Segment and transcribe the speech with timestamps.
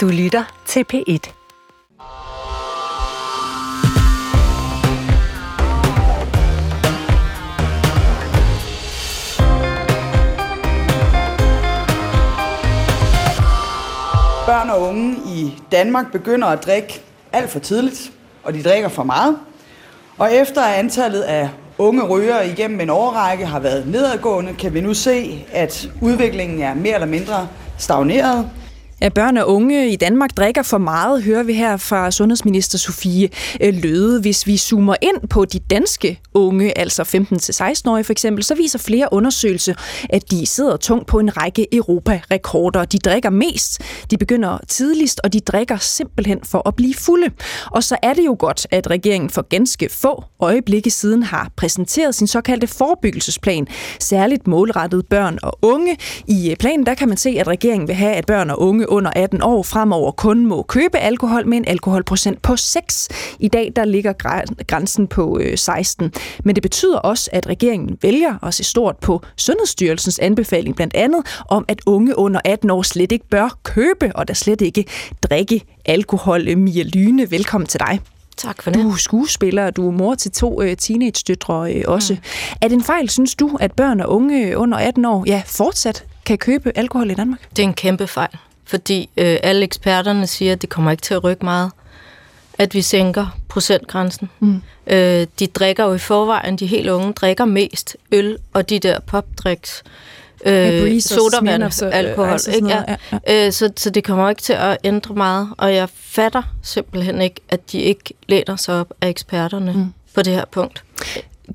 [0.00, 1.32] Du lytter til P1.
[14.46, 17.00] Børn og unge i Danmark begynder at drikke
[17.32, 18.12] alt for tidligt,
[18.42, 19.38] og de drikker for meget.
[20.18, 21.48] Og efter at antallet af
[21.78, 26.74] unge rygere igennem en årrække har været nedadgående, kan vi nu se, at udviklingen er
[26.74, 27.48] mere eller mindre
[27.78, 28.50] stagneret.
[29.00, 33.28] At børn og unge i Danmark drikker for meget, hører vi her fra sundhedsminister Sofie
[33.60, 34.20] øh, Løde.
[34.20, 39.08] Hvis vi zoomer ind på de danske unge, altså 15-16-årige for eksempel, så viser flere
[39.12, 39.74] undersøgelser,
[40.10, 42.84] at de sidder tungt på en række Europa-rekorder.
[42.84, 47.30] De drikker mest, de begynder tidligst, og de drikker simpelthen for at blive fulde.
[47.66, 52.14] Og så er det jo godt, at regeringen for ganske få øjeblikke siden har præsenteret
[52.14, 53.66] sin såkaldte forebyggelsesplan,
[54.00, 55.96] særligt målrettet børn og unge.
[56.26, 58.89] I øh, planen der kan man se, at regeringen vil have, at børn og unge
[58.90, 63.08] under 18 år fremover kun må købe alkohol med en alkoholprocent på 6.
[63.38, 64.12] I dag der ligger
[64.66, 66.04] grænsen på 16.
[66.04, 66.10] Øh,
[66.44, 71.42] Men det betyder også, at regeringen vælger at se stort på Sundhedsstyrelsens anbefaling blandt andet
[71.48, 74.84] om, at unge under 18 år slet ikke bør købe og der slet ikke
[75.22, 76.56] drikke alkohol.
[76.56, 78.00] Mia Lyne, velkommen til dig.
[78.36, 78.82] Tak for det.
[78.82, 82.14] Du er skuespiller, og du er mor til to øh, teenage-døtre øh, også.
[82.14, 82.20] Mm.
[82.60, 86.04] Er det en fejl, synes du, at børn og unge under 18 år ja, fortsat
[86.26, 87.48] kan købe alkohol i Danmark?
[87.56, 88.38] Det er en kæmpe fejl
[88.70, 91.70] fordi øh, alle eksperterne siger, at det kommer ikke til at rykke meget,
[92.58, 94.30] at vi sænker procentgrænsen.
[94.40, 94.62] Mm.
[94.86, 99.00] Øh, de drikker jo i forvejen, de helt unge drikker mest øl og de der
[99.00, 99.82] popdriks.
[100.44, 102.32] Øh, sodavand, og øh, alkohol.
[102.32, 102.68] Altså ikke?
[102.68, 102.82] Ja.
[102.88, 103.46] Ja, ja.
[103.46, 107.40] Øh, så, så det kommer ikke til at ændre meget, og jeg fatter simpelthen ikke,
[107.48, 109.92] at de ikke læner sig op af eksperterne mm.
[110.14, 110.84] på det her punkt.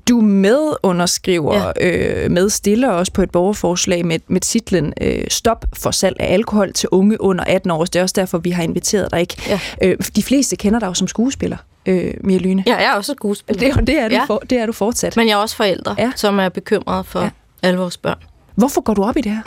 [0.08, 2.24] Du medunderskriver, ja.
[2.24, 6.72] øh, medstiller også på et borgerforslag med, med titlen øh, Stop for salg af alkohol
[6.72, 7.84] til unge under 18 år.
[7.84, 9.20] Det er også derfor, vi har inviteret dig.
[9.20, 9.36] Ikke?
[9.48, 9.60] Ja.
[9.82, 11.56] Øh, de fleste kender dig jo som skuespiller.
[11.86, 12.64] Øh, Mia Lyne.
[12.66, 13.74] Ja, jeg er også skuespiller.
[13.74, 14.24] Det, det, er du ja.
[14.24, 15.16] for, det er du fortsat.
[15.16, 16.12] Men jeg er også forældre, ja.
[16.16, 17.30] som er bekymrede for ja.
[17.62, 18.18] alle vores børn.
[18.54, 19.42] Hvorfor går du op i det her?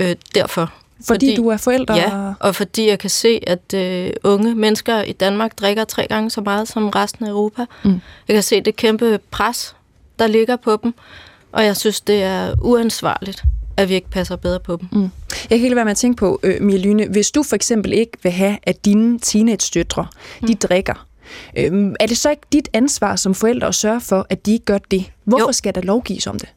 [0.00, 0.72] Øh, derfor.
[1.06, 1.94] Fordi, fordi du er forældre?
[1.94, 6.30] Ja, og fordi jeg kan se, at øh, unge mennesker i Danmark drikker tre gange
[6.30, 7.64] så meget som resten af Europa.
[7.84, 8.00] Mm.
[8.28, 9.76] Jeg kan se det kæmpe pres,
[10.18, 10.94] der ligger på dem,
[11.52, 13.44] og jeg synes, det er uansvarligt
[13.76, 14.88] at vi ikke passer bedre på dem.
[14.92, 15.10] Mm.
[15.50, 17.92] Jeg kan ikke være med at tænke på, øh, Mia Lyne, hvis du for eksempel
[17.92, 20.06] ikke vil have, at dine teenage-døtre,
[20.40, 20.46] mm.
[20.46, 21.06] de drikker,
[21.58, 24.64] øh, er det så ikke dit ansvar som forældre at sørge for, at de ikke
[24.64, 25.10] gør det?
[25.24, 25.52] Hvorfor jo.
[25.52, 26.48] skal der lovgives om det?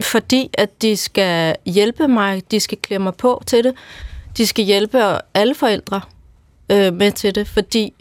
[0.00, 3.74] Fordi at de skal hjælpe mig, de skal klæde mig på til det,
[4.36, 4.98] de skal hjælpe
[5.34, 6.00] alle forældre
[6.70, 7.94] øh, med til det, fordi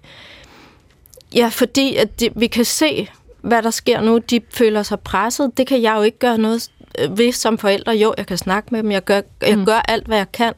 [1.36, 3.10] ja, fordi at de, vi kan se,
[3.46, 4.18] hvad der sker nu.
[4.18, 5.58] De føler sig presset.
[5.58, 6.72] Det kan jeg jo ikke gøre noget
[7.10, 7.92] ved som forældre.
[7.92, 8.92] Jo, jeg kan snakke med dem.
[8.92, 9.66] Jeg gør, jeg mm.
[9.66, 10.54] gør alt, hvad jeg kan.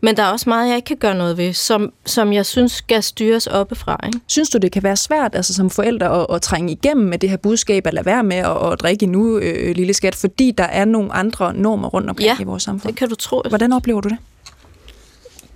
[0.00, 2.72] Men der er også meget, jeg ikke kan gøre noget ved, som, som jeg synes
[2.72, 4.00] skal styres oppefra.
[4.06, 4.20] Ikke?
[4.26, 7.30] Synes du, det kan være svært altså, som forældre at, at trænge igennem med det
[7.30, 10.64] her budskab, at lade være med at, at drikke nu, øh, lille skat, fordi der
[10.64, 12.92] er nogle andre normer rundt omkring ja, i vores samfund?
[12.92, 13.42] det kan du tro.
[13.48, 14.18] Hvordan oplever du det?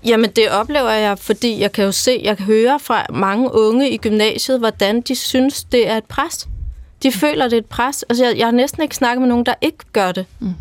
[0.04, 3.90] Jamen, det oplever jeg, fordi jeg kan jo se, jeg kan høre fra mange unge
[3.90, 6.48] i gymnasiet, hvordan de synes, det er et pres.
[7.02, 7.12] De mm.
[7.12, 8.02] føler, det er et pres.
[8.08, 10.26] Altså, jeg, jeg har næsten ikke snakket med nogen, der ikke gør det.
[10.38, 10.54] Mm.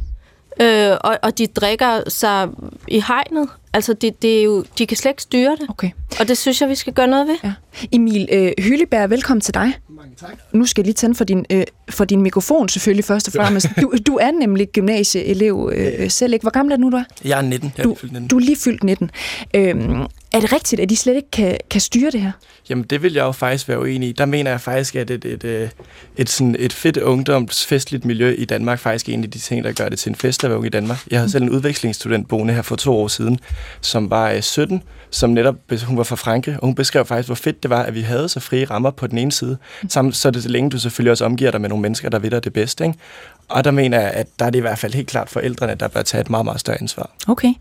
[0.61, 2.47] Øh, og, og de drikker sig
[2.87, 3.49] i hegnet.
[3.73, 5.69] Altså, det, det er jo, de kan slet ikke styre det.
[5.69, 5.89] Okay.
[6.19, 7.35] Og det synes jeg, vi skal gøre noget ved.
[7.43, 7.53] Ja.
[7.91, 9.73] Emil øh, Hylleberg, velkommen til dig.
[9.89, 10.29] Mange tak.
[10.51, 13.67] Nu skal jeg lige tænde for din, øh, for din mikrofon selvfølgelig først og fremmest.
[13.81, 16.43] Du, du er nemlig gymnasieelev øh, selv, ikke?
[16.43, 17.03] Hvor gammel er du nu, du er?
[17.25, 17.73] Jeg er 19.
[17.77, 18.27] Jeg er du, fyldt 19.
[18.27, 19.11] Du er lige fyldt 19.
[19.53, 22.31] Øhm, er det rigtigt, at de slet ikke kan, kan styre det her?
[22.69, 24.11] Jamen, det vil jeg jo faktisk være uenig i.
[24.11, 25.71] Der mener jeg faktisk, at et, et, et,
[26.17, 29.71] et, sådan et fedt ungdomsfestligt miljø i Danmark faktisk er en af de ting, der
[29.71, 30.97] gør det til en fest at være ung i Danmark.
[31.11, 33.39] Jeg havde selv en udvekslingsstudent boende her for to år siden,
[33.81, 37.63] som var 17, som netop, hun var fra Frankrig, og hun beskrev faktisk, hvor fedt
[37.63, 39.57] det var, at vi havde så frie rammer på den ene side,
[39.89, 42.31] samt så det så længe, du selvfølgelig også omgiver dig med nogle mennesker, der ved
[42.31, 42.85] dig det bedste.
[42.85, 42.97] Ikke?
[43.49, 45.87] Og der mener jeg, at der er det i hvert fald helt klart forældrene, der
[45.87, 47.09] bør tage et meget, meget større ansvar.
[47.27, 47.53] Okay.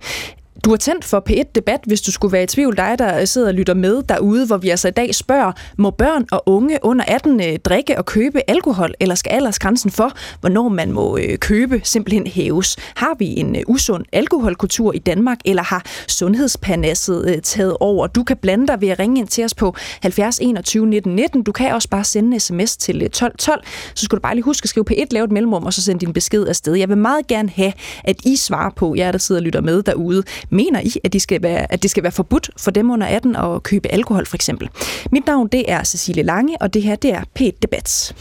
[0.64, 2.76] Du har tændt for P1-debat, hvis du skulle være i tvivl.
[2.76, 6.24] Dig, der sidder og lytter med derude, hvor vi altså i dag spørger, må børn
[6.30, 10.92] og unge under 18 øh, drikke og købe alkohol, eller skal aldersgrænsen for, hvornår man
[10.92, 12.76] må øh, købe, simpelthen hæves?
[12.96, 18.06] Har vi en øh, usund alkoholkultur i Danmark, eller har sundhedspanasset øh, taget over?
[18.06, 21.42] Du kan blande dig ved at ringe ind til os på 70 21 19 19.
[21.42, 23.64] Du kan også bare sende en sms til øh, 12 12.
[23.94, 26.00] Så skal du bare lige huske at skrive P1, lave et mellemrum, og så sende
[26.00, 26.74] din besked afsted.
[26.74, 27.72] Jeg vil meget gerne have,
[28.04, 30.22] at I svarer på, jer der sidder og lytter med derude.
[30.50, 33.36] Mener I, at, de skal være, at det skal være forbudt for dem under 18
[33.36, 34.68] at købe alkohol, for eksempel?
[35.12, 38.14] Mit navn det er Cecilie Lange, og det her det er p Debat.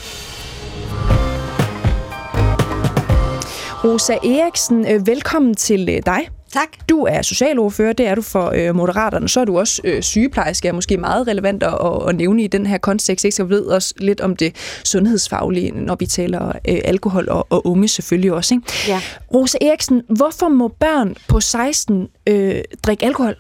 [3.84, 6.37] Rosa Eriksen, øh, velkommen til øh, dig.
[6.58, 6.90] Tak.
[6.90, 9.30] Du er socialordfører, det er du for øh, Moderaterne.
[9.30, 12.48] Så er du også øh, sygeplejerske, er måske meget relevant at, at, at nævne i
[12.48, 13.26] den her kontekst.
[13.26, 13.36] Ikke?
[13.36, 17.68] Så jeg ved også lidt om det sundhedsfaglige, når vi taler øh, alkohol og, og
[17.68, 18.54] unge selvfølgelig også.
[18.56, 18.68] Ikke?
[18.88, 19.02] Ja.
[19.34, 23.36] Rosa Eriksen, hvorfor må børn på 16 øh, drikke alkohol?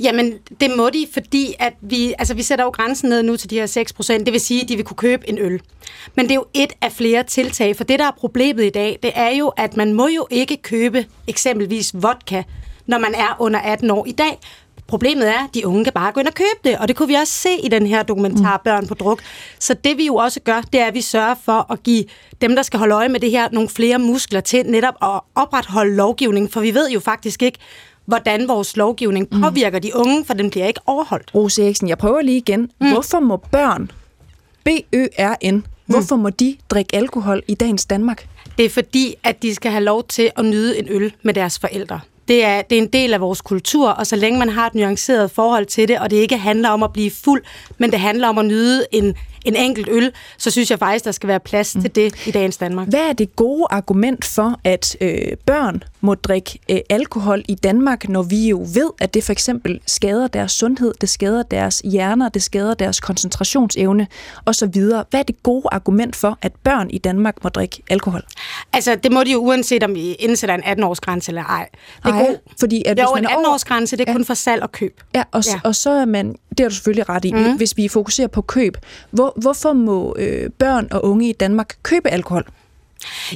[0.00, 3.50] Jamen, det må de, fordi at vi, altså, vi sætter jo grænsen ned nu til
[3.50, 4.26] de her 6 procent.
[4.26, 5.60] Det vil sige, at de vil kunne købe en øl.
[6.14, 8.98] Men det er jo et af flere tiltag, for det, der er problemet i dag,
[9.02, 12.42] det er jo, at man må jo ikke købe eksempelvis vodka,
[12.86, 14.38] når man er under 18 år i dag.
[14.86, 17.08] Problemet er, at de unge kan bare gå ind og købe det, og det kunne
[17.08, 19.22] vi også se i den her dokumentar Børn på druk.
[19.58, 22.04] Så det vi jo også gør, det er, at vi sørger for at give
[22.40, 25.96] dem, der skal holde øje med det her, nogle flere muskler til netop at opretholde
[25.96, 27.58] lovgivningen, for vi ved jo faktisk ikke,
[28.06, 31.34] hvordan vores lovgivning påvirker de unge, for den bliver ikke overholdt.
[31.34, 32.70] Rose Eriksen, jeg prøver lige igen.
[32.80, 32.92] Mm.
[32.92, 33.90] Hvorfor må børn,
[34.64, 38.28] B-Ø-R-N, hvorfor må de drikke alkohol i dagens Danmark?
[38.58, 41.58] Det er fordi, at de skal have lov til at nyde en øl med deres
[41.58, 42.00] forældre.
[42.28, 44.74] Det er, det er en del af vores kultur, og så længe man har et
[44.74, 47.42] nuanceret forhold til det, og det ikke handler om at blive fuld,
[47.78, 49.14] men det handler om at nyde en,
[49.48, 51.82] en enkelt øl, så synes jeg faktisk, der skal være plads mm.
[51.82, 52.88] til det i dagens Danmark.
[52.88, 58.08] Hvad er det gode argument for, at øh, børn må drikke øh, alkohol i Danmark,
[58.08, 62.28] når vi jo ved, at det for eksempel skader deres sundhed, det skader deres hjerner,
[62.28, 64.06] det skader deres koncentrationsevne
[64.46, 64.80] osv.?
[64.80, 68.22] Hvad er det gode argument for, at børn i Danmark må drikke alkohol?
[68.72, 71.68] Altså, det må de jo uanset om vi indsætter en 18-årsgrænse eller ej.
[72.04, 72.36] Det er Ej, god.
[72.60, 74.12] fordi at jo, hvis man en er over- 18-årsgrænse, det er Ja.
[74.12, 75.00] kun for salg og køb.
[75.14, 75.60] Ja, og, ja.
[75.64, 77.56] Og så er man, det har du selvfølgelig ret i, mm.
[77.56, 78.76] Hvis vi fokuserer på køb.
[79.10, 82.44] Hvor, hvorfor må øh, børn og unge i Danmark købe alkohol?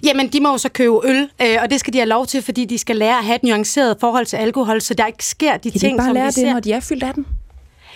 [0.05, 2.43] Jamen, de må jo så købe øl, øh, og det skal de have lov til,
[2.43, 5.57] fordi de skal lære at have et nuanceret forhold til alkohol, så der ikke sker
[5.57, 6.53] de Kan de ting, ikke bare som lære vi det, ser.
[6.53, 7.27] når de er fyldt af den?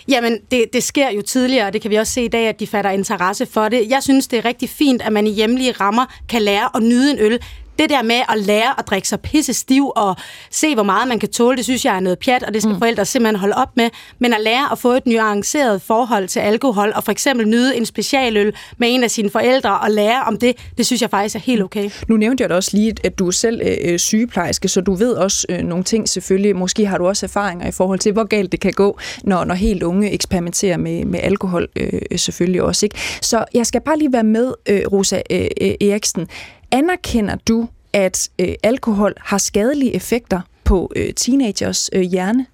[0.09, 2.61] Jamen, det, det sker jo tidligere, og det kan vi også se i dag, at
[2.61, 3.91] de fatter interesse for det.
[3.91, 7.11] Jeg synes, det er rigtig fint, at man i hjemlige rammer kan lære at nyde
[7.11, 7.39] en øl.
[7.79, 10.17] Det der med at lære at drikke sig pisse stiv og
[10.51, 12.73] se, hvor meget man kan tåle, det synes jeg er noget pjat, og det skal
[12.73, 12.79] mm.
[12.79, 13.91] forældre simpelthen holde op med.
[14.19, 17.87] Men at lære at få et nuanceret forhold til alkohol, og for eksempel nyde en
[17.87, 21.41] specialøl med en af sine forældre, og lære om det, det synes jeg faktisk er
[21.41, 21.91] helt okay.
[22.09, 25.13] Nu nævnte jeg da også lige, at du er selv øh, sygeplejerske, så du ved
[25.13, 26.57] også øh, nogle ting selvfølgelig.
[26.57, 29.55] Måske har du også erfaringer i forhold til, hvor galt det kan gå, når, når
[29.55, 32.87] helt unge eksperimenterer med, med alkohol øh, selvfølgelig også.
[32.87, 32.97] Ikke?
[33.23, 36.29] Så jeg skal bare lige være med, øh, Rosa øh, øh, Eriksen.
[36.75, 42.47] Anerkender du, at øh, alkohol har skadelige effekter på øh, teenagers øh, hjerne?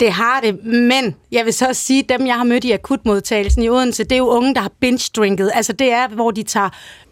[0.00, 2.72] Det har det, men jeg vil så også sige, at dem, jeg har mødt i
[2.72, 5.50] akutmodtagelsen i Odense, det er jo unge, der har binge-drinket.
[5.54, 6.68] Altså det er, hvor de tager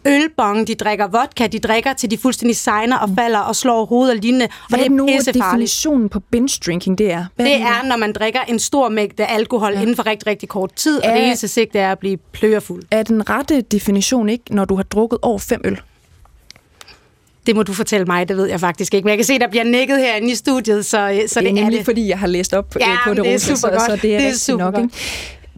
[0.07, 4.15] ølbong, de drikker vodka, de drikker til de fuldstændig signer og falder og slår hovedet
[4.15, 4.45] og lignende.
[4.45, 7.25] Og Hvad det er nu definitionen på binge drinking, det er?
[7.35, 9.81] Hvad Det er, når man drikker en stor mængde alkohol ja.
[9.81, 12.83] inden for rigtig, rigtig kort tid, og Er- det eneste sigte er at blive pløjerfuld.
[12.91, 15.81] Er den rette definition ikke, når du har drukket over fem øl?
[17.45, 19.05] Det må du fortælle mig, det ved jeg faktisk ikke.
[19.05, 21.51] Men jeg kan se, der bliver nikket herinde i studiet, så, øh, så det er
[21.51, 21.85] det, er nemlig, det.
[21.85, 24.01] fordi jeg har læst op Ja, øh, på det, det er super så, så godt.
[24.01, 24.73] det er, Det er super nok.
[24.73, 24.83] godt.
[24.85, 24.95] Ikke?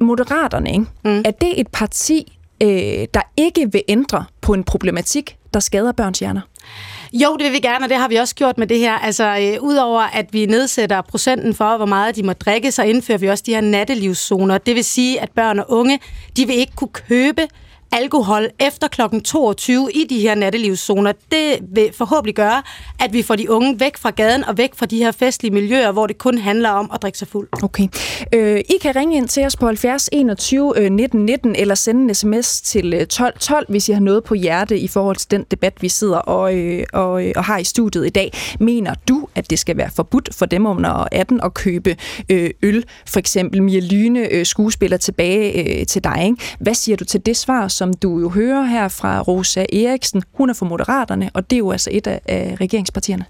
[0.06, 0.86] Moderaterne, ikke?
[1.06, 1.22] Mm.
[1.26, 2.70] er det et parti, øh,
[3.14, 6.42] der ikke vil ændre på en problematik, der skader børns hjerner?
[7.14, 8.94] Jo, det vil vi gerne, og det har vi også gjort med det her.
[8.94, 13.18] Altså, øh, udover at vi nedsætter procenten for, hvor meget de må drikke, så indfører
[13.18, 14.58] vi også de her nattelivszoner.
[14.58, 16.00] Det vil sige, at børn og unge,
[16.38, 17.42] de vil ikke kunne købe
[17.92, 19.02] alkohol efter kl.
[19.24, 21.12] 22 i de her nattelivszoner.
[21.32, 22.64] Det vil forhåbentlig gøre,
[23.00, 25.92] at vi får de unge væk fra gaden og væk fra de her festlige miljøer,
[25.92, 27.48] hvor det kun handler om at drikke sig fuld.
[27.64, 27.88] Okay.
[28.34, 32.16] Øh, I kan ringe ind til os på 70 21 19 19, eller sende en
[32.16, 35.46] sms til øh, 12 12, hvis I har noget på hjerte i forhold til den
[35.52, 38.34] debat, vi sidder og, øh, og, øh, og har i studiet i dag.
[38.60, 41.96] Mener du, at det skal være forbudt for dem under 18 at købe
[42.30, 42.86] øh, øl?
[43.08, 46.24] For eksempel Mia Lyne, øh, skuespiller, tilbage øh, til dig.
[46.26, 46.38] Ikke?
[46.60, 50.24] Hvad siger du til det svar, som du jo hører her fra Rosa Eriksen?
[50.34, 53.26] Hun er fra Moderaterne, og det er jo altså et af, af regeringspartierne.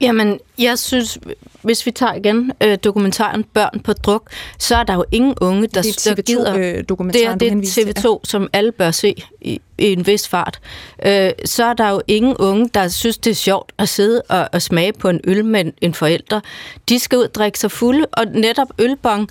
[0.00, 1.18] Jamen, jeg synes,
[1.62, 5.66] hvis vi tager igen øh, dokumentaren Børn på druk, så er der jo ingen unge,
[5.66, 6.54] der, Det er der gider...
[6.54, 10.06] TV2-dokumentaren, det er, du det er til, TV2, som alle bør se i, i en
[10.06, 10.60] vis fart.
[11.06, 14.48] Øh, så er der jo ingen unge, der synes, det er sjovt at sidde og,
[14.52, 16.40] og smage på en øl med en, en forælder.
[16.88, 19.28] De skal ud og drikke sig fulde, og netop ølbong,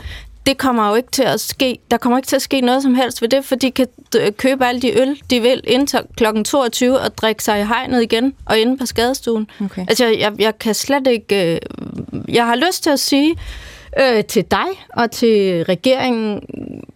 [0.50, 1.80] det kommer jo ikke til at ske.
[1.92, 3.88] Der kommer ikke til at ske noget som helst ved det, for de kan
[4.18, 6.44] øh, købe alle de øl, de vil, indtil kl.
[6.46, 9.50] 22 og drikke sig i hegnet igen og inde på skadestuen.
[9.66, 9.82] Okay.
[9.82, 11.54] Altså, jeg, jeg kan slet ikke...
[11.54, 11.60] Øh,
[12.28, 13.36] jeg har lyst til at sige
[14.00, 16.42] øh, til dig og til regeringen,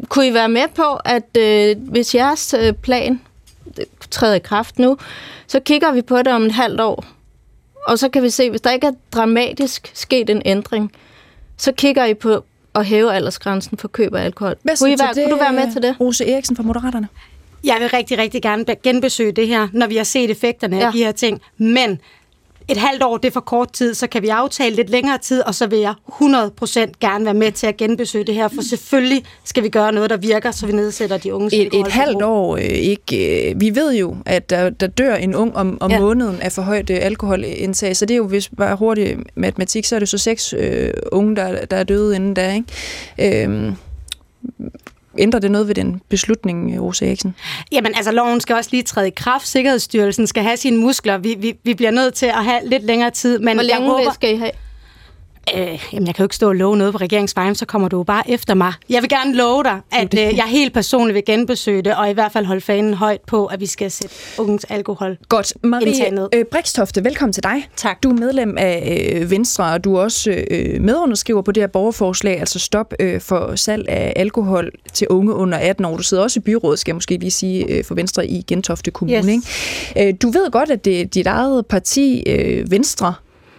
[0.10, 3.22] kunne I være med på, at øh, hvis jeres øh, plan
[4.12, 4.98] træder i kraft nu,
[5.48, 7.06] så kigger vi på det om et halvt år,
[7.88, 10.92] og så kan vi se, hvis der ikke er dramatisk sket en ændring,
[11.58, 12.44] så kigger I på
[12.76, 14.56] at hæve aldersgrænsen for køb af alkohol.
[14.62, 15.96] Hvad Kunne, I være, til kunne du være med til det?
[16.00, 17.08] Rose Eriksen fra Moderaterne.
[17.64, 20.78] Jeg vil rigtig, rigtig gerne genbesøge det her, når vi har set effekterne.
[20.78, 20.86] Ja.
[20.86, 21.42] af de her ting.
[21.58, 22.00] Men
[22.68, 25.42] et halvt år, det er for kort tid, så kan vi aftale lidt længere tid,
[25.42, 29.24] og så vil jeg 100% gerne være med til at genbesøge det her, for selvfølgelig
[29.44, 31.56] skal vi gøre noget, der virker, så vi nedsætter de unge.
[31.56, 33.50] Et, et halvt år, øh, ikke.
[33.50, 36.00] Øh, vi ved jo, at der, der dør en ung om, om ja.
[36.00, 39.96] måneden af for højt øh, alkoholindtag, så det er jo, hvis bare hurtigt matematik, så
[39.96, 43.44] er det så seks øh, unge, der, der er døde inden da, ikke?
[43.44, 43.76] Øhm,
[45.18, 47.36] ændrer det noget ved den beslutning, Rosa Eriksen?
[47.72, 49.48] Jamen altså, loven skal også lige træde i kraft.
[49.48, 51.18] Sikkerhedsstyrelsen skal have sine muskler.
[51.18, 53.40] Vi, vi, vi bliver nødt til at have lidt længere tid.
[53.40, 54.52] Men Hvor længe jeg håber, skal I have?
[55.58, 57.98] Øh, jamen, jeg kan jo ikke stå og love noget på regeringsvejen, så kommer du
[57.98, 58.74] jo bare efter mig.
[58.90, 62.14] Jeg vil gerne love dig, at øh, jeg helt personligt vil genbesøge det, og i
[62.14, 65.54] hvert fald holde fanen højt på, at vi skal sætte ungens alkohol Godt.
[65.64, 67.70] Marie øh, Brikstofte, velkommen til dig.
[67.76, 68.04] Tak.
[68.04, 71.68] Du er medlem af øh, Venstre, og du er også øh, medunderskriver på det her
[71.68, 75.98] borgerforslag, altså stop øh, for salg af alkohol til unge under 18 år.
[75.98, 78.92] Du sidder også i byrådet, skal jeg måske lige sige, øh, for Venstre i Gentofte
[78.92, 79.18] Kommune.
[79.18, 79.46] Yes.
[79.96, 80.10] Ikke?
[80.10, 83.14] Øh, du ved godt, at det er dit eget parti, øh, Venstre,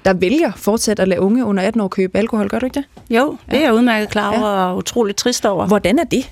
[0.04, 2.48] der vælger fortsat at lade unge under 18 år købe alkohol.
[2.48, 3.16] Gør du ikke det?
[3.16, 4.66] Jo, det er jeg udmærket klar over ja.
[4.66, 5.66] og utroligt trist over.
[5.66, 6.30] Hvordan er det?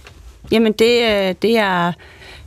[0.51, 1.93] Jamen, det, øh, det er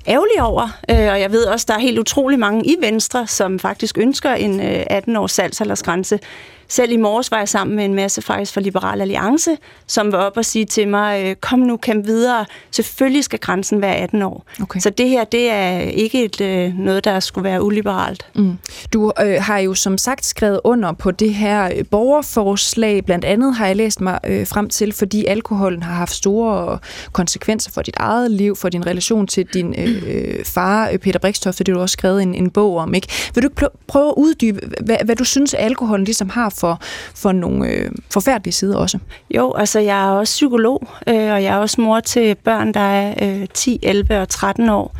[0.07, 3.59] ærgerlig over, øh, og jeg ved også, der er helt utrolig mange i Venstre, som
[3.59, 6.19] faktisk ønsker en 18-års salgsaldersgrænse.
[6.67, 9.57] Selv i morges var jeg sammen med en masse faktisk fra Liberal Alliance,
[9.87, 12.45] som var op og sige til mig, øh, kom nu, kæmpe videre.
[12.71, 14.45] Selvfølgelig skal grænsen være 18 år.
[14.61, 14.79] Okay.
[14.79, 18.25] Så det her, det er ikke et, øh, noget, der skulle være uliberalt.
[18.35, 18.57] Mm.
[18.93, 23.05] Du øh, har jo som sagt skrevet under på det her øh, borgerforslag.
[23.05, 26.79] Blandt andet har jeg læst mig øh, frem til, fordi alkoholen har haft store
[27.11, 31.67] konsekvenser for dit eget liv, for din relation til din øh, far, Peter Brikstoft, det
[31.67, 32.93] har du også skrevet en, en bog om.
[32.93, 33.07] Ikke?
[33.33, 36.79] Vil du ikke prøve at uddybe, hvad, hvad du synes, alkoholen ligesom har for,
[37.15, 38.99] for nogle øh, forfærdelige sider også.
[39.35, 42.79] Jo, altså jeg er også psykolog, øh, og jeg er også mor til børn, der
[42.79, 44.95] er øh, 10, 11 og 13 år.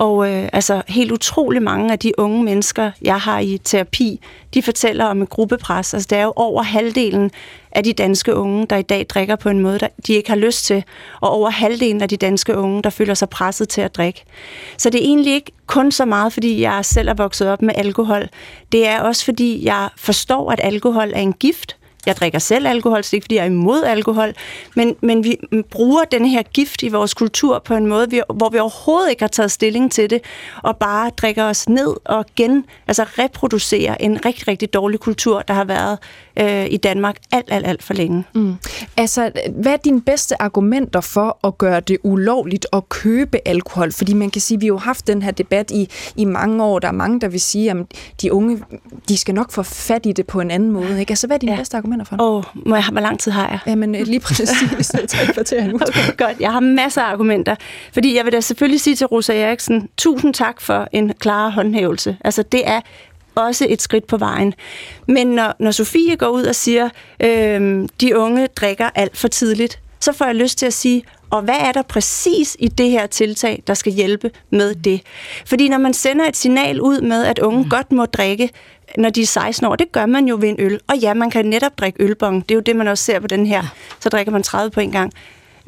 [0.00, 4.20] Og øh, altså helt utrolig mange af de unge mennesker, jeg har i terapi,
[4.54, 5.94] de fortæller om et gruppepres.
[5.94, 7.30] Altså det er jo over halvdelen
[7.72, 10.36] af de danske unge, der i dag drikker på en måde, der de ikke har
[10.36, 10.84] lyst til.
[11.20, 14.24] Og over halvdelen af de danske unge, der føler sig presset til at drikke.
[14.76, 17.74] Så det er egentlig ikke kun så meget, fordi jeg selv er vokset op med
[17.76, 18.28] alkohol.
[18.72, 21.76] Det er også fordi, jeg forstår, at alkohol er en gift,
[22.06, 24.34] jeg drikker selv alkohol, så det er ikke, fordi jeg er imod alkohol,
[24.76, 25.36] men, men vi
[25.70, 29.28] bruger den her gift i vores kultur på en måde, hvor vi overhovedet ikke har
[29.28, 30.20] taget stilling til det,
[30.62, 35.54] og bare drikker os ned og gen, altså reproducerer en rigtig, rigtig dårlig kultur, der
[35.54, 35.98] har været
[36.36, 38.24] øh, i Danmark alt, alt, alt for længe.
[38.34, 38.54] Mm.
[38.96, 43.92] Altså, hvad er dine bedste argumenter for at gøre det ulovligt at købe alkohol?
[43.92, 46.64] Fordi man kan sige, at vi har jo haft den her debat i, i mange
[46.64, 46.78] år.
[46.78, 47.76] Der er mange, der vil sige, at
[48.22, 48.62] de unge,
[49.08, 51.00] de skal nok få fat i det på en anden måde.
[51.00, 51.10] Ikke?
[51.10, 51.58] Altså, hvad er dine ja.
[51.58, 52.24] bedste argumenter for det?
[52.24, 53.58] Åh, oh, må jeg, hvor lang tid har jeg?
[53.66, 54.48] Jamen, øh, lige præcis
[55.08, 55.74] tre kvarter nu.
[55.74, 56.40] Okay, godt.
[56.40, 57.54] Jeg har masser af argumenter.
[57.92, 62.16] Fordi jeg vil da selvfølgelig sige til Rosa Eriksen, tusind tak for en klar håndhævelse.
[62.24, 62.80] Altså, det er
[63.40, 64.54] også et skridt på vejen.
[65.08, 66.88] Men når, når Sofie går ud og siger,
[67.22, 71.42] øh, de unge drikker alt for tidligt, så får jeg lyst til at sige, og
[71.42, 75.02] hvad er der præcis i det her tiltag, der skal hjælpe med det?
[75.46, 77.68] Fordi når man sender et signal ud med, at unge mm.
[77.68, 78.50] godt må drikke,
[78.98, 80.80] når de er 16 år, det gør man jo ved en øl.
[80.88, 82.48] Og ja, man kan netop drikke ølbong.
[82.48, 83.62] Det er jo det, man også ser på den her.
[84.00, 85.12] Så drikker man 30 på en gang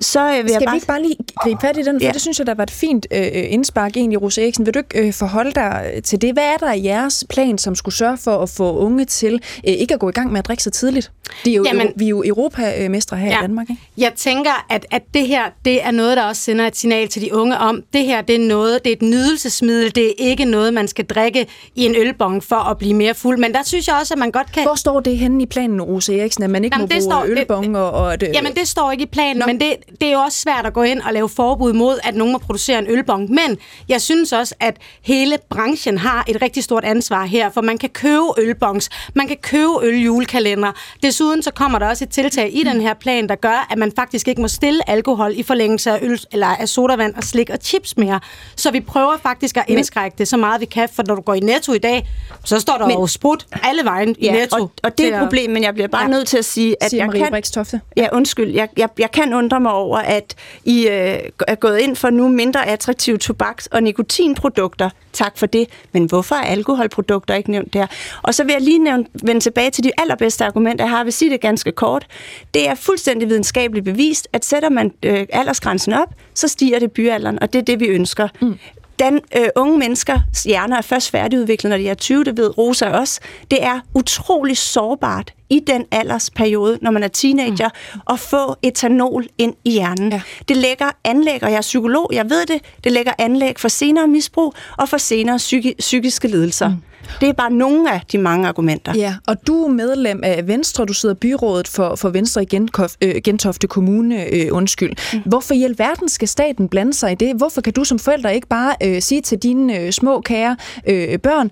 [0.02, 0.72] så øh, vil Skal jeg bare...
[0.72, 2.00] vi ikke bare lige gribe fat i den?
[2.00, 2.12] For ja.
[2.12, 4.66] det synes jeg, der var et fint øh, indspark egentlig, Rose Eriksen.
[4.66, 6.32] Vil du ikke øh, forholde dig til det?
[6.32, 9.72] Hvad er der i jeres plan, som skulle sørge for at få unge til øh,
[9.72, 11.10] ikke at gå i gang med at drikke så tidligt?
[11.44, 13.38] Det er jo, Jamen, vi er jo Europamestre her ja.
[13.38, 13.82] i Danmark, ikke?
[13.98, 17.22] Jeg tænker, at, at det her, det er noget, der også sender et signal til
[17.22, 20.44] de unge om, det her, det er noget, det er et nydelsesmiddel, det er ikke
[20.44, 23.38] noget, man skal drikke i en ølbong for at blive mere fuld.
[23.38, 24.62] Men der synes jeg også, at man godt kan...
[24.62, 27.24] Hvor står det henne i planen, Rose Eriksen, at man ikke Jamen, må bruge står,
[27.26, 27.66] ølbong?
[27.66, 29.46] Det, og, og det, jamen, det står ikke i planen, Nå.
[29.46, 32.14] men det, det er jo også svært at gå ind og lave forbud mod, at
[32.14, 33.30] nogen må producere en ølbong.
[33.30, 33.58] Men
[33.88, 37.88] jeg synes også, at hele branchen har et rigtig stort ansvar her, for man kan
[37.88, 40.72] købe ølbongs, man kan købe øljulekalender.
[41.02, 43.92] Desuden så kommer der også et tiltag i den her plan, der gør, at man
[43.96, 47.58] faktisk ikke må stille alkohol i forlængelse af, øl, eller af sodavand og slik og
[47.62, 48.20] chips mere.
[48.56, 51.34] Så vi prøver faktisk at indskrække det så meget vi kan, for når du går
[51.34, 52.08] i Netto i dag,
[52.44, 54.62] så står der men, jo sprut alle vejen i ja, Netto.
[54.62, 56.08] Og, og det er et problem, men jeg bliver bare ja.
[56.08, 57.80] nødt til at sige, at Siger jeg Marie kan...
[57.96, 58.54] Ja, undskyld.
[58.54, 62.28] Jeg, jeg, jeg kan undre mig over, at I øh, er gået ind for nu
[62.28, 64.90] mindre attraktive tobaks- og nikotinprodukter.
[65.12, 65.68] Tak for det.
[65.92, 67.86] Men hvorfor er alkoholprodukter ikke nævnt der?
[68.22, 70.98] Og så vil jeg lige nævne, vende tilbage til de allerbedste argumenter, jeg har.
[70.98, 72.06] Jeg vil sige det ganske kort.
[72.54, 77.38] Det er fuldstændig videnskabeligt bevist, at sætter man øh, aldersgrænsen op, så stiger det byalderen,
[77.42, 78.28] og det er det, vi ønsker.
[78.40, 78.58] Mm
[78.98, 82.88] dan, øh, unge menneskers hjerner er først færdigudviklet, når de er 20, det ved Rosa
[82.88, 83.20] også.
[83.50, 88.00] Det er utrolig sårbart i den aldersperiode, når man er teenager, mm.
[88.10, 90.12] at få etanol ind i hjernen.
[90.12, 90.20] Ja.
[90.48, 94.08] Det lægger anlæg, og jeg er psykolog, jeg ved det, det lægger anlæg for senere
[94.08, 96.68] misbrug og for senere psyki- psykiske lidelser.
[96.68, 96.76] Mm.
[97.20, 98.92] Det er bare nogle af de mange argumenter.
[98.94, 102.46] Ja, og du er medlem af Venstre, du sidder i byrådet for, for Venstre i
[102.46, 104.92] Gentof, øh, Gentofte Kommune, øh, undskyld.
[105.12, 105.20] Mm.
[105.26, 107.36] Hvorfor i alverden skal staten blande sig i det?
[107.36, 110.56] Hvorfor kan du som forælder ikke bare øh, sige til dine øh, små, kære
[110.86, 111.50] øh, børn,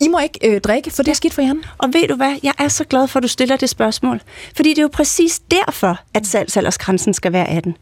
[0.00, 1.64] i må ikke øh, drikke, for det er skidt for hjernen.
[1.78, 4.20] Og ved du hvad, jeg er så glad for, at du stiller det spørgsmål.
[4.56, 7.76] Fordi det er jo præcis derfor, at salgsaldersgrænsen skal være 18.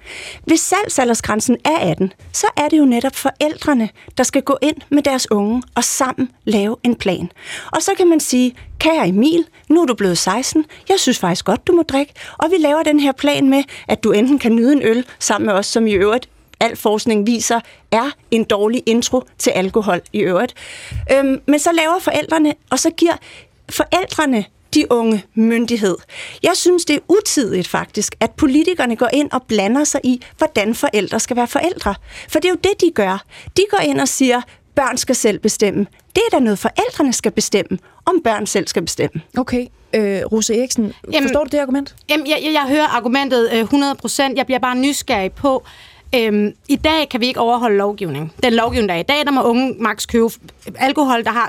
[0.45, 3.88] Hvis salgsaldersgrænsen er 18, så er det jo netop forældrene,
[4.19, 7.31] der skal gå ind med deres unge og sammen lave en plan.
[7.73, 11.45] Og så kan man sige, kære Emil, nu er du blevet 16, jeg synes faktisk
[11.45, 14.57] godt, du må drikke, og vi laver den her plan med, at du enten kan
[14.57, 16.28] nyde en øl sammen med os, som i øvrigt
[16.62, 20.54] al forskning viser, er en dårlig intro til alkohol i øvrigt.
[21.12, 23.14] Øhm, men så laver forældrene, og så giver
[23.71, 25.97] forældrene de unge myndighed.
[26.42, 30.75] Jeg synes, det er utidigt faktisk, at politikerne går ind og blander sig i, hvordan
[30.75, 31.95] forældre skal være forældre.
[32.28, 33.25] For det er jo det, de gør.
[33.57, 34.40] De går ind og siger,
[34.75, 35.87] børn skal selv bestemme.
[36.14, 39.23] Det er da noget, forældrene skal bestemme, om børn selv skal bestemme.
[39.38, 39.66] Okay.
[39.95, 41.95] Øh, Rose Eriksen, jamen, forstår du det argument?
[42.11, 44.33] Jamen, jeg, jeg, jeg hører argumentet øh, 100%.
[44.37, 45.64] Jeg bliver bare nysgerrig på,
[46.14, 48.33] Øhm, I dag kan vi ikke overholde lovgivning.
[48.42, 50.28] Den lovgivning, der er i dag, der må unge maks købe
[50.76, 51.49] alkohol, der har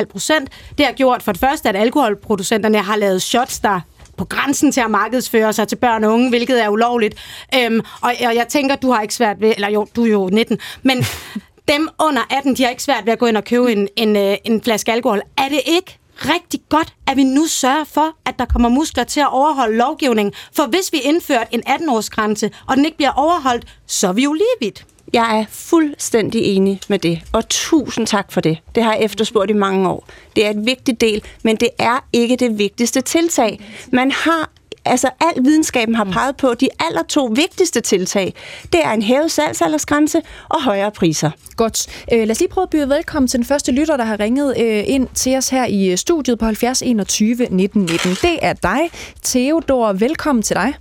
[0.00, 0.50] 16,5 procent.
[0.78, 3.80] Det har gjort for det første, at alkoholproducenterne har lavet shots, der
[4.16, 7.14] på grænsen til at markedsføre sig til børn og unge, hvilket er ulovligt.
[7.54, 10.28] Øhm, og, og jeg tænker, du har ikke svært ved, eller jo, du er jo
[10.32, 11.04] 19, men
[11.72, 14.16] dem under 18, de har ikke svært ved at gå ind og købe en, en,
[14.16, 15.22] øh, en flaske alkohol.
[15.38, 19.20] Er det ikke rigtig godt, at vi nu sørger for, at der kommer muskler til
[19.20, 20.34] at overholde lovgivningen.
[20.52, 24.32] For hvis vi indfører en 18-årsgrænse, og den ikke bliver overholdt, så er vi jo
[24.32, 24.86] lige vidt.
[25.12, 28.58] Jeg er fuldstændig enig med det, og tusind tak for det.
[28.74, 30.08] Det har jeg efterspurgt i mange år.
[30.36, 33.60] Det er et vigtigt del, men det er ikke det vigtigste tiltag.
[33.92, 34.50] Man har
[34.84, 38.34] altså al videnskaben har peget på, de aller to vigtigste tiltag,
[38.72, 41.30] det er en hævet salgsaldersgrænse og højere priser.
[41.56, 42.04] Godt.
[42.12, 44.54] Øh, lad os lige prøve at byde velkommen til den første lytter, der har ringet
[44.60, 48.10] øh, ind til os her i øh, studiet på 70 21 19 19.
[48.10, 48.80] Det er dig,
[49.22, 49.92] Theodor.
[49.92, 50.74] Velkommen til dig.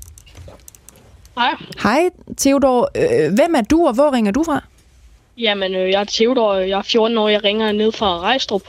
[1.37, 1.51] Hej.
[1.83, 2.89] Hej, Theodor.
[2.95, 4.63] Øh, hvem er du, og hvor ringer du fra?
[5.37, 6.53] Jamen, øh, jeg er Theodor.
[6.53, 7.29] Jeg er 14 år.
[7.29, 8.61] Jeg ringer ned fra Rejstrup.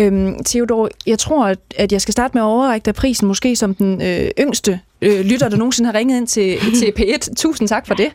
[0.00, 3.56] Øhm, Theodor, jeg tror, at, at jeg skal starte med at overrække dig prisen, måske
[3.56, 7.34] som den øh, yngste øh, lytter, der nogensinde har ringet ind til, til P1.
[7.36, 8.08] Tusind tak for det.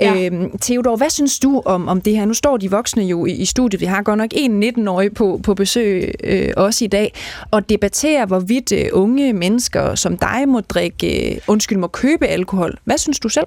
[0.00, 0.24] Ja.
[0.24, 2.24] Øhm, Theodor, hvad synes du om, om det her?
[2.24, 3.80] Nu står de voksne jo i, i studiet.
[3.80, 7.12] Vi har godt nok en 19-årig på, på besøg øh, også i dag,
[7.50, 12.78] og debatterer, hvorvidt øh, unge mennesker som dig må drikke, øh, undskyld, må købe alkohol.
[12.84, 13.46] Hvad synes du selv?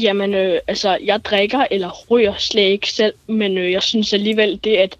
[0.00, 4.60] Jamen, øh, altså, jeg drikker eller ryger slet ikke selv, men øh, jeg synes alligevel,
[4.64, 4.96] det at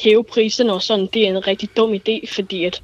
[0.00, 2.82] hæve priserne og sådan, det er en rigtig dum idé, fordi at,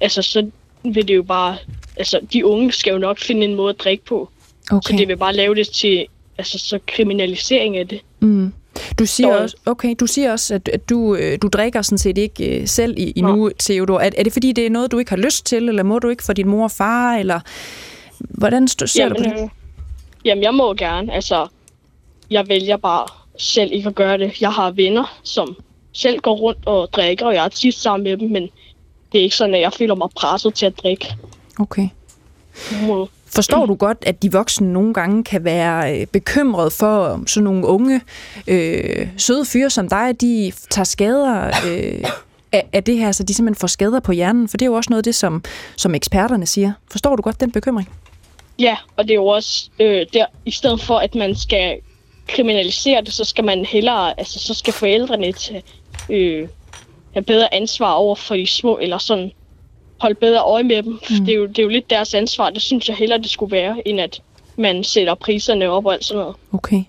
[0.00, 0.50] altså, så
[0.84, 1.56] vil det jo bare,
[1.96, 4.28] altså, de unge skal jo nok finde en måde at drikke på.
[4.70, 4.92] Okay.
[4.92, 6.06] Så det vil bare lave det til,
[6.38, 8.00] altså, så kriminalisering af det.
[8.20, 8.52] Mm.
[8.98, 12.18] Du siger, også, okay, du siger også, at, at du, øh, du drikker sådan set
[12.18, 13.98] ikke øh, selv i, endnu, Theodor.
[13.98, 16.08] Er, er det fordi, det er noget, du ikke har lyst til, eller må du
[16.08, 17.40] ikke for din mor og far, eller
[18.18, 19.42] hvordan ser jamen, du på det?
[19.42, 19.48] Øh,
[20.24, 21.14] jamen, jeg må gerne.
[21.14, 21.46] Altså,
[22.30, 23.06] jeg vælger bare
[23.38, 24.40] selv ikke at gøre det.
[24.40, 25.56] Jeg har venner, som
[25.94, 28.42] selv går rundt og drikker, og jeg er tit sammen med dem, men
[29.12, 31.16] det er ikke sådan, at jeg føler mig presset til at drikke.
[31.58, 31.88] Okay.
[33.26, 37.66] Forstår du godt, at de voksne nogle gange kan være øh, bekymret for sådan nogle
[37.66, 38.00] unge,
[38.46, 42.04] øh, søde fyre som dig, de tager skader øh,
[42.52, 44.48] af, af det her, så de simpelthen får skader på hjernen?
[44.48, 45.44] For det er jo også noget af det, som,
[45.76, 46.72] som eksperterne siger.
[46.90, 47.88] Forstår du godt den bekymring?
[48.58, 51.78] Ja, og det er jo også øh, der, i stedet for at man skal
[52.28, 55.62] kriminalisere det, så skal man hellere, altså så skal forældrene tage
[56.10, 56.48] øh,
[57.12, 59.32] have bedre ansvar over for de små, eller sådan
[60.00, 60.92] holde bedre øje med dem.
[60.92, 61.24] Mm.
[61.24, 62.50] Det, er jo, det er jo lidt deres ansvar.
[62.50, 64.22] Det synes jeg hellere, det skulle være, end at
[64.56, 66.36] man sætter priserne op og alt sådan noget.
[66.52, 66.82] Okay.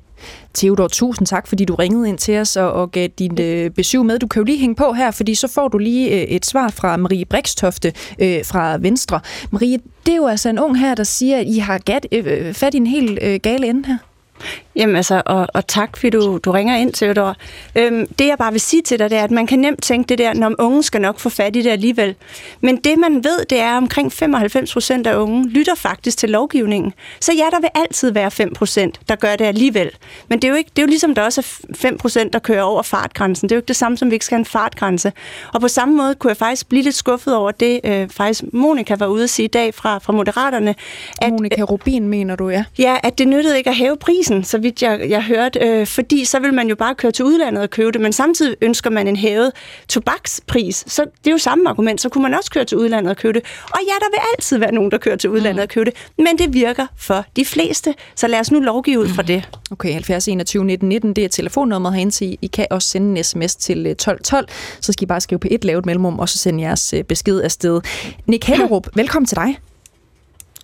[0.53, 4.05] Theodor, tusind tak, fordi du ringede ind til os og, og gav din øh, besøg
[4.05, 4.19] med.
[4.19, 6.69] Du kan jo lige hænge på her, fordi så får du lige øh, et svar
[6.69, 9.19] fra Marie Brikstofte øh, fra Venstre.
[9.51, 12.53] Marie, det er jo altså en ung her, der siger, at I har gat, øh,
[12.53, 13.97] fat i en helt øh, gale ende her.
[14.75, 17.35] Jamen altså, og, og tak fordi du, du ringer ind, Theodor.
[17.75, 20.07] Øhm, det jeg bare vil sige til dig, det er, at man kan nemt tænke
[20.07, 22.15] det der, når unge skal nok få fat i det alligevel.
[22.61, 26.29] Men det man ved, det er, at omkring 95 procent af unge lytter faktisk til
[26.29, 26.93] lovgivningen.
[27.21, 29.91] Så ja, der vil altid være 5 procent, der gør det alligevel.
[30.27, 32.39] Men det er jo, ikke, det er jo ligesom, der også er 5 procent, der
[32.39, 33.49] kører over fartgrænsen.
[33.49, 35.11] Det er jo ikke det samme, som vi ikke skal have en fartgrænse.
[35.53, 38.95] Og på samme måde kunne jeg faktisk blive lidt skuffet over det, øh, faktisk Monika
[38.99, 40.75] var ude at sige i dag fra, fra Moderaterne.
[41.21, 42.63] At, Monika Rubin, mener du, ja?
[42.79, 46.25] Ja, at det nyttede ikke at hæve prisen, så vidt jeg, jeg hørte, øh, fordi
[46.25, 49.07] så vil man jo bare køre til udlandet og købe det, men samtidig ønsker man
[49.07, 49.51] en hævet
[49.89, 50.83] tobakspris.
[50.87, 53.33] Så det er jo samme argument, så kunne man også køre til udlandet og købe
[53.33, 53.43] det.
[53.63, 56.37] Og ja, der vil altid være nogen, der kører til udlandet og købe det, men
[56.37, 59.49] det virker for de fleste, så lad os nu lovgive ud fra det.
[59.71, 63.23] Okay, 70 21 19 19, det er telefonnummeret herinde, så I kan også sende en
[63.23, 66.37] sms til 1212, øh, så skal I bare skrive på et lavet mellemrum, og så
[66.37, 67.81] sende jeres øh, besked afsted.
[68.27, 69.74] Nick Hellerup, velkommen til dig.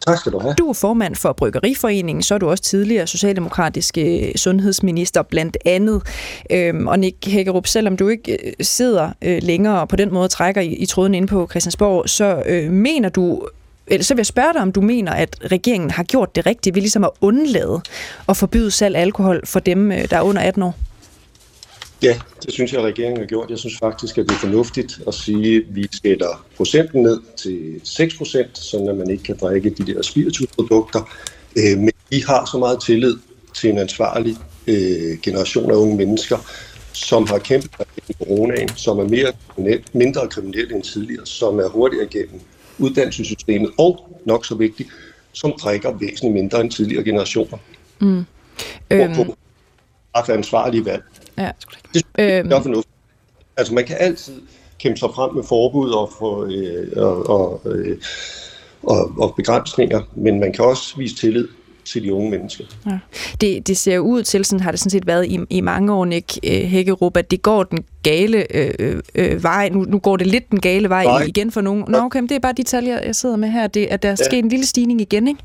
[0.07, 0.53] Tak skal du have.
[0.53, 6.01] Du er formand for Bryggeriforeningen, så er du også tidligere socialdemokratisk øh, sundhedsminister blandt andet.
[6.49, 10.27] Øhm, og Nick Hækkerup, selvom du ikke øh, sidder øh, længere og på den måde
[10.27, 13.47] trækker i, i tråden ind på Christiansborg, så øh, mener du
[13.87, 16.75] eller så vil jeg spørge dig, om du mener, at regeringen har gjort det rigtige
[16.75, 17.81] ved ligesom at undlade
[18.29, 20.75] at forbyde salg af alkohol for dem, øh, der er under 18 år?
[22.03, 23.49] Ja, det synes jeg, at regeringen har gjort.
[23.49, 27.81] Jeg synes faktisk, at det er fornuftigt at sige, at vi sætter procenten ned til
[27.83, 31.09] 6 procent, så man ikke kan drikke de der spiritusprodukter.
[31.55, 33.17] Øh, men vi har så meget tillid
[33.55, 34.37] til en ansvarlig
[34.67, 36.37] øh, generation af unge mennesker,
[36.93, 39.33] som har kæmpet med coronaen, som er mere
[39.93, 42.41] mindre kriminelle end tidligere, som er hurtigere igennem
[42.79, 44.89] uddannelsessystemet, og nok så vigtigt,
[45.31, 47.57] som drikker væsentligt mindre end tidligere generationer.
[47.99, 48.25] Mm.
[48.91, 49.19] Øhm.
[50.13, 51.03] Og på ansvarlige valg.
[51.37, 51.51] Ja.
[51.93, 52.49] Det er øhm.
[52.49, 52.95] fornuftigt.
[53.57, 54.41] Altså man kan altid
[54.79, 57.97] kæmpe sig frem med forbud og, for, øh, og, og, øh,
[58.83, 61.47] og, og begrænsninger, men man kan også vise tillid
[61.85, 62.63] til de unge mennesker.
[62.85, 62.99] Ja.
[63.41, 66.05] Det, det ser ud til, sådan har det sådan set været i, i mange år,
[66.05, 69.69] Nick øh, Hækkerup, at det går den gale øh, øh, vej.
[69.69, 71.21] Nu, nu går det lidt den gale vej Nej.
[71.21, 71.85] igen for nogen.
[71.87, 74.09] Nå, okay, det er bare de tal, jeg, jeg sidder med her, det, at der
[74.09, 74.25] er ja.
[74.25, 75.39] sket en lille stigning igen, ikke?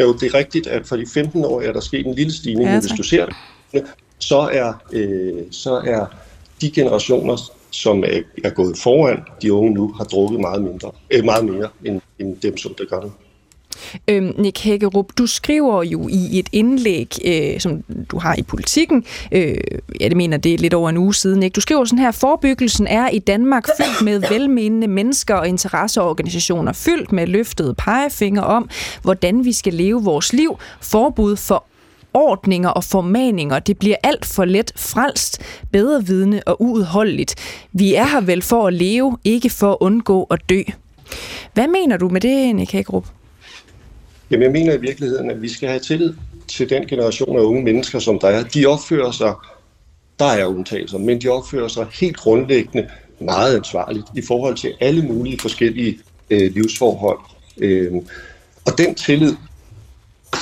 [0.00, 2.70] Jo, det er rigtigt, at for de 15 år er der sket en lille stigning,
[2.70, 3.34] ja, hvis du ser det,
[4.28, 6.06] så er, øh, så er
[6.60, 7.36] de generationer,
[7.70, 11.68] som er, er gået foran de unge nu, har drukket meget mindre, øh, meget mere
[11.84, 13.12] end, end dem, som der gør nu.
[14.08, 19.04] Øhm, Nick Hækkerup, du skriver jo i et indlæg, øh, som du har i politikken,
[19.32, 19.56] øh,
[20.00, 21.54] ja, det mener det er lidt over en uge siden, ikke?
[21.54, 27.12] du skriver sådan her, forebyggelsen er i Danmark fyldt med velmenende mennesker og interesseorganisationer, fyldt
[27.12, 28.68] med løftede pegefinger om,
[29.02, 31.64] hvordan vi skal leve vores liv, forbud for
[32.14, 33.58] ordninger og formaninger.
[33.58, 37.34] Det bliver alt for let frelst, bedrevidende og uudholdeligt.
[37.72, 40.62] Vi er her vel for at leve, ikke for at undgå at dø.
[41.54, 43.06] Hvad mener du med det, Nick Hagerup?
[44.30, 46.14] Jamen, jeg mener i virkeligheden, at vi skal have tillid
[46.48, 48.42] til den generation af unge mennesker, som der er.
[48.42, 49.34] De opfører sig,
[50.18, 52.88] der er undtagelser, men de opfører sig helt grundlæggende
[53.20, 55.98] meget ansvarligt i forhold til alle mulige forskellige
[56.30, 57.18] øh, livsforhold.
[57.58, 57.92] Øh,
[58.66, 59.36] og den tillid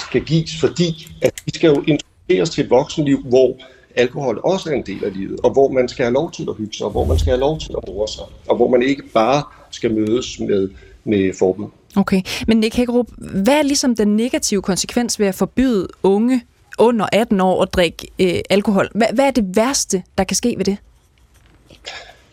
[0.09, 3.57] skal gives, fordi at vi skal jo introduceres til et voksenliv, hvor
[3.97, 6.55] alkohol også er en del af livet, og hvor man skal have lov til at
[6.59, 8.83] hygge sig, og hvor man skal have lov til at bruge sig, og hvor man
[8.83, 10.71] ikke bare skal mødes med,
[11.05, 11.67] med forbud.
[11.97, 16.43] Okay, men Nick Hækkerup, hvad er ligesom den negative konsekvens ved at forbyde unge
[16.79, 18.89] under 18 år at drikke øh, alkohol?
[18.95, 20.77] Hvad, hvad er det værste, der kan ske ved det?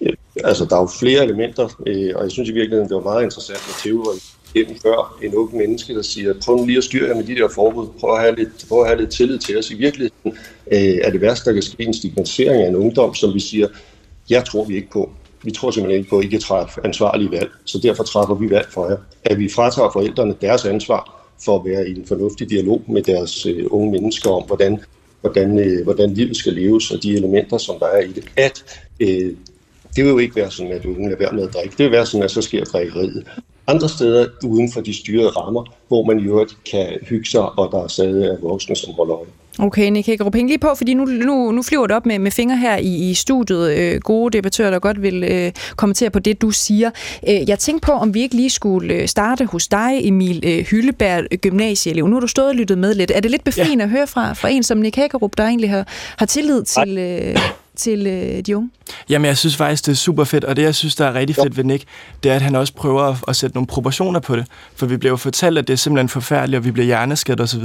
[0.02, 0.10] Ja,
[0.44, 3.24] altså, der er jo flere elementer, øh, og jeg synes i virkeligheden, det var meget
[3.24, 4.16] interessant, at Theo var
[4.56, 7.50] igennem før en ung menneske, der siger, prøv nu lige at styre med de der
[7.50, 9.72] forbud, prøv at have lidt, prøv at have lidt tillid til os.
[9.72, 10.38] I virkeligheden
[10.72, 13.68] øh, er det værste, der kan ske en stigmatisering af en ungdom, som vi siger,
[14.30, 15.10] jeg tror vi ikke på
[15.44, 18.50] vi tror simpelthen ikke på, at I kan træffe ansvarlige valg, så derfor træffer vi
[18.50, 18.98] valg for jer.
[19.24, 23.46] At vi fratager forældrene deres ansvar for at være i en fornuftig dialog med deres
[23.46, 24.80] øh, unge mennesker om, hvordan,
[25.22, 28.24] hvordan, øh, hvordan livet skal leves, og de elementer, som der er i det.
[28.38, 29.36] At øh,
[29.96, 31.76] det vil jo ikke være sådan, at unge lader være med at drikke.
[31.78, 33.28] Det vil være sådan, at så sker drikkeriet.
[33.70, 37.70] Andre steder uden for de styrede rammer, hvor man i øvrigt kan hygge sig, og
[37.72, 39.28] der er stadig er voksne, som holder øje.
[39.60, 42.32] Okay, Nick Hækkerup, hæng lige på, fordi nu, nu, nu flyver det op med, med
[42.32, 43.72] fingre her i, i studiet.
[43.78, 46.92] Øh, gode debattører, der godt vil øh, kommentere på det, du siger.
[47.30, 50.66] Øh, jeg tænkte på, om vi ikke lige skulle øh, starte hos dig, Emil øh,
[50.66, 52.08] Hylleberg, gymnasieelev.
[52.08, 53.12] Nu har du stået og lyttet med lidt.
[53.16, 53.84] Er det lidt befriende ja.
[53.84, 56.98] at høre fra, fra en som Nick Hækkerup, der egentlig har, har tillid til...
[56.98, 57.38] Øh,
[57.80, 58.70] til øh, de unge?
[59.10, 61.36] Jamen, jeg synes faktisk, det er super fedt, og det, jeg synes, der er rigtig
[61.36, 61.84] fedt ved Nick,
[62.24, 64.46] det er, at han også prøver at, at sætte nogle proportioner på det.
[64.76, 67.64] For vi bliver jo fortalt, at det er simpelthen forfærdeligt, og vi bliver hjerneskadet osv.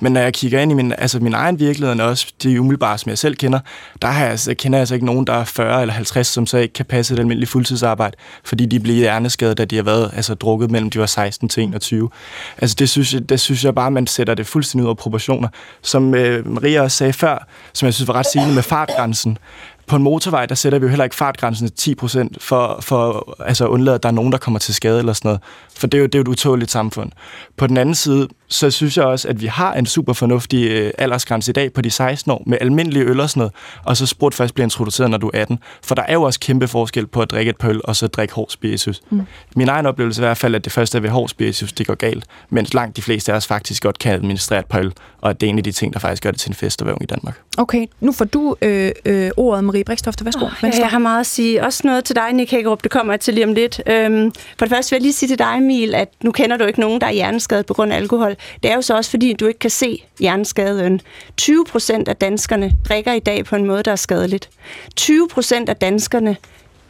[0.00, 2.98] Men når jeg kigger ind i min, altså min egen virkelighed, og også de umiddelbare,
[2.98, 3.60] som jeg selv kender,
[4.02, 6.46] der har jeg, altså, kender jeg altså ikke nogen, der er 40 eller 50, som
[6.46, 10.10] så ikke kan passe et almindeligt fuldtidsarbejde, fordi de bliver hjerneskadet, da de har været
[10.16, 12.10] altså, drukket mellem de var 16 til 21.
[12.58, 15.48] Altså, det synes, jeg, det synes jeg bare, man sætter det fuldstændig ud af proportioner.
[15.82, 19.38] Som øh, Maria også sagde før, som jeg synes var ret sigende med fartgrænsen,
[19.86, 23.64] på en motorvej, der sætter vi jo heller ikke fartgrænsen til 10% for, for altså
[23.64, 25.40] at undlade, at der er nogen, der kommer til skade eller sådan noget.
[25.76, 27.12] For det er jo, det er jo et utåligt samfund.
[27.56, 30.90] På den anden side, så synes jeg også, at vi har en super fornuftig øh,
[30.98, 33.52] aldersgrænse i dag på de 16 år med almindelige øl og sådan noget,
[33.84, 35.58] og så sprut først bliver introduceret, når du er 18.
[35.82, 38.34] For der er jo også kæmpe forskel på at drikke et pøl og så drikke
[38.34, 39.00] hård spiritus.
[39.10, 39.20] Mm.
[39.56, 41.86] Min egen oplevelse er i hvert fald, at det første er ved hård spiritus, det
[41.86, 45.30] går galt, mens langt de fleste af os faktisk godt kan administrere et pøl, og
[45.30, 47.06] at det er en af de ting, der faktisk gør det til en fest i
[47.06, 47.40] Danmark.
[47.58, 50.24] Okay, nu får du øh, øh, ordet, Marie Brikstofte.
[50.24, 50.44] Værsgo.
[50.44, 51.64] Oh, ja, jeg har meget at sige.
[51.64, 52.82] Også noget til dig, Nick Hækkerup.
[52.82, 53.82] Det kommer jeg til lige om lidt.
[53.86, 56.64] Øhm, for det første vil jeg lige sige til dig, Emil, at nu kender du
[56.64, 58.36] ikke nogen, der er hjerneskadet på grund af alkohol.
[58.62, 61.00] Det er jo så også, fordi du ikke kan se hjerneskaden.
[61.36, 64.50] 20 procent af danskerne drikker i dag på en måde, der er skadeligt.
[64.96, 66.36] 20 procent af danskerne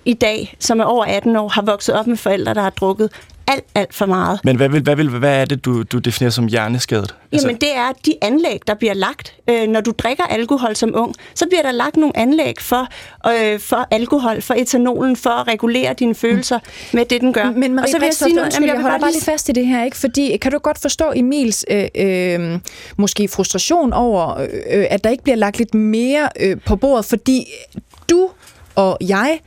[0.04, 3.12] i dag, som er over 18 år, har vokset op med forældre, der har drukket
[3.48, 4.40] alt, alt for meget.
[4.44, 7.14] Men hvad, vil, hvad, vil, hvad er det, du, du definerer som hjerneskadet?
[7.32, 7.46] Altså...
[7.46, 9.34] Jamen det er de anlæg, der bliver lagt.
[9.50, 12.88] Øh, når du drikker alkohol som ung, så bliver der lagt nogle anlæg for,
[13.26, 16.96] øh, for alkohol, for etanolen, for at regulere dine følelser mm.
[16.96, 17.50] med det, den gør.
[17.50, 19.52] Men Marie og så vil jeg sige noget, jeg, jeg holder bare lige fast i
[19.52, 19.96] det her, ikke?
[19.96, 22.58] fordi kan du godt forstå Emils øh, øh,
[22.96, 27.44] måske frustration over, øh, at der ikke bliver lagt lidt mere øh, på bordet, fordi
[28.10, 28.30] du
[28.74, 29.40] og jeg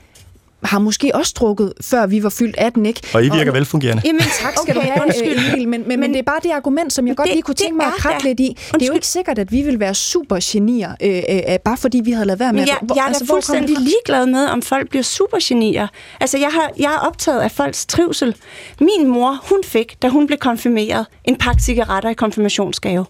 [0.63, 3.01] har måske også drukket, før vi var fyldt 18, ikke?
[3.13, 4.01] Og I virker og, velfungerende.
[4.05, 6.51] Jamen tak skal okay, du have, undskyld, Emil, men, men, men det er bare det
[6.51, 8.47] argument, som jeg godt det, lige kunne tænke mig at krakke lidt i.
[8.49, 8.79] Undskyld.
[8.79, 12.01] Det er jo ikke sikkert, at vi vil være super genier, øh, øh, bare fordi
[12.03, 12.61] vi havde lavet være med...
[12.61, 15.87] Men jeg, jeg er altså, da fuldstændig ligeglad med, om folk bliver super genier.
[16.19, 18.35] Altså, jeg, har, jeg er optaget af folks trivsel.
[18.79, 23.05] Min mor, hun fik, da hun blev konfirmeret, en pakke cigaretter i konfirmationsgave.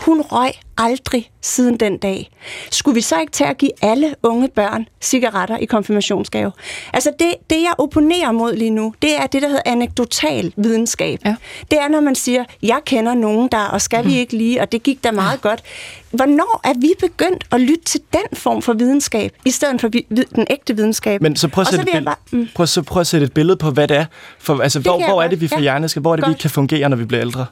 [0.00, 2.30] Hun røg aldrig siden den dag.
[2.70, 6.52] Skulle vi så ikke tage at give alle unge børn cigaretter i konfirmationsgave?
[6.92, 11.18] Altså det, det jeg opponerer mod lige nu, det er det, der hedder anekdotal videnskab.
[11.24, 11.36] Ja.
[11.70, 14.18] Det er, når man siger, jeg kender nogen der, og skal vi mhm.
[14.18, 15.48] ikke lige, og det gik da meget ja.
[15.48, 15.62] godt.
[16.10, 20.06] Hvornår er vi begyndt at lytte til den form for videnskab, i stedet for vi,
[20.34, 21.22] den ægte videnskab?
[21.22, 22.48] Men så prøv at, sætte, så et, bare, mm.
[22.54, 24.04] prøv, så prøv at sætte et billede på, hvad det er.
[24.38, 25.62] For, altså, det hvor, hvor er det, vi får ja.
[25.62, 26.00] hjerneskader?
[26.02, 26.36] Hvor er det, godt.
[26.36, 27.46] vi kan fungere, når vi bliver ældre?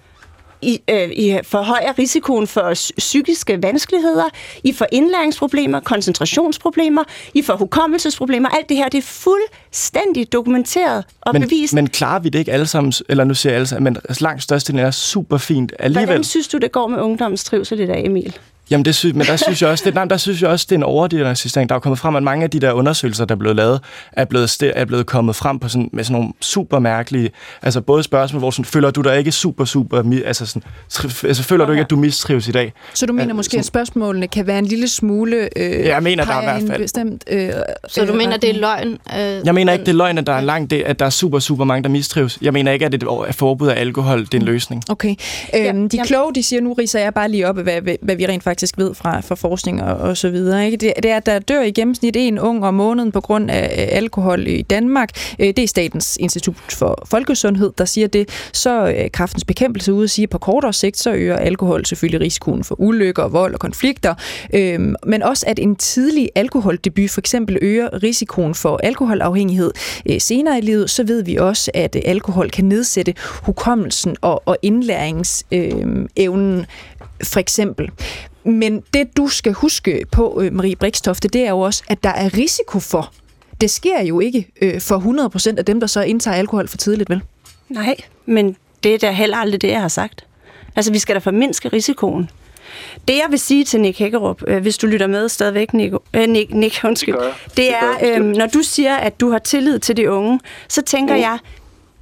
[0.63, 4.29] I, øh, I forhøjer risikoen for psykiske vanskeligheder,
[4.65, 8.49] I får indlæringsproblemer, koncentrationsproblemer, I får hukommelsesproblemer.
[8.49, 11.75] Alt det her, det er fuldstændig dokumenteret og men, bevist.
[11.75, 14.43] Men klarer vi det ikke alle sammen, eller nu siger jeg alle sammen, men langt
[14.43, 16.07] størstedelen er super fint alligevel.
[16.07, 18.39] Hvordan synes du, det går med ungdommens trivsel i dag, Emil?
[18.71, 20.75] Jamen, det synes, men der synes jeg også, det, nej, der synes jeg også, det
[20.75, 21.69] er en overdiagnostisering.
[21.69, 23.81] Der er kommet frem, at mange af de der undersøgelser, der er blevet lavet,
[24.13, 27.31] er blevet, er blevet kommet frem på sådan, med sådan nogle super mærkelige,
[27.63, 30.63] altså både spørgsmål, hvor sådan, føler du dig ikke super, super, altså sådan,
[31.25, 32.73] altså føler du ikke, at du mistrives i dag?
[32.95, 35.95] Så du mener altså, måske, sådan, at spørgsmålene kan være en lille smule øh, ja,
[35.95, 36.83] jeg mener, der er i hvert fald.
[36.83, 37.51] Bestemt, øh,
[37.89, 38.89] så du øh, mener, det er løgn?
[38.89, 41.11] Øh, jeg mener ikke, det er løgn, at der er langt det, at der er
[41.11, 42.39] super, super mange, der mistrives.
[42.43, 44.83] Jeg mener ikke, at et forbud af alkohol, det er en løsning.
[44.89, 45.15] Okay.
[45.55, 48.17] Øhm, ja, de kloge, de siger, nu riser jeg bare lige op, hvad, hvad, hvad
[48.17, 50.65] vi rent faktisk ved fra, fra forskning og, og så videre.
[50.65, 50.77] Ikke?
[50.77, 53.89] Det, det er, at der dør i gennemsnit en ung om måneden på grund af
[53.93, 55.09] alkohol i Danmark.
[55.39, 58.29] Øh, det er Statens Institut for Folkesundhed, der siger det.
[58.53, 62.65] Så øh, kraftens bekæmpelse ude siger, at på kortere sigt, så øger alkohol selvfølgelig risikoen
[62.65, 64.15] for ulykker, vold og konflikter.
[64.55, 69.71] Øhm, men også, at en tidlig alkoholdebut for eksempel øger risikoen for alkoholafhængighed
[70.11, 74.43] øh, senere i livet, så ved vi også, at øh, alkohol kan nedsætte hukommelsen og,
[74.47, 76.67] og indlæringsevnen
[77.23, 77.91] for eksempel.
[78.49, 82.11] Men det, du skal huske på, øh, Marie Brikstofte, det er jo også, at der
[82.11, 83.13] er risiko for.
[83.61, 87.11] Det sker jo ikke øh, for 100% af dem, der så indtager alkohol for tidligt,
[87.11, 87.21] vel?
[87.69, 90.27] Nej, men det er da heller aldrig det, jeg har sagt.
[90.77, 92.31] Altså, vi skal da formindske risikoen.
[93.09, 96.29] Det, jeg vil sige til Nick Hækkerup, øh, hvis du lytter med stadigvæk, Nick, øh,
[96.29, 99.97] Nick, Nick undskyld, det, det er, øh, når du siger, at du har tillid til
[99.97, 101.21] de unge, så tænker mm.
[101.21, 101.39] jeg,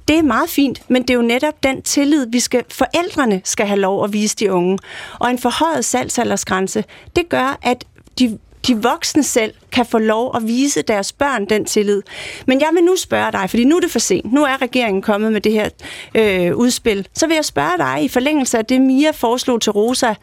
[0.07, 3.65] det er meget fint, men det er jo netop den tillid, vi skal, forældrene skal
[3.65, 4.79] have lov at vise de unge.
[5.19, 6.83] Og en forhøjet salgsaldersgrænse,
[7.15, 7.85] det gør, at
[8.19, 12.01] de de voksne selv kan få lov at vise deres børn den tillid.
[12.45, 14.33] Men jeg vil nu spørge dig, fordi nu er det for sent.
[14.33, 15.69] Nu er regeringen kommet med det her
[16.15, 17.07] øh, udspil.
[17.13, 20.13] Så vil jeg spørge dig i forlængelse af det, Mia foreslog til Rosa.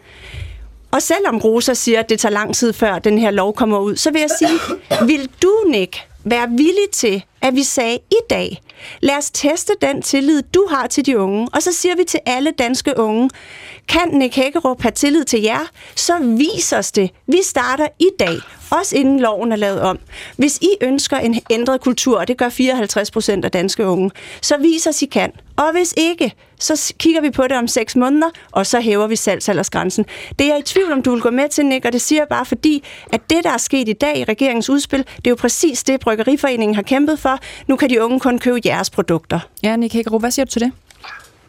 [0.94, 3.96] Og selvom Rosa siger, at det tager lang tid før den her lov kommer ud,
[3.96, 4.58] så vil jeg sige,
[5.08, 8.62] vil du, Nick, være villig til, at vi sagde i dag,
[9.00, 11.48] lad os teste den tillid, du har til de unge.
[11.52, 13.30] Og så siger vi til alle danske unge,
[13.88, 17.10] kan Nick Hækkerup have tillid til jer, så vis os det.
[17.26, 18.36] Vi starter i dag,
[18.70, 19.98] også inden loven er lavet om.
[20.36, 24.10] Hvis I ønsker en ændret kultur, og det gør 54 procent af danske unge,
[24.42, 25.32] så vis os, I kan.
[25.56, 29.16] Og hvis ikke, så kigger vi på det om 6 måneder, og så hæver vi
[29.16, 30.06] salgsaldersgrænsen.
[30.38, 32.20] Det er jeg i tvivl om, du vil gå med til, Nick, og det siger
[32.20, 35.30] jeg bare fordi, at det, der er sket i dag i regeringens udspil, det er
[35.30, 37.38] jo præcis det, Bryggeriforeningen har kæmpet for.
[37.66, 39.40] Nu kan de unge kun købe jeres produkter.
[39.62, 40.72] Ja, Nick Hækkerup, hvad siger du til det?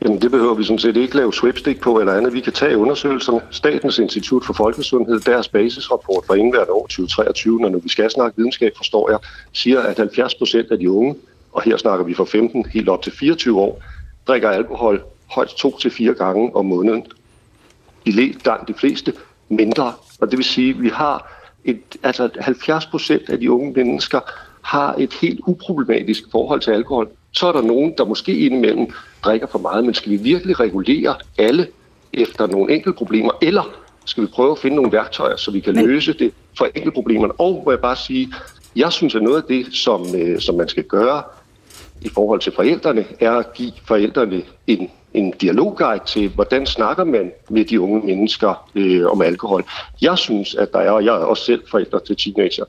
[0.05, 2.33] Jamen det behøver vi sådan set ikke lave swipstick på eller andet.
[2.33, 3.41] Vi kan tage undersøgelserne.
[3.51, 8.71] Statens Institut for Folkesundhed, deres basisrapport for indværende år 2023, når vi skal snakke videnskab,
[8.77, 9.19] forstår jeg,
[9.53, 11.15] siger, at 70 procent af de unge,
[11.51, 13.83] og her snakker vi fra 15 helt op til 24 år,
[14.27, 17.05] drikker alkohol højst to til fire gange om måneden.
[18.05, 18.33] De,
[18.67, 19.13] de fleste
[19.49, 19.93] mindre.
[20.19, 21.31] Og det vil sige, at vi har
[21.63, 24.19] et, altså 70 procent af de unge mennesker
[24.61, 27.09] har et helt uproblematisk forhold til alkohol.
[27.35, 28.87] Så er der nogen, der måske indimellem
[29.23, 31.67] drikker for meget, men skal vi virkelig regulere alle
[32.13, 33.63] efter nogle enkelte problemer, eller
[34.05, 35.85] skal vi prøve at finde nogle værktøjer, så vi kan men...
[35.85, 37.33] løse det for enkelte problemerne?
[37.33, 38.33] Og må jeg bare sige,
[38.75, 41.23] jeg synes, at noget af det, som, øh, som man skal gøre
[42.01, 47.31] i forhold til forældrene, er at give forældrene en, en dialogguide til, hvordan snakker man
[47.49, 49.63] med de unge mennesker øh, om alkohol.
[50.01, 52.65] Jeg synes, at der er, og jeg er også selv forældre til teenager,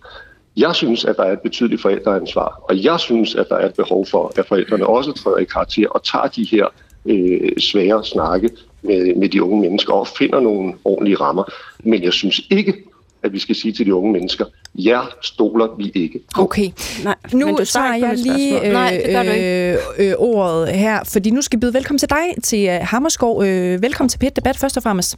[0.56, 3.74] jeg synes, at der er et betydeligt forældreansvar, og jeg synes, at der er et
[3.74, 6.66] behov for, at forældrene også træder i karakter og tager de her
[7.06, 8.50] øh, svære snakke
[8.82, 11.44] med, med de unge mennesker og finder nogle ordentlige rammer.
[11.78, 12.74] Men jeg synes ikke,
[13.22, 16.70] at vi skal sige til de unge mennesker, ja, stoler vi ikke Okay,
[17.04, 21.60] Nej, nu svarer jeg lige øh, Nej, øh, øh, ordet her, fordi nu skal vi
[21.60, 23.44] byde velkommen til dig, til uh, Hammerskov.
[23.44, 25.16] Øh, velkommen til Pet Debat først og fremmest.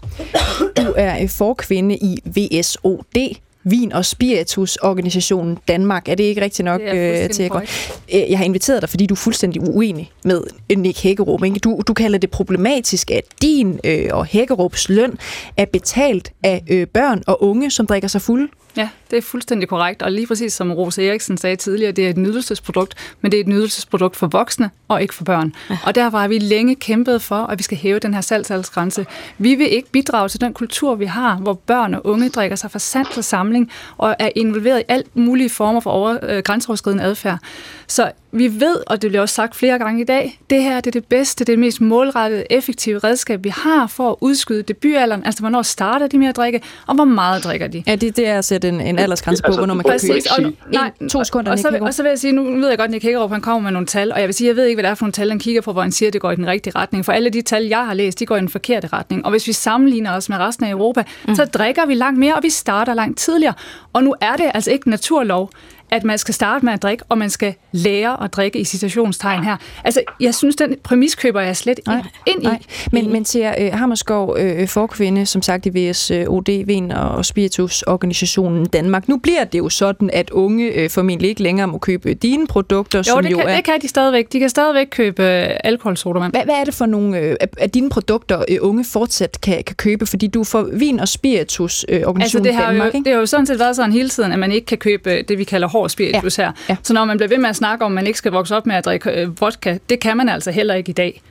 [0.77, 6.09] Du er øh, forkvinde i VSOD, Vin- og Spiritus-organisationen Danmark.
[6.09, 9.17] Er det ikke rigtigt nok, øh, til øh, Jeg har inviteret dig, fordi du er
[9.17, 10.43] fuldstændig uenig med
[10.77, 11.45] Nick Hækkerup.
[11.45, 11.59] Ikke?
[11.59, 15.19] Du, du kalder det problematisk, at din øh, og Hækkerups løn
[15.57, 18.49] er betalt af øh, børn og unge, som drikker sig fulde.
[18.77, 20.03] Ja, det er fuldstændig korrekt.
[20.03, 23.41] Og lige præcis som Rose Eriksen sagde tidligere, det er et nydelsesprodukt, men det er
[23.41, 25.55] et nydelsesprodukt for voksne og ikke for børn.
[25.71, 25.79] Ja.
[25.85, 29.07] Og derfor har vi længe kæmpet for, at vi skal hæve den her salgsalsgrænse.
[29.39, 32.71] Vi vil ikke bidrage til den kultur, vi har, hvor børn og unge drikker sig
[32.71, 37.05] for sand til samling og er involveret i alt mulige former for over, øh, grænseoverskridende
[37.05, 37.39] adfærd.
[37.87, 40.87] Så vi ved, og det bliver også sagt flere gange i dag, det her det
[40.87, 44.63] er det bedste, det er det mest målrettede, effektive redskab, vi har for at udskyde
[44.63, 47.83] debutalderen, altså hvornår starter de med at drikke, og hvor meget drikker de.
[47.87, 50.47] Ja, det, det er at sætte en, en aldersgrænse på, altså, hvornår man kan købe.
[50.47, 52.89] Og, nej, to sekunder, og, så, og så vil jeg sige, nu ved jeg godt,
[52.89, 54.77] at Nick Hækkerup, han kommer med nogle tal, og jeg vil sige, jeg ved ikke,
[54.77, 56.31] hvad det er for nogle tal, han kigger på, hvor han siger, at det går
[56.31, 57.05] i den rigtige retning.
[57.05, 59.25] For alle de tal, jeg har læst, de går i den forkerte retning.
[59.25, 61.35] Og hvis vi sammenligner os med resten af Europa, mm.
[61.35, 63.55] så drikker vi langt mere, og vi starter langt tidligere.
[63.93, 65.51] Og nu er det altså ikke naturlov,
[65.91, 69.45] at man skal starte med at drikke, og man skal lære at drikke i citationstegn
[69.45, 69.57] her.
[69.85, 72.59] Altså, jeg synes, den præmis køber jeg slet nej, ind nej.
[72.61, 72.67] i.
[72.93, 78.67] Men, men til uh, Hammerskov, uh, forkvinde, som sagt i VSOD, Vin og Spiritus organisationen
[78.67, 79.09] Danmark.
[79.09, 82.99] Nu bliver det jo sådan, at unge uh, formentlig ikke længere må købe dine produkter,
[82.99, 83.57] jo, som det jo kan, er...
[83.57, 84.33] det kan de stadigvæk.
[84.33, 86.33] De kan stadigvæk købe uh, alkoholsodavand.
[86.33, 89.77] Hvad, hvad er det for nogle uh, af dine produkter, uh, unge fortsat kan, kan
[89.77, 90.07] købe?
[90.07, 93.05] Fordi du får Vin og Spiritus uh, organisationen altså, det har Danmark, jo, ikke?
[93.05, 95.39] Det har jo sådan set været sådan hele tiden, at man ikke kan købe det,
[95.39, 96.45] vi kalder hård spiritus ja.
[96.45, 96.53] her.
[96.69, 96.77] Ja.
[96.83, 98.67] Så når man bliver ved med at snakke om, at man ikke skal vokse op
[98.67, 101.23] med at drikke øh, vodka, det kan man altså heller ikke i dag.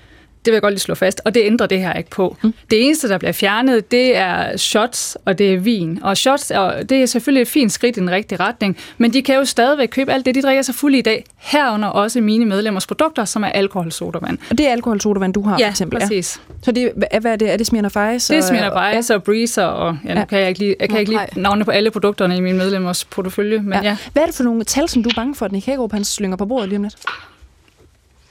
[0.48, 2.38] Det vil jeg godt lige slå fast, og det ændrer det her ikke på.
[2.42, 2.54] Mm.
[2.72, 6.00] Det eneste, der bliver fjernet, det er shots, og det er vin.
[6.04, 9.22] Og shots, og det er selvfølgelig et fint skridt i den rigtige retning, men de
[9.22, 12.46] kan jo stadigvæk købe alt det, de drikker sig fuld i dag, herunder også mine
[12.46, 14.38] medlemmers produkter, som er alkoholsodavand.
[14.50, 16.00] Og det er alkoholsodavand, du har, ja, for eksempel?
[16.00, 16.42] præcis.
[16.50, 17.54] Ja, Så det, hvad er det?
[17.54, 18.34] Er det Smirnoff Ice?
[18.34, 20.26] Det er Smirnoff Ice og, og Breezer, og ja, nu ja.
[20.26, 23.06] kan jeg ikke lige, jeg kan ikke lige navne på alle produkterne i mine medlemmers
[23.06, 23.82] portefølje, men ja.
[23.82, 23.98] ja.
[24.14, 26.04] Hvad er det for nogle tal, som du er bange for, at Nick Hækkerup, han
[26.04, 26.96] slynger på bordet lige om lidt?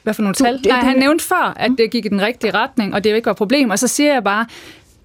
[0.07, 0.59] Hvad for nogle du, tal?
[0.59, 3.27] Det, Nej, han nævnte før, at det gik i den rigtige retning, og det ikke
[3.27, 3.71] var et problem.
[3.71, 4.47] Og så siger jeg bare,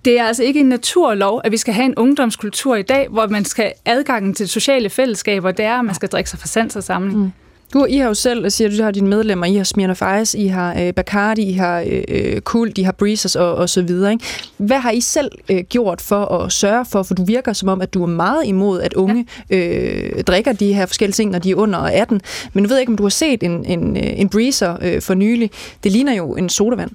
[0.05, 3.27] det er altså ikke en naturlov, at vi skal have en ungdomskultur i dag, hvor
[3.27, 6.75] man skal adgangen til sociale fællesskaber, det er, at man skal drikke sig for sans
[6.75, 7.19] og samling.
[7.19, 7.31] Mm.
[7.73, 10.47] Du, I har jo selv, siger du, har dine medlemmer, I har Smirnoff Ice, I
[10.47, 14.11] har øh, Bacardi, I har øh, Kult, I har Breezers og, og så videre.
[14.11, 14.25] Ikke?
[14.57, 17.81] Hvad har I selv øh, gjort for at sørge for, for du virker som om,
[17.81, 19.57] at du er meget imod, at unge ja.
[19.57, 22.21] øh, drikker de her forskellige ting, når de er under 18.
[22.53, 25.13] Men nu ved jeg ikke, om du har set en, en, en Breezer øh, for
[25.13, 25.51] nylig.
[25.83, 26.91] Det ligner jo en sodavand.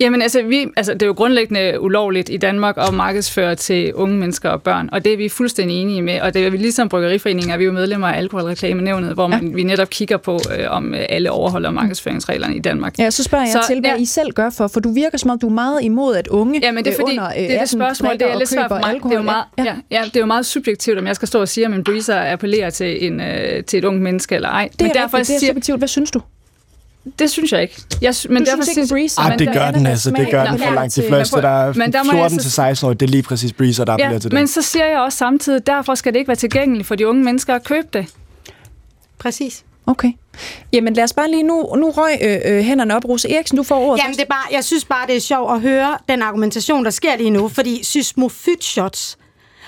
[0.00, 4.16] Jamen altså, vi, altså, det er jo grundlæggende ulovligt i Danmark at markedsføre til unge
[4.16, 6.20] mennesker og børn, og det er vi fuldstændig enige med.
[6.20, 9.54] Og det er vi ligesom Bryggeriforeningen, er vi jo medlemmer af Alkoholreklamenævnet, hvor man, ja.
[9.54, 12.98] vi netop kigger på, øh, om alle overholder markedsføringsreglerne i Danmark.
[12.98, 13.96] Ja, så spørger jeg så, til, hvad ja.
[13.96, 16.60] I selv gør for, for du virker som om, du er meget imod, at unge
[16.62, 18.78] ja, men det er fordi, under det er det spørgsmål, det er lidt svært for
[18.78, 19.00] mig.
[19.02, 19.64] Det er, jo meget, ja.
[19.64, 21.84] Ja, ja, det er jo meget subjektivt, om jeg skal stå og sige, om en
[21.84, 24.68] breezer appellerer til, en, øh, til et ungt menneske eller ej.
[24.72, 25.78] Det er, men derfor, rigtigt, det er subjektivt.
[25.78, 26.20] Hvad synes du?
[27.18, 27.82] Det synes jeg ikke.
[28.00, 29.20] Jeg, men du derfor synes ikke Breeze?
[29.20, 30.10] Ah, det gør den altså.
[30.10, 31.42] Det gør den for langt de fleste.
[31.42, 31.72] Der er
[32.10, 34.32] 14 til 16 år, det er lige præcis Breeze, der ja, til det.
[34.32, 37.24] Men så siger jeg også samtidig, derfor skal det ikke være tilgængeligt for de unge
[37.24, 38.06] mennesker at købe det.
[39.18, 39.64] Præcis.
[39.86, 40.12] Okay.
[40.72, 43.04] Jamen lad os bare lige nu, nu røg øh, øh, hænderne op.
[43.04, 45.52] Rose Eriksen, du får ordet Jamen det er bare, jeg synes bare, det er sjovt
[45.52, 49.18] at høre den argumentation, der sker lige nu, fordi sysmofyt shots,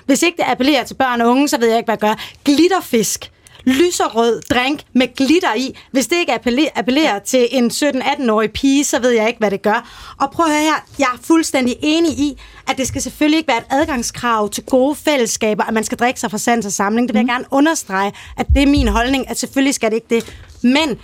[0.07, 2.25] hvis ikke det appellerer til børn og unge, så ved jeg ikke, hvad jeg gør.
[2.44, 3.31] Glitterfisk
[3.64, 5.79] lyserød drink med glitter i.
[5.90, 6.33] Hvis det ikke
[6.74, 10.14] appellerer til en 17-18-årig pige, så ved jeg ikke, hvad det gør.
[10.20, 13.48] Og prøv at høre her, jeg er fuldstændig enig i, at det skal selvfølgelig ikke
[13.48, 17.09] være et adgangskrav til gode fællesskaber, at man skal drikke sig fra sans og samling.
[17.09, 17.29] Det vil jeg mm.
[17.29, 20.37] gerne understrege, at det er min holdning, at selvfølgelig skal det ikke det.
[20.62, 20.98] Men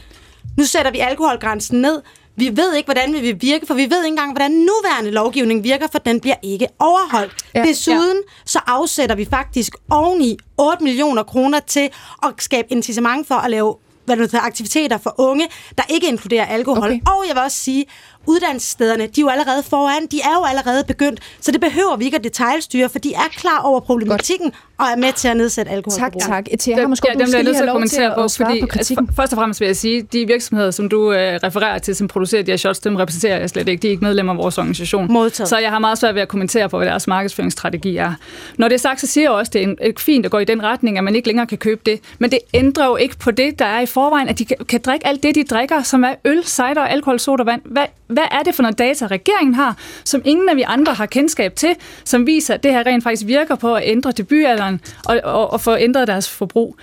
[0.56, 2.02] nu sætter vi alkoholgrænsen ned.
[2.40, 5.64] Vi ved ikke, hvordan vi vil virke, for vi ved ikke engang, hvordan nuværende lovgivning
[5.64, 7.32] virker, for den bliver ikke overholdt.
[7.54, 7.62] Ja.
[7.62, 11.90] Desuden så afsætter vi faktisk oveni 8 millioner kroner til
[12.22, 16.46] at skabe incitament for at lave hvad det hedder, aktiviteter for unge, der ikke inkluderer
[16.46, 16.84] alkohol.
[16.84, 17.00] Okay.
[17.06, 17.84] Og jeg vil også sige,
[18.26, 22.04] uddannelsesstederne, de er jo allerede foran, de er jo allerede begyndt, så det behøver vi
[22.04, 25.72] ikke at detaljstyre, for de er klar over problematikken og er med til at nedsætte
[25.72, 25.98] alkohol.
[25.98, 26.46] Tak, tak.
[26.58, 28.48] Tia, jeg har måske ja, dem bliver jeg nødt til at kommentere på, at svare
[28.48, 29.04] fordi på kritikken.
[29.04, 32.08] Altså, først og fremmest vil jeg sige, de virksomheder, som du øh, refererer til, som
[32.08, 33.82] producerer de her shots, dem repræsenterer jeg slet ikke.
[33.82, 35.12] De er ikke medlemmer af vores organisation.
[35.12, 35.48] Modtaget.
[35.48, 38.12] Så jeg har meget svært ved at kommentere på, hvad deres markedsføringsstrategi er.
[38.58, 40.38] Når det er sagt, så siger jeg også, at det er en, fint at gå
[40.38, 42.00] i den retning, at man ikke længere kan købe det.
[42.18, 44.80] Men det ændrer jo ikke på det, der er i forvejen, at de kan, kan
[44.84, 47.62] drikke alt det, de drikker, som er øl, cider, alkohol, sodavand.
[47.64, 51.06] Hvad, hvad er det for noget data, regeringen har, som ingen af vi andre har
[51.06, 55.20] kendskab til, som viser, at det her rent faktisk virker på at ændre debutalderen og,
[55.24, 56.76] og, og få ændret deres forbrug?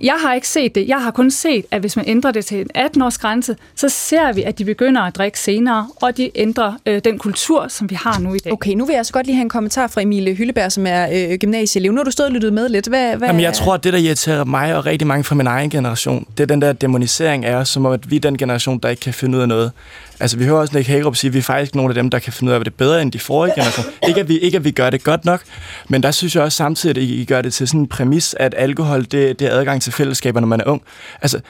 [0.00, 0.88] Jeg har ikke set det.
[0.88, 4.32] Jeg har kun set, at hvis man ændrer det til en 18-års grænse, så ser
[4.32, 7.94] vi, at de begynder at drikke senere, og de ændrer øh, den kultur, som vi
[7.94, 8.52] har nu i dag.
[8.52, 11.08] Okay, nu vil jeg så godt lige have en kommentar fra Emilie Hylleberg, som er
[11.12, 11.92] øh, gymnasieelev.
[11.92, 12.88] Nu har du stået og lyttet med lidt.
[12.88, 15.46] Hvad, hvad Jamen, jeg tror, at det, der irriterer mig og rigtig mange fra min
[15.46, 18.38] egen generation, det er den der demonisering af os, som om, at vi er den
[18.38, 19.72] generation, der ikke kan finde ud af noget.
[20.20, 22.18] Altså, vi hører også Nick Hagerup sige, at vi er faktisk nogle af dem, der
[22.18, 23.90] kan finde ud af det bedre end de forrige generationer.
[24.08, 25.40] Ikke at, vi, ikke, at vi gør det godt nok,
[25.88, 28.54] men der synes jeg også samtidig, at I gør det til sådan en præmis, at
[28.58, 30.82] alkohol, det, det er adgang til fællesskaber, når man er ung.
[31.22, 31.40] Altså,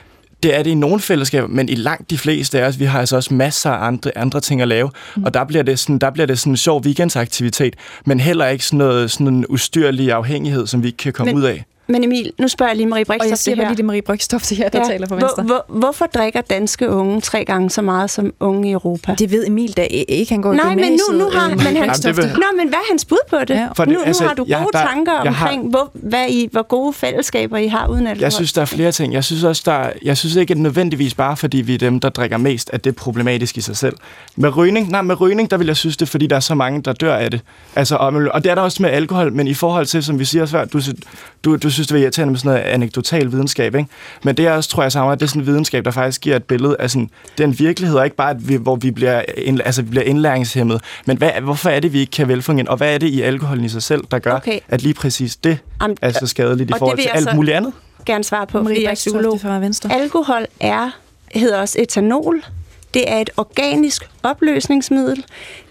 [0.43, 3.01] det er det i nogle fællesskaber, men i langt de fleste af os, vi har
[3.01, 5.25] altså også masser af andre, andre ting at lave, mm.
[5.25, 7.75] og der bliver, det sådan, der bliver det sådan en sjov weekendsaktivitet,
[8.07, 11.43] men heller ikke sådan, noget, sådan en ustyrlig afhængighed, som vi ikke kan komme Men-
[11.43, 11.65] ud af.
[11.87, 13.71] Men Emil, nu spørger jeg lige Marie Og Brikstof jeg siger det bare her.
[13.71, 14.85] lige, det er Marie Brygstof, det her, der ja.
[14.85, 15.43] taler for Venstre.
[15.43, 19.15] Hvor, hvor, hvorfor drikker danske unge tre gange så meget som unge i Europa?
[19.19, 21.61] Det ved Emil da ikke, han går i Nej, men nu, nu har øh, men
[21.61, 22.05] han, Brygstof.
[22.05, 23.51] Jamen, det vil- Nå, men hvad er hans bud på det?
[23.51, 23.69] Ja.
[23.77, 25.91] For Nu, det- nu altså, har du jeg- gode der- tanker jeg har- omkring, hvor,
[25.93, 28.23] hvad I, hvor gode fællesskaber I har uden alkohol.
[28.23, 29.13] Jeg synes, der er flere ting.
[29.13, 32.01] Jeg synes også, der er, jeg synes ikke, at nødvendigvis bare fordi vi er dem,
[32.01, 33.97] der drikker mest, at det er problematisk i sig selv.
[34.37, 36.55] Med rygning, nej, med rygning, der vil jeg synes det, er, fordi der er så
[36.55, 37.41] mange, der dør af det.
[37.77, 40.25] Altså, og, og det er der også med alkohol, men i forhold til, som vi
[40.25, 40.81] siger svært, du,
[41.45, 43.89] du, du synes, det er irriterende med sådan noget anekdotal videnskab, ikke?
[44.25, 46.21] Men det er også, tror jeg, sammen, at det er sådan en videnskab, der faktisk
[46.21, 49.23] giver et billede af sådan, den virkelighed, og ikke bare, at vi, hvor vi bliver,
[49.39, 50.81] ind, altså, vi bliver indlæringshæmmet.
[51.07, 52.69] Men hvad, hvorfor er det, vi ikke kan velfungere?
[52.69, 54.59] Og hvad er det i alkoholen i sig selv, der gør, Okay.
[54.69, 57.73] at lige præcis det Am- er så skadeligt i forhold til alt så- muligt andet?
[58.07, 58.91] gerne svare på, fordi Marie jeg
[59.85, 59.91] er.
[60.03, 60.91] Alkohol er,
[61.35, 62.43] hedder også etanol.
[62.95, 65.25] Det er et organisk opløsningsmiddel.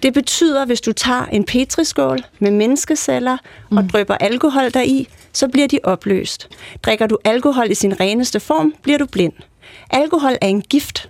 [0.03, 3.37] Det betyder, hvis du tager en petriskål med menneskeceller
[3.71, 3.77] mm.
[3.77, 6.49] og drypper alkohol deri, så bliver de opløst.
[6.83, 9.33] Drikker du alkohol i sin reneste form, bliver du blind.
[9.89, 11.09] Alkohol er en gift.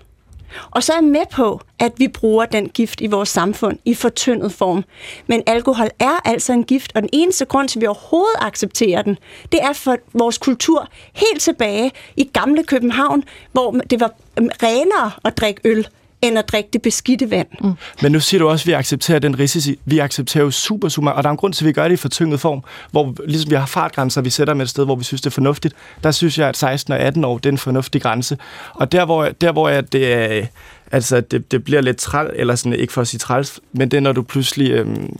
[0.71, 3.93] Og så er jeg med på, at vi bruger den gift i vores samfund i
[3.93, 4.83] fortyndet form.
[5.27, 9.01] Men alkohol er altså en gift, og den eneste grund til, at vi overhovedet accepterer
[9.01, 9.17] den,
[9.51, 15.37] det er for vores kultur helt tilbage i gamle København, hvor det var renere at
[15.37, 15.87] drikke øl,
[16.23, 17.47] end at drikke det beskidte vand.
[17.61, 17.73] Mm.
[18.01, 19.79] Men nu siger du også, at vi accepterer den risici.
[19.85, 21.83] Vi accepterer jo super, super meget, og der er en grund til, at vi gør
[21.87, 24.95] det i fortynget form, hvor ligesom vi har fartgrænser, vi sætter med et sted, hvor
[24.95, 25.75] vi synes, det er fornuftigt.
[26.03, 28.37] Der synes jeg, at 16 og 18 år, det er en fornuftig grænse.
[28.73, 30.45] Og der, hvor, der, hvor jeg, det, er,
[30.91, 33.97] altså, det, det bliver lidt træl, eller sådan, ikke for at sige træls, men det
[33.97, 34.71] er, når du pludselig...
[34.71, 35.19] Øhm,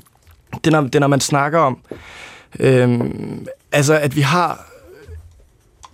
[0.63, 1.77] det, er, når, det er, når man snakker om,
[2.59, 4.72] øhm, altså, at vi har...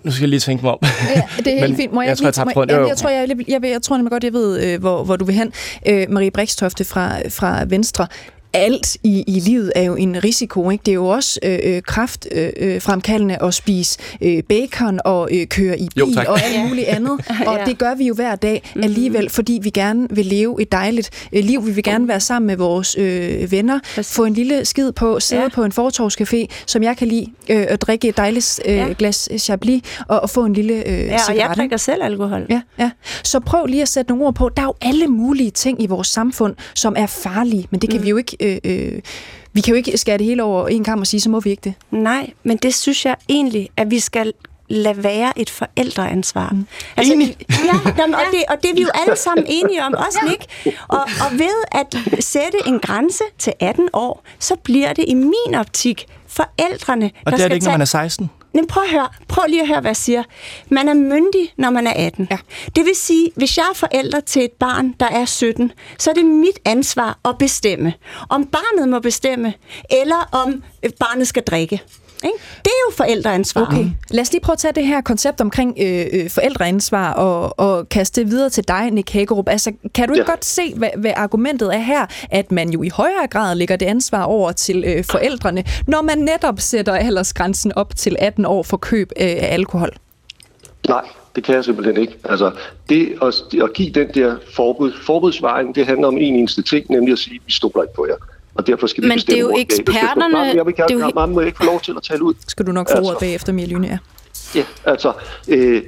[0.03, 0.79] Nu skal jeg lige tænke mig om.
[1.15, 1.93] Ja, det er helt fint.
[1.93, 2.69] Må jeg tror, jeg tager må- prøven.
[2.69, 5.15] Jo, jeg, tror, jeg, jeg, jeg, jeg tror nemlig godt, jeg ved, øh, hvor, hvor
[5.15, 5.51] du vil hen.
[5.87, 8.07] Øh, Marie Brikstofte fra, fra Venstre.
[8.53, 10.69] Alt i, i livet er jo en risiko.
[10.69, 10.81] Ikke?
[10.85, 15.47] Det er jo også øh, øh, kraftfremkaldende øh, fremkaldende at spise øh, bacon og øh,
[15.47, 16.27] køre i bil Jo, tak.
[16.27, 17.11] og alt muligt andet.
[17.47, 17.65] Og Ja.
[17.65, 21.43] det gør vi jo hver dag alligevel, fordi vi gerne vil leve et dejligt øh,
[21.43, 21.65] liv.
[21.67, 24.15] Vi vil gerne være sammen med vores øh, venner, Præcis.
[24.15, 25.49] få en lille skid på, sidde Ja.
[25.49, 28.85] på en fortorvscafé, som jeg kan lide, øh, at drikke et dejligt øh, Ja.
[28.97, 31.55] glas Chablis og, og få en lille øh, Ja, og jeg cigaret, ikke?
[31.59, 32.45] drikker selv alkohol.
[32.49, 32.91] Ja, ja.
[33.23, 34.49] Så prøv lige at sætte nogle ord på.
[34.57, 37.99] Der er jo alle mulige ting i vores samfund, som er farlige, men det kan
[37.99, 38.03] mm.
[38.05, 38.35] vi jo ikke...
[38.39, 39.01] Øh, øh,
[39.53, 41.49] vi kan jo ikke skære det hele over en kamp og sige, så må vi
[41.49, 41.73] ikke det.
[41.91, 44.33] Nej, men det synes jeg egentlig, at vi skal
[44.69, 46.49] lade være et forældreansvar.
[46.49, 46.67] Mm.
[46.97, 47.35] Altså, Enig.
[47.49, 50.75] Ja, jamen, og, det, og det er vi jo alle sammen enige om, også Nick.
[50.87, 55.55] Og, og ved at sætte en grænse til 18 år, så bliver det i min
[55.55, 58.29] optik forældrene, Og der det er skal det ikke, når tage man er 16.
[58.53, 59.07] Men prøv at høre.
[59.27, 60.23] Prøv lige at høre, hvad jeg siger.
[60.69, 62.27] Man er myndig, når man er 18.
[62.31, 62.37] Ja.
[62.75, 66.13] Det vil sige, hvis jeg er forælder til et barn, der er 17, så er
[66.13, 67.93] det mit ansvar at bestemme,
[68.29, 69.53] om barnet må bestemme,
[69.91, 70.63] eller om
[70.99, 71.81] barnet skal drikke.
[72.23, 72.35] Ikke?
[72.65, 73.61] Det er jo forældreansvar.
[73.61, 73.85] Okay.
[74.11, 77.89] Lad os lige prøve at tage det her koncept omkring øh, øh, forældreansvar og, og
[77.89, 79.49] kaste det videre til dig, Nick Hagerup.
[79.49, 80.31] Altså, kan du ikke Ja.
[80.31, 83.85] godt se, hvad, hvad argumentet er her, at man jo i højere grad lægger det
[83.85, 88.77] ansvar over til øh, forældrene, når man netop sætter aldersgrænsen op til 18 år for
[88.77, 89.89] køb øh, af alkohol?
[90.89, 91.01] Nej,
[91.35, 92.13] det kan jeg simpelthen ikke.
[92.23, 92.51] Altså,
[92.89, 97.11] det at, at give den der forbud, forbudsvejen, det handler om en eneste ting, nemlig
[97.11, 98.15] at sige, at vi stoler ikke på jer.
[98.59, 100.55] Og derfor skal vi Men bestemme det er jo eksperterne- skab.
[100.55, 102.33] Jeg vil det er jo jeg må jeg ikke få lov til at tale ud.
[102.47, 103.09] Skal du nok få Altså.
[103.09, 103.87] ordet bagefter, Mia Lyne?
[103.87, 103.97] Ja.
[104.59, 105.13] Ja, altså,
[105.47, 105.81] øh,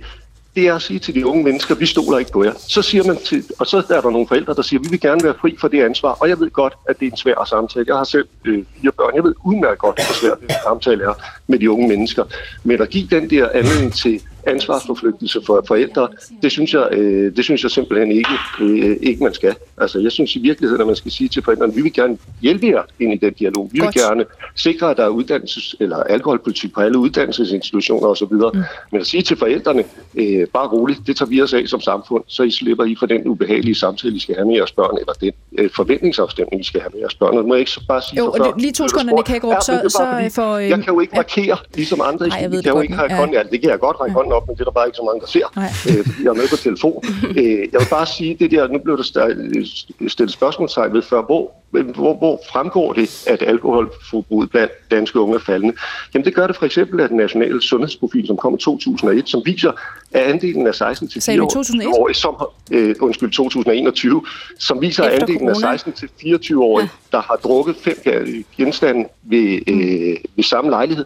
[0.56, 2.54] det er at sige til de unge mennesker, vi stoler ikke på jer.
[2.68, 5.24] Så siger man til, og så er der nogle forældre, der siger, vi vil gerne
[5.24, 6.18] være fri for det ansvar.
[6.20, 7.86] Og jeg ved godt, at det er en svær samtale.
[7.88, 9.16] Jeg har selv øh, fire børn.
[9.16, 11.14] Jeg ved udmærket godt, hvor svært den samtale er
[11.48, 12.24] med de unge mennesker.
[12.64, 16.08] Men at give den der anledning til ansvarsforflygtelse for forældre,
[16.44, 18.30] det synes jeg, øh, det synes jeg simpelthen ikke,
[18.62, 19.56] øh, ikke man skal.
[19.78, 22.68] Altså, jeg synes i virkeligheden, at man skal sige til forældrene, vi vil gerne hjælpe
[22.68, 23.70] jer ind i den dialog.
[23.72, 23.96] Vi Godt.
[23.96, 24.26] vil gerne
[24.56, 28.34] sikre, at der er uddannelses- eller alkoholpolitik på alle uddannelsesinstitutioner osv.
[28.34, 28.64] Mm.
[28.92, 29.84] Men at sige til forældrene,
[30.16, 33.06] øh, bare roligt, det tager vi os af som samfund, så I slipper I for
[33.06, 36.82] den ubehagelige samtale, I skal have med jeres børn, eller den øh, forventningsafstemning, I skal
[36.82, 37.30] have med jeres børn.
[37.32, 38.52] Og det må jeg ikke så bare sige Jo, for før.
[38.60, 40.94] lige to du sekunder, Nick Hagerup, Ja, så- så, bare øh, for, øh, Jeg kan
[40.94, 41.20] jo ikke ja.
[41.20, 42.28] markere, ligesom andre.
[42.28, 43.28] Nej, jeg jeg kan jo ikke række ja.
[43.34, 45.04] Ja, det kan jeg godt række hånden op, men det er der bare ikke så
[45.04, 45.48] mange, der ser.
[45.90, 47.04] Øh, jeg er med på telefon.
[47.40, 49.04] øh, jeg vil bare sige, det der, nu blev der
[50.08, 55.40] stillet spørgsmålstegn ved før, hvor, hvor, hvor fremgår det, at alkoholforbruget blandt danske unge er
[55.40, 55.76] faldende?
[56.14, 59.42] Jamen det gør det for eksempel af den nationale sundhedsprofil, som kom i 2001, som
[59.46, 59.72] viser,
[60.12, 61.88] at andelen af 16 til Sagde du 4 2001?
[62.00, 62.36] år, som,
[62.72, 64.26] øh, undskyld, 2021,
[64.60, 65.78] som viser, at Efter andelen af corona.
[65.78, 67.98] 16 til 24 år, der har drukket fem
[68.58, 71.06] genstande ved, øh, ved samme lejlighed,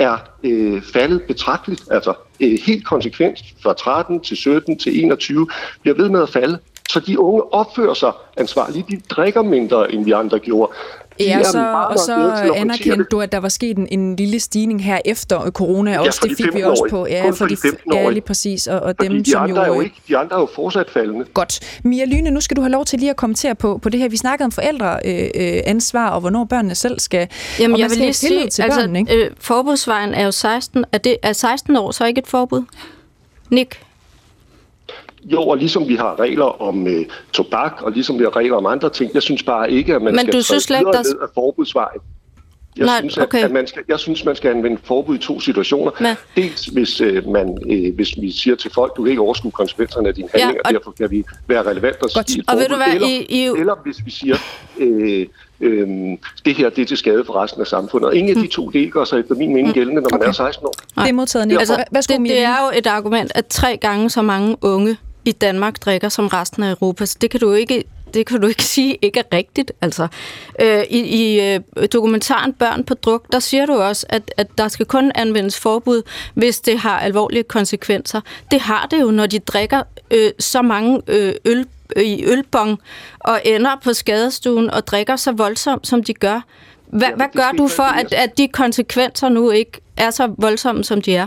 [0.00, 5.48] er øh, faldet betragteligt, altså øh, helt konsekvent fra 13 til 17 til 21,
[5.82, 6.58] bliver ved med at falde.
[6.92, 8.88] Så de unge opfører sig ansvarligt.
[8.88, 10.72] De drikker mindre, end vi andre gjorde.
[11.18, 14.40] De Ja, så, meget, og så anerkendte du, at der var sket en, en lille
[14.40, 16.96] stigning her efter corona, Ja, også for det de fik vi også på.
[16.96, 17.16] 15-årige.
[17.16, 18.12] Ja, Kun for for de de, ja, 15-årige.
[18.12, 20.40] lige præcis, og, og Fordi dem, de som andre, er jo ikke, de andre er
[20.40, 21.24] jo fortsat faldende.
[21.34, 21.60] Godt.
[21.84, 24.08] Mia Lyne, nu skal du have lov til lige at kommentere på, på det her.
[24.08, 25.00] Vi snakkede om forældreansvar
[25.44, 27.28] øh, øh, ansvar, og hvornår børnene selv skal...
[27.60, 29.16] Jamen, og jeg vil lige sige, til altså, børnene, ikke?
[29.24, 30.84] øh, forbudsvejen er jo 16.
[30.92, 32.62] Er, det, er 16 år så ikke et forbud?
[33.50, 33.80] Nick?
[35.24, 38.66] Jo, og ligesom vi har regler om øh, tobak, og ligesom vi har regler om
[38.66, 41.18] andre ting, jeg synes bare ikke, at man Men skal du synes videre der- ned
[41.22, 42.00] af forbudsvejen.
[42.76, 43.44] Jeg, Nej, synes, at, okay.
[43.44, 45.90] at man skal, jeg synes, man skal anvende forbud i to situationer.
[46.00, 46.16] Ja.
[46.36, 50.08] Dels hvis, øh, man, øh, hvis vi siger til folk, du kan ikke overskue konsekvenserne
[50.08, 52.30] af dine Ja, handlinger, og- derfor kan vi være relevant at Godt.
[52.30, 52.74] sige et Og ved forbud.
[52.76, 54.36] du hvad, eller, I- I- eller hvis vi siger,
[54.78, 55.26] øh,
[55.60, 55.88] øh,
[56.44, 58.08] det her det er til skade for resten af samfundet.
[58.08, 60.28] Og ingen af de to dele gør sig efter min mening gældende, når man Okay.
[60.28, 60.72] er 16 år.
[61.02, 61.52] Det er modtaget.
[61.58, 65.32] Altså, Værsgo, det, det er jo et argument, at tre gange så mange unge i
[65.32, 67.06] Danmark drikker som resten af Europa.
[67.06, 69.72] Så det kan du ikke det kan du ikke sige ikke er rigtigt.
[69.80, 70.08] Altså,
[70.60, 71.60] øh, I i øh,
[71.92, 76.02] dokumentaren Børn på druk, der siger du også, at, at der skal kun anvendes forbud,
[76.34, 78.20] hvis det har alvorlige konsekvenser.
[78.50, 81.66] Det har det jo, når de drikker øh, så mange øh, øl
[81.96, 82.78] øh, i ølbong
[83.18, 86.40] og ender på skadestuen og drikker så voldsomt, som de gør.
[86.86, 90.84] Hvad, Jamen, hvad gør du for, at, at de konsekvenser nu ikke er så voldsomme,
[90.84, 91.26] som de er?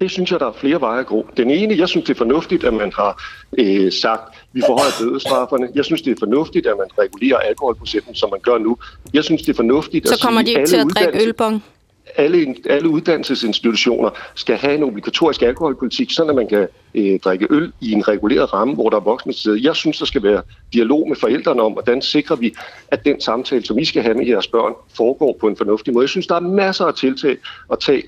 [0.00, 1.26] Det synes jeg, der er flere veje at gå.
[1.36, 3.22] Den ene, jeg synes, det er fornuftigt, at man har
[3.58, 4.22] øh, sagt,
[4.52, 5.68] vi forhøjer bødestrafferne.
[5.74, 8.78] Jeg synes, det er fornuftigt, at man regulerer alkoholprocenten, som man gør nu.
[9.14, 11.62] Jeg synes, det er fornuftigt Så at kommer de ikke til at drikke ølbong?
[12.16, 17.92] alle, alle uddannelsesinstitutioner skal have en obligatorisk alkoholpolitik, så man kan øh, drikke øl i
[17.92, 19.60] en reguleret ramme, hvor der er voksne til stede.
[19.62, 20.42] Jeg synes, der skal være
[20.72, 22.54] dialog med forældrene om, hvordan sikrer vi,
[22.88, 26.02] at den samtale, som I skal have med jeres børn, foregår på en fornuftig måde.
[26.02, 27.36] Jeg synes, der er masser af tiltag
[27.72, 28.02] at tage,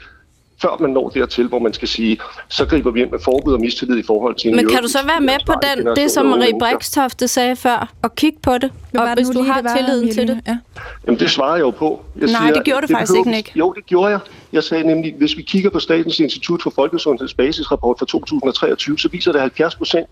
[0.63, 3.61] før man når dertil, hvor man skal sige, så griber vi ind med forbud og
[3.61, 6.27] mistillid i forhold til en Men kan du så være med på den, det, som
[6.27, 6.59] Marie.
[6.59, 10.13] Brikstofte sagde før, og kigge på det, og det hvis du lige, har det tilliden
[10.13, 10.41] til det?
[10.47, 10.59] Ja.
[11.07, 12.05] Jamen, det svarer jeg jo på.
[12.21, 13.57] Jeg Nej, det gjorde du faktisk ikke, Nick.
[13.57, 14.21] Jo, det gjorde jeg.
[14.53, 19.09] Jeg sagde nemlig, hvis vi kigger på Statens Institut for Folkesundheds basisrapport for 2023, så
[19.09, 20.09] viser det 70 procent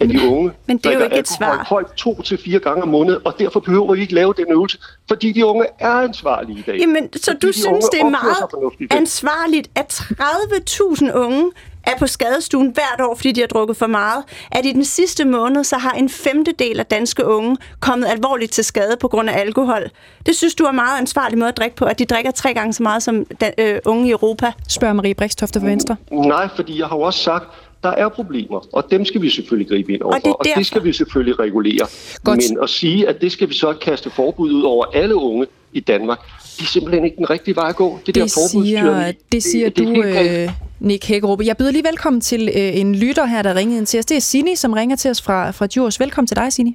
[0.00, 1.64] af de unge, Men det er jo ikke et svar.
[1.68, 4.78] højt to til fire gange om måneden, og derfor behøver vi ikke lave den øvelse,
[5.08, 6.76] fordi de unge er ansvarlige i dag.
[6.80, 11.50] Jamen, så Fordi du de synes, det er meget ansvarligt, at 30.000 unge
[11.86, 14.24] er på skadestuen hvert år, fordi de har drukket for meget.
[14.52, 18.64] At i den sidste måned, så har en femtedel af danske unge kommet alvorligt til
[18.64, 19.82] skade på grund af alkohol.
[20.26, 22.72] Det synes du er meget ansvarlig måde at drikke på, at de drikker tre gange
[22.72, 24.52] så meget som da, øh, unge i Europa.
[24.68, 25.96] Spørger Marie Brikstofte fra Venstre.
[26.10, 27.44] Nej, fordi jeg har jo også sagt,
[27.82, 30.66] der er problemer, og dem skal vi selvfølgelig gribe ind overfor, det er og det
[30.66, 31.86] skal vi selvfølgelig regulere.
[32.24, 32.40] Godt.
[32.50, 35.80] Men at sige, at det skal vi så kaste forbud ud over alle unge i
[35.80, 36.18] Danmark,
[36.58, 37.98] det er simpelthen ikke den rigtige vej at gå.
[38.06, 40.48] Det, der Det siger, forbudstyranni, det siger det du, galt.
[40.48, 41.40] øh, Nick Hækkerup.
[41.44, 44.06] Jeg byder lige velkommen til øh, en lytter her, der ringede ind til os.
[44.06, 46.00] Det er Sini, som ringer til os fra, fra Djurs.
[46.00, 46.74] Velkommen til dig, Sini.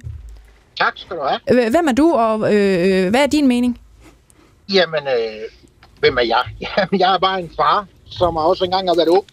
[0.78, 1.64] Tak skal du have.
[1.64, 3.78] Øh, Hvem er du, og øh, hvad er din mening?
[4.72, 5.48] Jamen, øh,
[6.00, 6.42] hvem er jeg?
[6.78, 9.24] Jamen, jeg er bare en far, som også engang har været ung.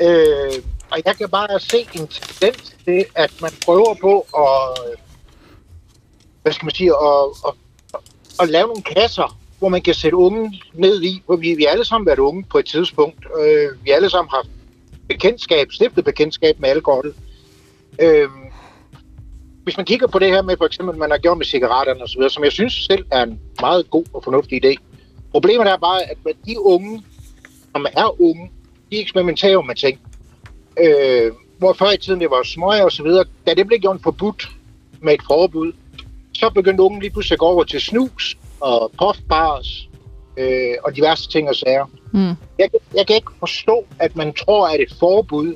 [0.00, 0.52] Øh,
[0.90, 4.96] og jeg kan bare se en tendens til, at man prøver på at,
[6.42, 7.54] hvad skal man sige, at, at,
[7.94, 8.00] at,
[8.40, 11.84] at lave nogle kasser, hvor man kan sætte unge ned i, hvor vi, vi alle
[11.84, 13.26] sammen været unge på et tidspunkt.
[13.40, 14.46] Øh, vi alle sammen har
[15.08, 17.14] bekendtskab, stiftet bekendtskab med alkohol.
[17.98, 18.28] Øh,
[19.64, 22.28] hvis man kigger på det her med, for eksempel, man har gjort med cigaretterne osv.,
[22.28, 24.74] som jeg synes selv er en meget god og fornuftig idé.
[25.30, 26.16] Problemet er bare, at
[26.46, 27.02] de unge,
[27.72, 28.50] som er unge,
[28.90, 30.00] de eksperimenterer med ting.
[30.80, 34.00] Øh, hvor før i tiden det var smøger og så videre, da det blev gjort
[34.02, 34.48] forbudt
[35.00, 35.72] med et forbud,
[36.34, 39.88] så begyndte unge lige pludselig at gå over til snus og puffbars
[40.36, 41.86] øh, og diverse ting og sager.
[42.12, 42.34] Mm.
[42.58, 45.48] Jeg, jeg kan ikke forstå, at man tror, at et forbud,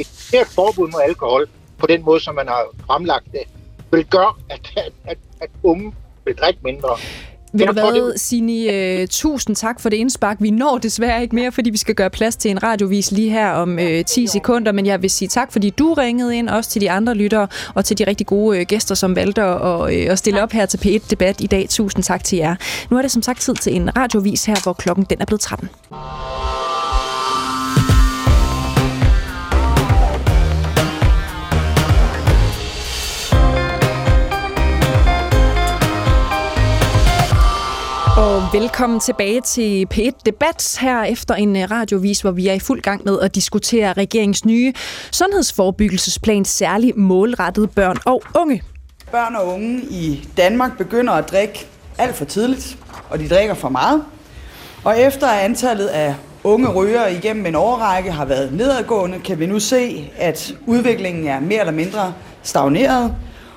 [0.00, 1.48] et, et forbud mod alkohol,
[1.78, 3.42] på den måde, som man har fremlagt det,
[3.90, 5.94] vil gøre, at, at, at, at unge
[6.24, 6.88] vil drikke mindre.
[7.52, 10.36] Vil du hvad, Signe, uh, tusind tak for det indspark.
[10.40, 13.50] Vi når desværre ikke mere, fordi vi skal gøre plads til en radiovis lige her
[13.50, 16.80] om øh, 10 sekunder, men jeg vil sige tak, fordi du ringede ind, også til
[16.80, 20.18] de andre lyttere, og til de rigtig gode uh, gæster, som valgte at, uh, at
[20.18, 21.66] stille op her til P1-debat i dag.
[21.68, 22.56] Tusind tak til jer.
[22.90, 25.40] Nu er det som sagt tid til en radiovis her, hvor klokken den er blevet
[25.40, 25.68] 13.
[38.52, 42.82] velkommen tilbage til P1 Debat her efter en øh, radiovis, hvor vi er i fuld
[42.82, 44.72] gang med at diskutere regeringens nye
[45.12, 48.62] sundhedsforebyggelsesplan, særligt målrettet børn og unge.
[49.10, 51.66] Børn og unge i Danmark begynder at drikke
[51.98, 52.78] alt for tidligt,
[53.10, 54.04] og de drikker for meget.
[54.84, 59.46] Og efter at antallet af unge rygere igennem en årrække har været nedadgående, kan vi
[59.46, 63.14] nu se, at udviklingen er mere eller mindre stagneret.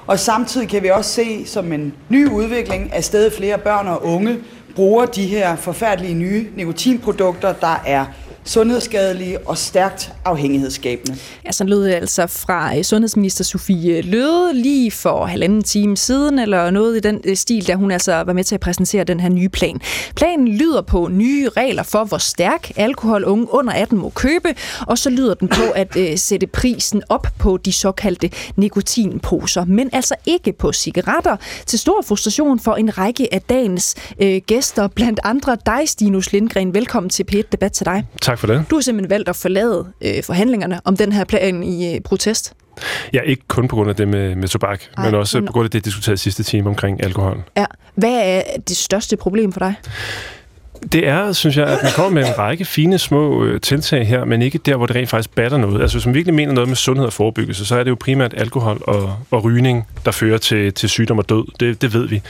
[0.08, 4.06] Og samtidig kan vi også se som en ny udvikling, at stadig flere børn og
[4.06, 4.38] unge
[4.76, 8.06] bruger de her forfærdelige nye nikotinprodukter, der er
[8.46, 11.18] sundhedsskadelige og stærkt afhængighedsskabende.
[11.46, 16.40] Ja, så lød det altså fra øh, sundhedsminister Sofie Løde lige for halvanden time siden,
[16.40, 19.20] eller noget i den øh, stil, da hun altså var med til at præsentere den
[19.20, 19.82] her nye plan.
[20.16, 24.56] Planen lyder på nye regler for, hvor stærk alkohol unge under 18 må købe,
[24.88, 29.90] og så lyder den på at uh, sætte prisen op på de såkaldte nikotinposer, men
[29.94, 35.20] altså ikke på cigaretter, til stor frustration for en række af dagens uh, gæster, blandt
[35.24, 36.74] andre dig, Stinus Lindgren.
[36.74, 38.04] Velkommen til P1 Debat til dig.
[38.22, 38.66] Tak for det.
[38.70, 42.54] Du har simpelthen valgt at forlade øh, forhandlingerne om den her plan i øh, protest.
[43.14, 45.66] Ja, ikke kun på grund af det med, med tobak, Ej, men også på grund
[45.66, 47.44] af det, diskuterede sidste time omkring alkohol.
[47.58, 47.66] Ja.
[47.96, 49.74] Hvad er det største problem for dig?
[50.92, 54.26] Det er, synes jeg, at man kommer med en række fine små øh, tiltag her,
[54.26, 55.82] men ikke der, hvor det rent faktisk batter noget.
[55.82, 58.34] Altså, hvis man virkelig mener noget med sundhed og forebyggelse, så er det jo primært
[58.38, 61.46] alkohol og, og rygning, der fører til, til sygdom og død.
[61.60, 62.22] Det, det ved vi.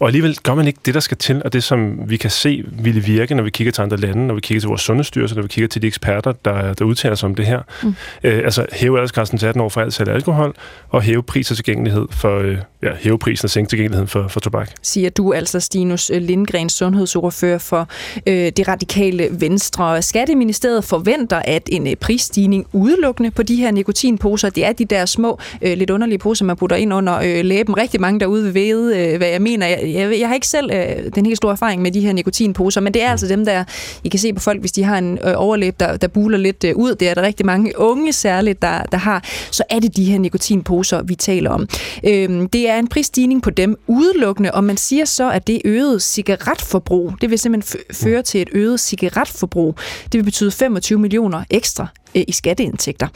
[0.00, 2.64] Og alligevel gør man ikke det, der skal til, og det, som vi kan se
[2.72, 5.42] ville virke, når vi kigger til andre lande, når vi kigger til vores sundhedsstyrelse, når
[5.42, 7.60] vi kigger til de eksperter, der, der udtaler sig om det her.
[7.82, 7.94] Mm.
[8.24, 10.54] Øh, altså, hæve aldersgrænsen til 18 år for alt salg alkohol,
[10.88, 14.40] og hæve pris og tilgængelighed for, øh, ja, hæve prisen og sænke tilgængeligheden for, for
[14.40, 14.70] tobak.
[14.82, 17.88] Siger du altså, Stinus Lindgren, sundhedsordfører for
[18.26, 20.02] øh, det radikale Venstre.
[20.02, 25.06] Skatteministeriet forventer, at en øh, prisstigning udelukkende på de her nikotinposer, det er de der
[25.06, 27.76] små, øh, lidt underlige poser, man putter ind under øh, læben.
[27.76, 29.66] Rigtig mange derude vil vide, øh, hvad jeg mener.
[29.66, 32.80] Jeg, jeg, jeg har ikke selv øh, den helt store erfaring med de her nikotinposer,
[32.80, 33.64] men det er altså dem, der
[34.04, 36.64] I kan se på folk, hvis de har en øh, overlæb, der, der buler lidt
[36.64, 36.94] øh, ud.
[36.94, 39.24] Det er der rigtig mange unge særligt, der, der har.
[39.50, 41.68] Så er det de her nikotinposer, vi taler om.
[42.04, 46.00] Øh, det er en prisstigning på dem udelukkende, og man siger så, at det øgede
[46.00, 49.76] cigaretforbrug, det vil simpelthen føre til et øget cigaretforbrug.
[50.04, 53.08] Det vil betyde 25 millioner ekstra øh, i skatteindtægter.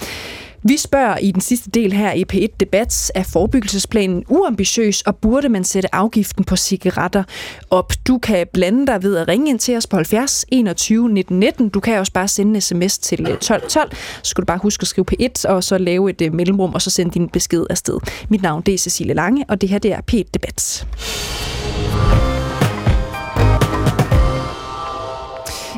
[0.69, 5.49] Vi spørger i den sidste del her i P1 Debat, er forebyggelsesplanen uambitiøs, og burde
[5.49, 7.25] man sætte afgiften på cigaretter
[7.71, 7.93] op?
[8.07, 11.69] Du kan blande dig ved at ringe ind til os på 70 21 19 19.
[11.69, 13.91] Du kan også bare sende en sms til øh, 12 12.
[14.23, 16.83] Så skal du bare huske at skrive P1, og så lave et øh, mellemrum, og
[16.83, 17.99] så sende din besked afsted.
[18.29, 20.87] Mit navn det er Cecilie Lange, og det her det er P1 Debat.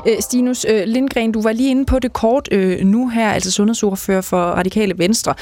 [0.07, 3.51] Øh, Stinus øh, Lindgren, du var lige inde på det kort øh, nu her, altså
[3.51, 5.35] sundhedsordfører for Radikale Venstre.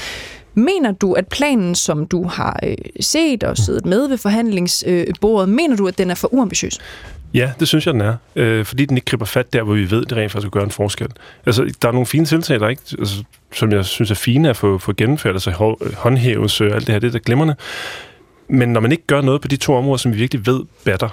[0.54, 2.61] Mener du, at planen, som du har
[3.00, 6.78] set og siddet med ved forhandlingsbordet, mener du, at den er for uambitiøs?
[7.34, 8.14] Ja, det synes jeg, den er.
[8.36, 10.70] Øh, fordi den ikke griber fat der, hvor vi ved, det rent faktisk gøre en
[10.70, 11.09] forskel.
[11.46, 14.57] Altså, der er nogle fine tiltag, der ikke, altså, som jeg synes er fine at
[14.57, 17.54] få, få gennemført, altså håndhævelse og alt det her, det er der glimrende.
[18.48, 21.09] Men når man ikke gør noget på de to områder, som vi virkelig ved batter,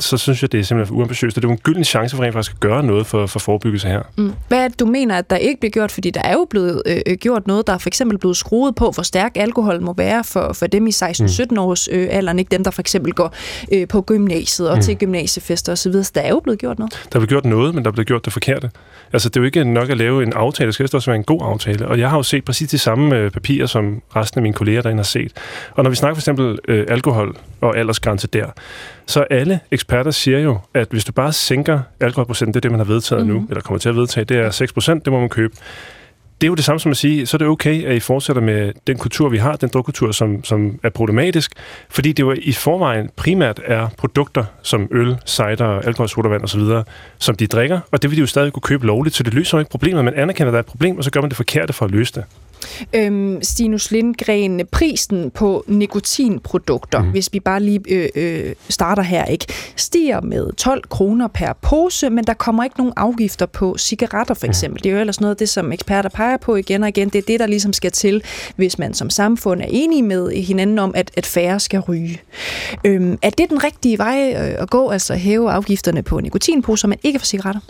[0.00, 1.36] så synes jeg, det er simpelthen uambitiøst.
[1.36, 4.02] Det er en gylden chance for rent faktisk at gøre noget for, for forebyggelse her.
[4.16, 4.32] Mm.
[4.48, 5.92] Hvad er det, du mener, at der ikke bliver gjort?
[5.92, 8.90] Fordi der er jo blevet øh, gjort noget, der er for eksempel blevet skruet på,
[8.90, 11.58] hvor stærk alkohol må være for, for dem i 16-17 mm.
[11.58, 13.34] års øh, alderen, ikke dem, der for eksempel går
[13.72, 14.82] øh, på gymnasiet og mm.
[14.82, 15.92] til gymnasiefester osv.
[15.92, 16.92] Så der er jo blevet gjort noget.
[16.92, 18.70] Der er blevet gjort noget, men der er blevet gjort det forkerte.
[19.12, 21.24] Altså, det er jo ikke nok at lave en aftale, det skal også være en
[21.24, 21.88] god aftale.
[21.88, 24.82] Og jeg har jo set præcis de samme øh, papirer, som resten af mine kolleger
[24.82, 25.32] derinde har set.
[25.70, 28.46] Og når vi snakker for eksempel øh, alkohol og aldersgrænse der,
[29.08, 32.80] så alle eksperter siger jo, at hvis du bare sænker alkoholprocenten, det er det, man
[32.80, 33.42] har vedtaget mm-hmm.
[33.42, 34.50] nu, eller kommer til at vedtage, det er
[34.96, 35.54] 6% det må man købe.
[36.40, 38.42] det er jo det samme som at sige, så er det okay, at I fortsætter
[38.42, 41.52] med den kultur, vi har, den drukkultur, som, som er problematisk,
[41.88, 46.60] fordi det jo i forvejen primært er produkter som øl, cider, alkoholsodavand osv.,
[47.18, 49.58] som de drikker, og det vil de jo stadig kunne købe lovligt, så det løser
[49.58, 50.04] jo ikke problemet.
[50.04, 51.90] Man anerkender, at der er et problem, og så gør man det forkerte for at
[51.90, 52.24] løse det.
[52.94, 57.10] Øhm, Stinus Lindgren, prisen på nikotinprodukter, mm.
[57.10, 59.46] hvis vi bare lige øh, øh, starter her, ikke,
[59.76, 64.46] stiger med 12 kroner per pose, men der kommer ikke nogen afgifter på cigaretter for
[64.46, 64.78] eksempel.
[64.78, 64.82] Mm.
[64.82, 67.08] Det er jo ellers noget af det, som eksperter peger på igen og igen.
[67.08, 68.22] Det er det, der ligesom skal til,
[68.56, 72.20] hvis man som samfund er enige med hinanden om, at, at færre skal ryge.
[72.84, 76.98] Øhm, er det den rigtige vej øh, at gå, altså hæve afgifterne på nikotinposer, men
[77.02, 77.60] ikke for cigaretter?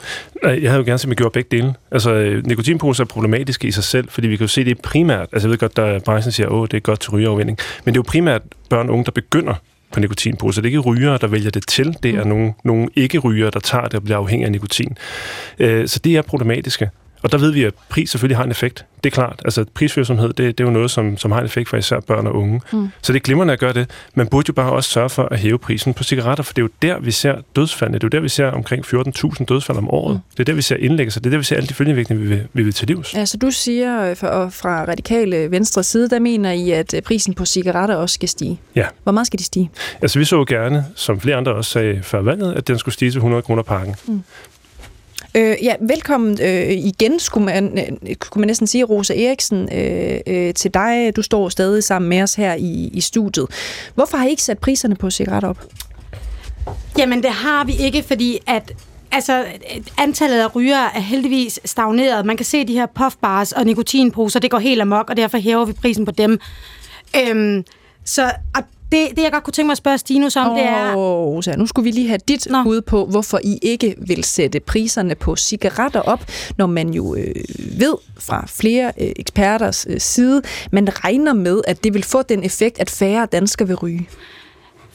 [0.43, 1.74] Jeg havde jo gerne set, at man gjorde begge dele.
[1.91, 5.29] Altså, øh, nikotinposer er problematiske i sig selv, fordi vi kan jo se, det primært,
[5.33, 7.99] altså jeg ved godt, at branchen siger, at det er godt til rygeafvinding, men det
[7.99, 9.55] er jo primært børn og unge, der begynder
[9.93, 10.62] på nikotinposer.
[10.62, 11.97] Det er ikke rygere, der vælger det til.
[12.03, 12.29] Det er mm.
[12.29, 14.97] nogle, nogle ikke-rygere, der tager det og bliver afhængige af nikotin.
[15.59, 16.91] Øh, så det er problematiske.
[17.23, 18.85] Og der ved vi, at pris selvfølgelig har en effekt.
[19.05, 19.43] Det er klart.
[19.45, 22.27] Altså prisfølsomhed, det, det er jo noget, som, som har en effekt for især børn
[22.27, 22.61] og unge.
[22.73, 22.89] Mm.
[23.03, 23.91] Så det er glimrende at gøre det.
[24.14, 26.64] Man burde jo bare også sørge for at hæve prisen på cigaretter, for det er
[26.64, 27.99] jo der, vi ser dødsfaldene.
[27.99, 30.14] Det er jo der, vi ser omkring 14.000 dødsfald om året.
[30.14, 30.21] Mm.
[30.31, 31.21] Det er der, vi ser indlæggelser.
[31.21, 33.14] Det er der, vi ser alle de følgevirkninger, vi vil, vi vil til livs.
[33.14, 37.35] Altså du siger øh, fra, fra radikale venstre side, der mener I, at øh, prisen
[37.35, 38.61] på cigaretter også skal stige.
[38.75, 38.87] Ja.
[39.03, 39.71] Hvor meget skal de stige?
[40.03, 43.11] Altså vi så gerne, som flere andre også sagde før valget, at den skulle stige
[43.11, 43.95] til 100 kroner pakken.
[44.07, 44.23] Mm.
[45.35, 50.20] Øh, ja, velkommen øh, igen, skulle man, øh, kunne man næsten sige, Rosa Eriksen, øh,
[50.26, 51.16] øh, til dig.
[51.16, 53.47] Du står stadig sammen med os her i, i studiet.
[53.95, 55.64] Hvorfor har I ikke sat priserne på cigaretter op?
[56.99, 58.72] Jamen, det har vi ikke, fordi at
[59.12, 59.45] Altså,
[59.99, 62.26] antallet af rygere er heldigvis stagneret.
[62.26, 65.64] Man kan se de her puffbars og nikotinposer, det går helt amok, og derfor hæver
[65.64, 66.41] vi prisen på dem.
[67.16, 67.64] Øhm,
[68.05, 68.62] så og
[68.93, 70.95] det, det, jeg godt kunne tænke mig at spørge Stinus om, oh, det er...
[70.95, 72.62] Rosa, nu skulle vi lige have dit Nå.
[72.62, 76.24] bud på, hvorfor I ikke vil sætte priserne på cigaretter op,
[76.57, 77.34] når man jo øh,
[77.78, 82.45] ved fra flere øh, eksperters øh, side, man regner med, at det vil få den
[82.45, 84.09] effekt, at færre danskere vil ryge.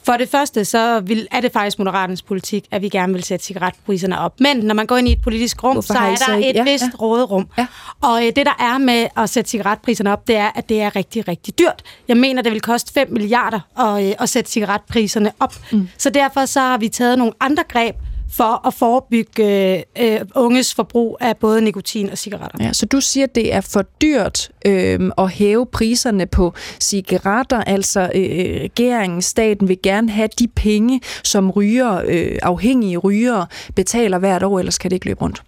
[0.06, 3.46] For det første, så vil, er det faktisk Moderaternes politik, at vi gerne vil sætte
[3.46, 4.40] cigaretpriserne op.
[4.40, 6.64] Men når man går ind i et politisk rum, Hvorfor så er der et ja,
[6.64, 6.90] vist ja.
[7.02, 7.48] råderum.
[7.58, 7.68] Ja.
[8.02, 10.96] Og øh, det, der er med at sætte cigaretpriserne op, det er, at det er
[10.96, 11.82] rigtig, rigtig dyrt.
[12.08, 15.56] Jeg mener, det vil koste 5 milliarder at, øh, at sætte cigaretpriserne op.
[15.72, 15.90] Mm.
[15.98, 17.96] Så derfor så har vi taget nogle andre greb,
[18.34, 22.66] for at forebygge øh, unges forbrug af både nikotin og cigaretter.
[22.66, 27.64] Ja, så du siger, at det er for dyrt øh, at hæve priserne på cigaretter,
[27.64, 34.20] altså øh, regeringen, staten vil gerne have de penge, som ryger, øh, afhængige rygere betaler
[34.20, 35.44] hvert år, ellers kan det ikke løbe rundt.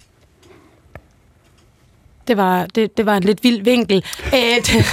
[2.27, 4.03] Det var, det, det var en lidt vild vinkel.
[4.25, 4.85] Øh, det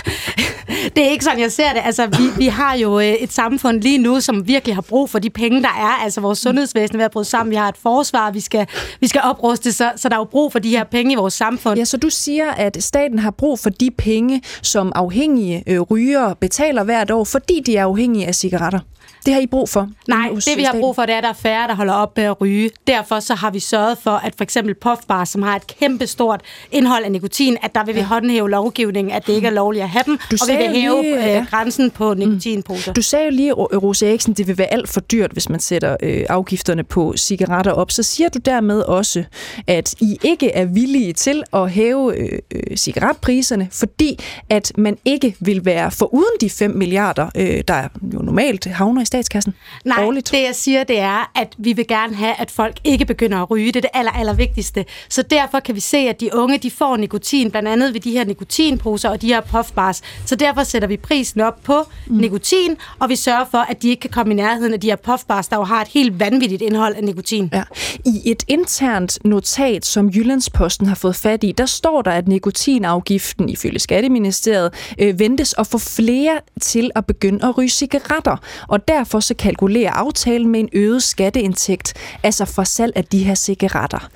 [1.00, 1.82] er ikke sådan, jeg ser det.
[1.84, 5.18] Altså, vi, vi har jo øh, et samfund lige nu, som virkelig har brug for
[5.18, 6.02] de penge, der er.
[6.04, 7.50] Altså, vores sundhedsvæsen er ved at bryde sammen.
[7.50, 8.66] Vi har et forsvar, vi skal,
[9.00, 11.34] vi skal opruste, så, så der er jo brug for de her penge i vores
[11.34, 11.78] samfund.
[11.78, 16.34] Ja, så du siger, at staten har brug for de penge, som afhængige øh, ryger
[16.34, 18.78] betaler hvert år, fordi de er afhængige af cigaretter.
[19.26, 19.88] Det har I brug for?
[20.08, 22.16] Nej, det vi har brug for, det er, at der er færre, der holder op
[22.16, 22.70] med at ryge.
[22.86, 26.40] Derfor så har vi sørget for, at for eksempel puffbars, som har et kæmpe stort
[26.72, 28.06] indhold af nikotin, at der vil vi ja.
[28.06, 31.02] håndhæve lovgivningen, at det ikke er lovligt at have dem, du og vi vil hæve
[31.02, 31.46] lige, øh, ja.
[31.50, 32.92] grænsen på nikotinposer.
[32.92, 35.96] Du sagde jo lige, Rose Eriksen, det vil være alt for dyrt, hvis man sætter
[36.02, 37.90] øh, afgifterne på cigaretter op.
[37.90, 39.24] Så siger du dermed også,
[39.66, 44.18] at I ikke er villige til at hæve øh, øh, cigaretpriserne, fordi
[44.48, 49.02] at man ikke vil være for uden de 5 milliarder, øh, der jo normalt havner
[49.02, 49.54] i statskassen
[49.84, 50.30] Nej, årligt?
[50.32, 53.50] det jeg siger, det er, at vi vil gerne have, at folk ikke begynder at
[53.50, 53.66] ryge.
[53.66, 54.84] Det er det aller, aller vigtigste.
[55.08, 58.10] Så derfor kan vi se, at de unge, de får nikotin, blandt andet ved de
[58.10, 60.02] her nikotinposer og de her puffbars.
[60.26, 62.16] Så derfor sætter vi prisen op på mm.
[62.16, 64.96] nikotin, og vi sørger for, at de ikke kan komme i nærheden af de her
[64.96, 67.50] puffbars, der jo har et helt vanvittigt indhold af nikotin.
[67.52, 67.62] Ja.
[68.06, 73.48] I et internt notat, som Jyllandsposten har fået fat i, der står der, at nikotinafgiften
[73.48, 78.36] ifølge Skatteministeriet øh, ventes at få flere til at begynde at ryge cigaretter.
[78.68, 83.24] Og der derfor så kalkulerer aftalen med en øget skatteindtægt, altså for salg af de
[83.24, 84.08] her cigaretter.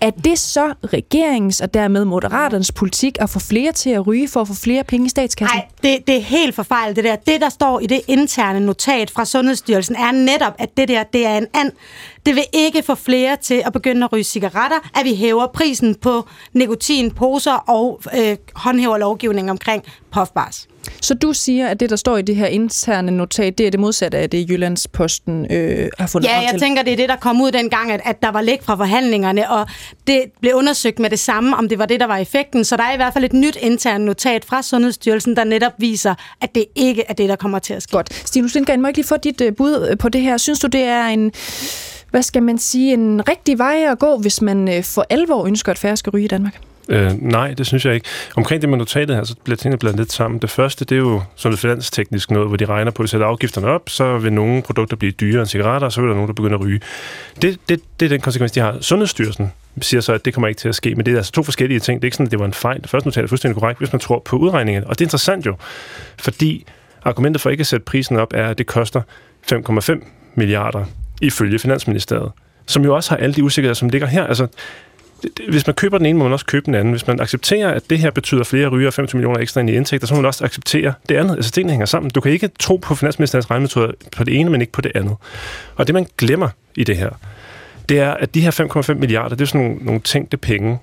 [0.00, 4.40] Er det så regeringens og dermed Moderaternes politik at få flere til at ryge for
[4.40, 5.58] at få flere penge i statskassen?
[5.58, 7.16] Nej, det, det er helt forfejlet det der.
[7.16, 11.26] Det, der står i det interne notat fra Sundhedsstyrelsen, er netop, at det der det
[11.26, 11.72] er en and.
[12.26, 15.94] Det vil ikke få flere til at begynde at ryge cigaretter, at vi hæver prisen
[15.94, 20.68] på nikotinposer og øh, håndhæver lovgivning omkring puffbars.
[21.02, 23.80] Så du siger, at det, der står i det her interne notat, det er det
[23.80, 26.60] modsatte af det, Jyllandsposten øh, har fundet Ja, jeg til.
[26.60, 29.50] tænker, det er det, der kom ud dengang, at, at der var læk fra forhandlingerne,
[29.50, 29.66] og
[30.06, 32.64] det blev undersøgt med det samme, om det var det, der var effekten.
[32.64, 36.14] Så der er i hvert fald et nyt internt notat fra Sundhedsstyrelsen, der netop viser,
[36.40, 37.92] at det ikke er det, der kommer til at ske.
[37.92, 38.14] Godt.
[38.14, 40.36] Stinus Lindgren, må jeg ikke lige få dit øh, bud øh, på det her?
[40.36, 41.32] Synes du, det er en
[42.10, 45.72] hvad skal man sige, en rigtig vej at gå, hvis man øh, for alvor ønsker,
[45.72, 46.60] at færre skal ryge i Danmark?
[46.88, 48.06] Øh, nej, det synes jeg ikke.
[48.36, 50.40] Omkring det med notatet her, så bliver tingene blandet lidt sammen.
[50.40, 53.26] Det første, det er jo sådan noget finansteknisk noget, hvor de regner på, at sætter
[53.26, 56.28] afgifterne op, så vil nogle produkter blive dyrere end cigaretter, og så vil der nogen,
[56.28, 56.80] der begynder at ryge.
[57.42, 58.76] Det, det, det er den konsekvens, de har.
[58.80, 61.42] Sundhedsstyrelsen siger så, at det kommer ikke til at ske, men det er altså to
[61.42, 62.02] forskellige ting.
[62.02, 62.82] Det er ikke sådan, at det var en fejl.
[62.82, 64.84] Det første notat er fuldstændig korrekt, hvis man tror på udregningen.
[64.84, 65.56] Og det er interessant jo,
[66.18, 66.66] fordi
[67.04, 69.02] argumentet for ikke at sætte prisen op er, at det koster
[69.52, 70.84] 5,5 milliarder
[71.22, 72.32] ifølge Finansministeriet,
[72.66, 74.26] som jo også har alle de usikkerheder, som ligger her.
[74.26, 74.46] Altså,
[75.48, 76.92] hvis man køber den ene, må man også købe den anden.
[76.92, 79.72] Hvis man accepterer, at det her betyder flere ryger og 50 millioner ekstra ind i
[79.72, 81.36] indtægter, så må man også acceptere det andet.
[81.36, 82.10] Altså, tingene hænger sammen.
[82.10, 85.16] Du kan ikke tro på finansministerens regnemetoder på det ene, men ikke på det andet.
[85.76, 87.10] Og det, man glemmer i det her,
[87.88, 88.50] det er, at de her
[88.90, 90.78] 5,5 milliarder, det er sådan nogle, nogle tænkte penge.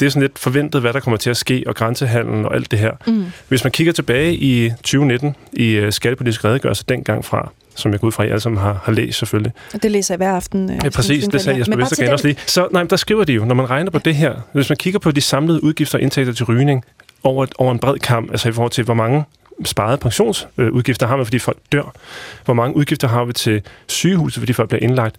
[0.00, 2.70] Det er sådan lidt forventet, hvad der kommer til at ske, og grænsehandlen og alt
[2.70, 2.92] det her.
[3.06, 3.24] Mm.
[3.48, 8.06] Hvis man kigger tilbage i 2019, i uh, skattepolitisk redegørelse dengang fra, som jeg går
[8.06, 9.52] ud fra, at I alle sammen har, har læst selvfølgelig.
[9.74, 10.70] Og det læser jeg hver aften.
[10.70, 12.38] Øh, ja, præcis, det sagde Jesper Vestergaard også lige.
[12.46, 14.98] Så nej, der skriver de jo, når man regner på det her, hvis man kigger
[14.98, 16.84] på de samlede udgifter og indtægter til rygning
[17.22, 19.24] over, over en bred kamp, altså i forhold til, hvor mange
[19.64, 21.92] sparede pensionsudgifter har man, fordi folk dør,
[22.44, 25.16] hvor mange udgifter har vi til sygehuset, fordi folk bliver indlagt,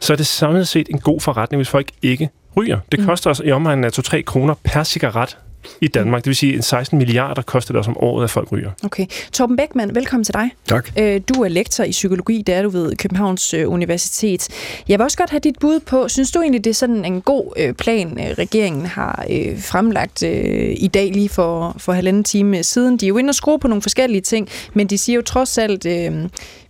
[0.00, 2.78] så er det samlet set en god forretning, hvis folk ikke ryger.
[2.92, 3.06] Det mm.
[3.06, 5.36] koster os i omegnen af 2-3 kroner per cigaret
[5.80, 6.24] i Danmark.
[6.24, 8.70] Det vil sige, en 16 milliarder koster det også om året, at folk ryger.
[8.84, 9.06] Okay.
[9.32, 10.50] Torben Beckmann, velkommen til dig.
[10.66, 10.90] Tak.
[10.98, 14.48] Øh, du er lektor i psykologi, der er du ved Københavns øh, Universitet.
[14.88, 17.20] Jeg vil også godt have dit bud på, synes du egentlig, det er sådan en
[17.20, 19.24] god øh, plan, regeringen har
[19.58, 22.96] fremlagt i dag lige for, for halvanden time siden?
[22.96, 25.58] De er jo inde og skrue på nogle forskellige ting, men de siger jo trods
[25.58, 25.86] alt,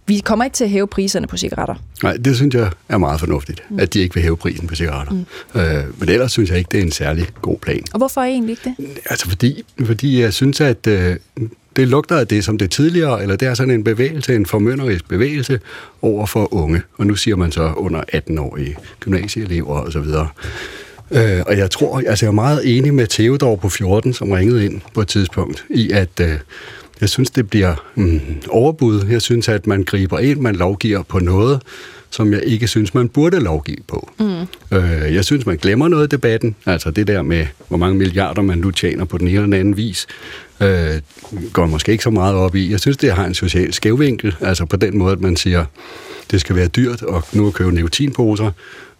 [0.08, 1.74] vi kommer ikke til at hæve priserne på cigaretter.
[2.02, 3.78] Nej, det synes jeg er meget fornuftigt, mm.
[3.78, 5.12] at de ikke vil hæve prisen på cigaretter.
[5.12, 5.60] Mm.
[5.60, 7.82] Øh, men ellers synes jeg ikke, det er en særlig god plan.
[7.92, 8.98] Og hvorfor er egentlig ikke det?
[9.06, 11.16] Altså fordi, fordi jeg synes, at øh,
[11.76, 15.08] det lugter af det, som det tidligere, eller det er sådan en bevægelse, en formynderisk
[15.08, 15.60] bevægelse
[16.02, 16.82] over for unge.
[16.96, 20.28] Og nu siger man så under 18-årige gymnasieelever og så videre.
[21.10, 24.64] Øh, og jeg tror, altså jeg er meget enig med Theodor på 14, som ringede
[24.64, 26.34] ind på et tidspunkt, i at øh,
[27.00, 29.06] jeg synes, det bliver mm, overbud.
[29.10, 31.62] Jeg synes, at man griber ind, man lovgiver på noget,
[32.10, 34.10] som jeg ikke synes, man burde lovgive på.
[34.18, 34.76] Mm.
[34.76, 36.54] Øh, jeg synes, man glemmer noget i debatten.
[36.66, 39.52] Altså det der med, hvor mange milliarder man nu tjener på den ene eller den
[39.52, 40.06] anden vis,
[40.60, 41.00] øh,
[41.52, 42.70] går måske ikke så meget op i.
[42.70, 44.36] Jeg synes, det har en social skævvinkel.
[44.40, 45.64] Altså på den måde, at man siger,
[46.30, 48.50] det skal være dyrt og nu at købe nikotinposer.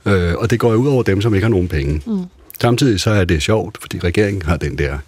[0.06, 2.02] Øh, og det går ud over dem, som ikke har nogen penge.
[2.06, 2.24] Mm.
[2.60, 4.98] Samtidig så er det sjovt, fordi regeringen har den der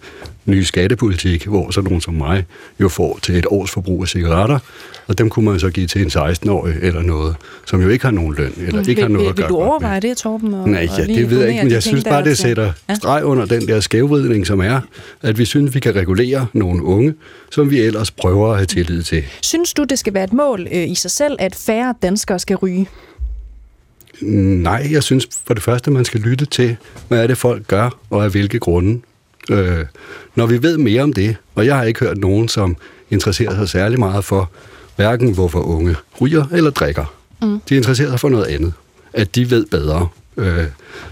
[0.45, 2.45] nye skattepolitik, hvor så nogen som mig
[2.79, 4.59] jo får til et års forbrug af cigaretter,
[5.07, 7.35] og dem kunne man så give til en 16-årig eller noget,
[7.65, 9.47] som jo ikke har nogen løn, eller mm, ikke vil, har noget vil, at gøre
[9.47, 10.53] Vil du overveje det, Torben?
[10.53, 12.95] Og, Nej, ja, det ved jeg ikke, men jeg synes bare, det sætter ja.
[12.95, 14.81] streg under den der skævvridning, som er,
[15.21, 17.13] at vi synes, vi kan regulere nogle unge,
[17.51, 19.23] som vi ellers prøver at have tillid til.
[19.41, 22.55] Synes du, det skal være et mål øh, i sig selv, at færre danskere skal
[22.55, 22.87] ryge?
[24.21, 27.89] Nej, jeg synes for det første, man skal lytte til, hvad er det, folk gør,
[28.09, 29.01] og af hvilke grunde.
[29.49, 29.85] Øh,
[30.35, 32.75] når vi ved mere om det, og jeg har ikke hørt nogen, som
[33.09, 34.51] interesserer sig særlig meget for,
[34.95, 37.13] hverken hvorfor unge ryger eller drikker.
[37.41, 37.59] Mm.
[37.69, 38.73] De interesserer sig for noget andet.
[39.13, 40.07] At de ved bedre.
[40.37, 40.65] Øh,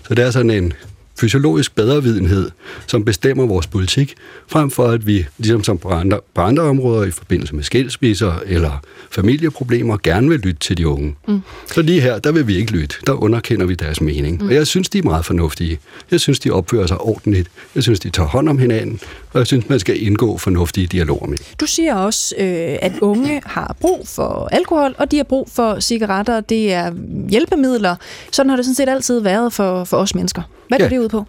[0.08, 0.74] så det er sådan en
[1.20, 2.52] fysiologisk bedrevidenhed,
[2.88, 4.16] som bestemmer vores politik,
[4.48, 8.34] frem for at vi, ligesom som på andre, på andre områder i forbindelse med skilsmisser
[8.46, 11.16] eller familieproblemer, gerne vil lytte til de unge.
[11.28, 11.42] Mm.
[11.74, 12.96] Så lige her, der vil vi ikke lytte.
[13.08, 14.42] Der underkender vi deres mening.
[14.42, 14.48] Mm.
[14.48, 15.80] Og jeg synes, de er meget fornuftige.
[16.12, 17.50] Jeg synes, de opfører sig ordentligt.
[17.76, 19.00] Jeg synes, de tager hånd om hinanden.
[19.34, 21.38] Og jeg synes, man skal indgå fornuftige dialoger med.
[21.60, 25.80] Du siger også, øh, at unge har brug for alkohol, og de har brug for
[25.80, 26.40] cigaretter.
[26.42, 26.92] Det er
[27.30, 27.96] hjælpemidler.
[28.32, 30.42] Sådan har det sådan set altid været for, for os mennesker.
[30.70, 30.90] Hvad går ja.
[30.90, 31.26] det ud på?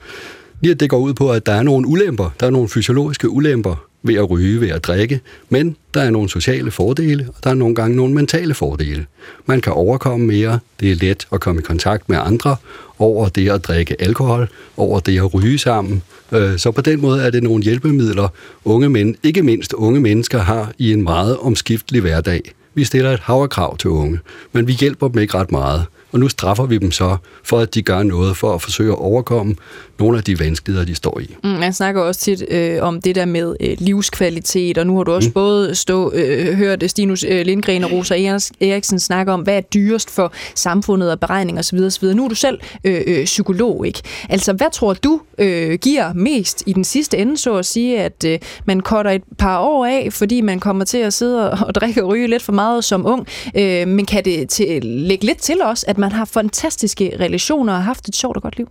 [0.62, 2.30] Ja, det går ud på, at der er nogle ulemper.
[2.40, 6.28] Der er nogle fysiologiske ulemper ved at ryge, ved at drikke, men der er nogle
[6.28, 9.06] sociale fordele, og der er nogle gange nogle mentale fordele.
[9.46, 12.56] Man kan overkomme mere, det er let at komme i kontakt med andre
[12.98, 16.02] over det at drikke alkohol, over det at ryge sammen.
[16.32, 18.28] Øh, så på den måde er det nogle hjælpemidler,
[18.64, 22.52] unge men, ikke mindst unge mennesker har i en meget omskiftelig hverdag.
[22.74, 24.18] Vi stiller et haverkrav til unge,
[24.52, 27.74] men vi hjælper dem ikke ret meget og nu straffer vi dem så, for at
[27.74, 29.56] de gør noget for at forsøge at overkomme
[30.00, 31.36] nogle af de vanskeligheder, de står i.
[31.44, 35.04] Mm, man snakker også tit øh, om det der med øh, livskvalitet, og nu har
[35.04, 35.32] du også mm.
[35.32, 38.14] både stå, øh, hørt Stinus øh, Lindgren og Rosa
[38.60, 41.78] Eriksen snakke om, hvad er dyrest for samfundet og beregning osv.
[41.78, 42.04] osv.
[42.14, 44.02] Nu er du selv øh, øh, psykolog, ikke?
[44.28, 48.24] Altså, hvad tror du øh, giver mest i den sidste ende, så at sige, at
[48.26, 51.74] øh, man korter et par år af, fordi man kommer til at sidde og, og
[51.74, 53.26] drikke og ryge lidt for meget som ung,
[53.56, 57.78] øh, men kan det til, lægge lidt til os, at man har fantastiske relationer og
[57.78, 58.68] har haft et sjovt og godt liv?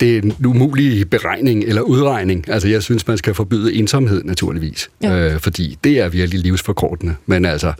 [0.00, 2.50] Det er en umulig beregning eller udregning.
[2.50, 4.90] Altså, jeg synes, man skal forbyde ensomhed, naturligvis.
[5.02, 5.32] Ja.
[5.32, 7.14] Øh, fordi det er virkelig livsforkortende.
[7.26, 7.72] Men altså,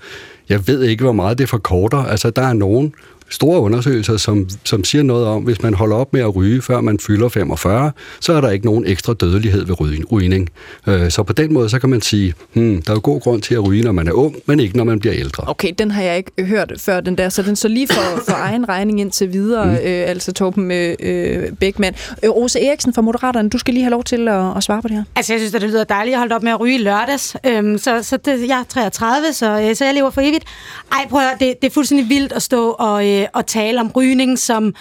[0.48, 1.98] jeg ved ikke, hvor meget det forkorter.
[1.98, 2.94] Altså, der er nogen,
[3.28, 6.80] store undersøgelser, som, som siger noget om, hvis man holder op med at ryge, før
[6.80, 10.50] man fylder 45, så er der ikke nogen ekstra dødelighed ved rygning.
[10.86, 13.42] Øh, så på den måde, så kan man sige, hmm, der er jo god grund
[13.42, 15.44] til at ryge, når man er ung, men ikke når man bliver ældre.
[15.46, 18.36] Okay, den har jeg ikke hørt før, den der, så den så lige for, for
[18.36, 19.72] egen regning indtil videre, mm.
[19.72, 21.94] øh, altså Torben øh, øh Bækman.
[22.22, 24.88] Øh, Rose Eriksen fra Moderaterne, du skal lige have lov til at, at svare på
[24.88, 25.04] det her.
[25.16, 27.36] Altså, jeg synes, at det lyder dejligt at holde op med at ryge i lørdags.
[27.46, 30.44] Øhm, så så det, jeg er 33, så, øh, så jeg lever for evigt.
[30.92, 33.90] Ej, prøv at, det, det er fuldstændig vildt at stå og, øh, og tale om
[33.96, 34.74] rygning som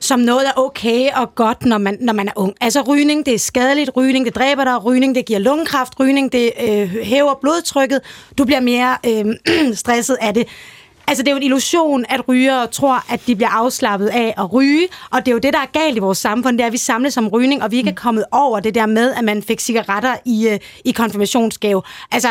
[0.00, 2.54] som noget er okay og godt, når man, når man er ung.
[2.60, 6.52] Altså rygning, det er skadeligt, rygning, det dræber dig, rygning, det giver lungekræft, rygning, det
[6.68, 8.00] øh, hæver blodtrykket,
[8.38, 10.46] du bliver mere øh, stresset af det.
[11.08, 14.52] Altså, det er jo en illusion, at rygere tror, at de bliver afslappet af at
[14.52, 16.72] ryge, og det er jo det, der er galt i vores samfund, det er, at
[16.72, 19.42] vi samles om rygning, og vi ikke er kommet over det der med, at man
[19.42, 21.82] fik cigaretter i, øh, i konfirmationsgave.
[22.12, 22.28] Altså,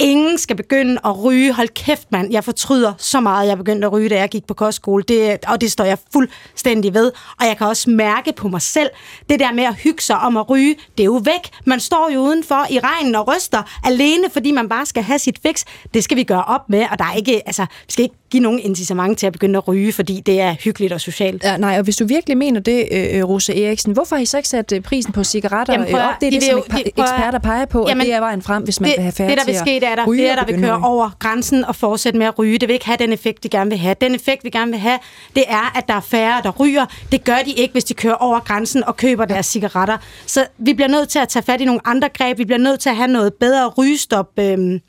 [0.00, 1.52] Ingen skal begynde at ryge.
[1.52, 2.32] Hold kæft, mand.
[2.32, 5.02] Jeg fortryder så meget, jeg begyndte at ryge, da jeg gik på kostskole.
[5.08, 7.12] Det, og det står jeg fuldstændig ved.
[7.40, 8.90] Og jeg kan også mærke på mig selv,
[9.28, 11.50] det der med at hygge sig om at ryge, det er jo væk.
[11.64, 15.38] Man står jo udenfor i regnen og ryster alene, fordi man bare skal have sit
[15.46, 15.64] fix.
[15.94, 18.42] Det skal vi gøre op med, og der er ikke, altså, vi skal ikke give
[18.42, 21.44] nogen incitament til at begynde at ryge, fordi det er hyggeligt og socialt.
[21.44, 24.36] Ja, nej, og hvis du virkelig mener det, øh, Rose Eriksen, hvorfor har I så
[24.36, 26.20] ikke sat øh, prisen på cigaretter Jamen, prøv, op?
[26.20, 26.64] Det er det, som jo,
[26.96, 29.30] eksperter peger på, Jamen, og det er vejen frem, hvis man det, vil have færre
[29.30, 32.18] Det, der vil ske, er, der er flere, der vil køre over grænsen og fortsætte
[32.18, 32.58] med at ryge.
[32.58, 33.94] Det vil ikke have den effekt, de gerne vil have.
[34.00, 34.98] Den effekt, vi gerne vil have,
[35.36, 36.86] det er, at der er færre, der ryger.
[37.12, 39.96] Det gør de ikke, hvis de kører over grænsen og køber deres cigaretter.
[40.26, 42.38] Så vi bliver nødt til at tage fat i nogle andre greb.
[42.38, 44.28] Vi bliver nødt til at have noget bedre rygestop.
[44.38, 44.80] Øh,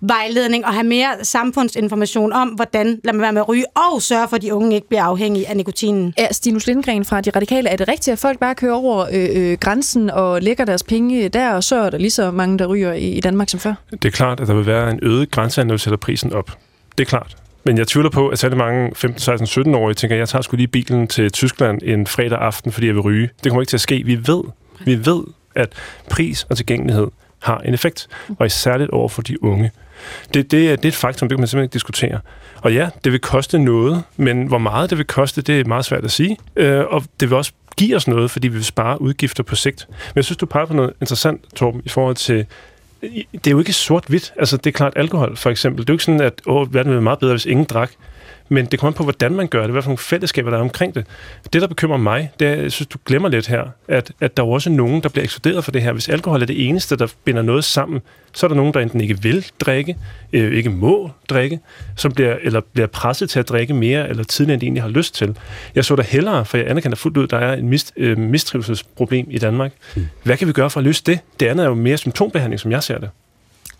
[0.00, 4.28] vejledning og have mere samfundsinformation om, hvordan lad man være med at ryge, og sørge
[4.28, 6.14] for, at de unge ikke bliver afhængige af nikotinen.
[6.18, 9.28] Ja, Stinus Lindgren fra De Radikale, er det rigtigt, at folk bare kører over øh,
[9.32, 12.66] øh, grænsen og lægger deres penge der, og så er der lige så mange, der
[12.66, 13.74] ryger i, i Danmark som før?
[13.90, 16.50] Det er klart, at der vil være en øget grænsehandel, når vi sætter prisen op.
[16.98, 17.36] Det er klart.
[17.64, 20.58] Men jeg tvivler på, at særlig mange 15, 16, 17-årige tænker, at jeg tager skulle
[20.58, 23.30] lige bilen til Tyskland en fredag aften, fordi jeg vil ryge.
[23.44, 24.02] Det kommer ikke til at ske.
[24.04, 24.42] Vi ved,
[24.84, 25.22] vi ved,
[25.54, 25.72] at
[26.10, 27.06] pris og tilgængelighed
[27.42, 28.08] har en effekt,
[28.38, 29.70] og særligt over for de unge.
[30.34, 32.20] Det, det, er, det er et faktum, det kan man simpelthen ikke diskutere.
[32.62, 35.84] Og ja, det vil koste noget, men hvor meget det vil koste, det er meget
[35.84, 36.36] svært at sige.
[36.56, 39.86] Øh, og det vil også give os noget, fordi vi vil spare udgifter på sigt.
[39.88, 42.46] Men jeg synes, du peger på noget interessant, Torben, i forhold til
[43.32, 44.32] det er jo ikke sort-hvidt.
[44.36, 45.82] Altså, det er klart alkohol, for eksempel.
[45.82, 47.90] Det er jo ikke sådan, at åh, verden ville være meget bedre, hvis ingen drak.
[48.48, 50.94] Men det kommer på, hvordan man gør det, hvad for nogle fællesskaber, der er omkring
[50.94, 51.06] det.
[51.52, 54.42] Det, der bekymrer mig, det er, jeg synes, du glemmer lidt her, at, at der
[54.42, 55.92] er også nogen, der bliver ekskluderet for det her.
[55.92, 58.00] Hvis alkohol er det eneste, der binder noget sammen,
[58.32, 59.96] så er der nogen, der enten ikke vil drikke,
[60.32, 61.60] øh, ikke må drikke,
[61.96, 64.90] som bliver, eller bliver presset til at drikke mere, eller tidligere, end de egentlig har
[64.90, 65.36] lyst til.
[65.74, 69.26] Jeg så da hellere, for jeg anerkender fuldt ud, der er en mist, øh, mistrivselsproblem
[69.30, 69.72] i Danmark.
[69.96, 70.06] Mm.
[70.22, 71.20] Hvad kan vi gøre for at løse det?
[71.40, 73.10] Det andet er jo mere symptombehandling, som jeg ser det.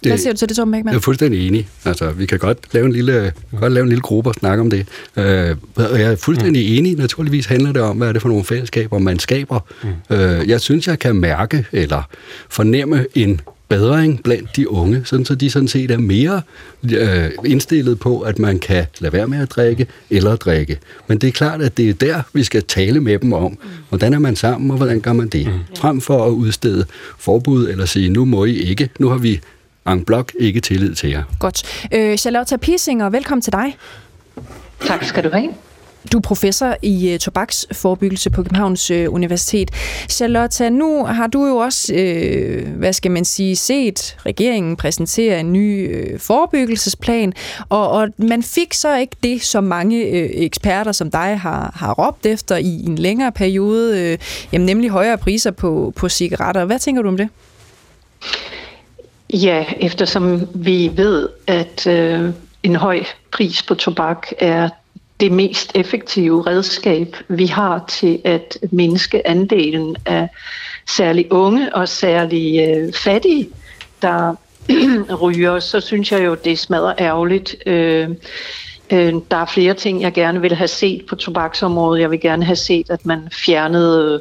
[0.04, 0.92] Det, Hvad siger du til det, Tom Beckmann?
[0.92, 1.68] Jeg er fuldstændig enig.
[1.84, 4.70] Altså, vi kan godt lave en lille, godt lave en lille gruppe og snakke om
[4.70, 4.86] det.
[5.16, 6.78] Øh, og jeg er fuldstændig mm.
[6.78, 6.96] enig.
[6.96, 9.60] Naturligvis handler det om, hvad er det for nogle fællesskaber, man skaber.
[9.82, 10.16] Mm.
[10.16, 12.02] Øh, jeg synes, jeg kan mærke eller
[12.48, 16.42] fornemme en bedring blandt de unge, sådan så de sådan set er mere
[16.92, 20.78] øh, indstillet på, at man kan lade være med at drikke eller drikke.
[21.06, 24.14] Men det er klart, at det er der, vi skal tale med dem om, hvordan
[24.14, 25.46] er man sammen, og hvordan gør man det.
[25.46, 25.52] Mm.
[25.76, 26.84] Frem for at udstede
[27.18, 29.40] forbud eller sige, nu må I ikke, nu har vi
[29.92, 31.22] en blok ikke tillid til jer.
[31.40, 31.86] Godt.
[31.94, 33.76] Øh, Charlotte Pisinger, velkommen til dig.
[34.86, 35.48] Tak skal du have.
[36.12, 39.70] Du er professor i uh, tobaksforebyggelse på Københavns uh, Universitet.
[40.08, 45.52] Charlotte, nu har du jo også, uh, hvad skal man sige, set regeringen præsentere en
[45.52, 47.32] ny uh, forebyggelsesplan,
[47.68, 51.94] og, og man fik så ikke det, som mange uh, eksperter som dig har, har
[51.94, 54.18] råbt efter i en længere periode, uh,
[54.52, 56.64] jamen, nemlig højere priser på, på cigaretter.
[56.64, 57.28] Hvad tænker du om det?
[59.32, 62.30] Ja, eftersom vi ved, at øh,
[62.62, 64.68] en høj pris på tobak er
[65.20, 70.28] det mest effektive redskab, vi har til at mindske andelen af
[70.88, 73.48] særlig unge og særlig øh, fattige,
[74.02, 74.34] der
[75.22, 77.56] ryger, så synes jeg jo, det smadrer ærgerligt.
[77.66, 78.08] Øh,
[78.90, 82.00] øh, der er flere ting, jeg gerne vil have set på tobaksområdet.
[82.00, 84.20] Jeg vil gerne have set, at man fjernede øh,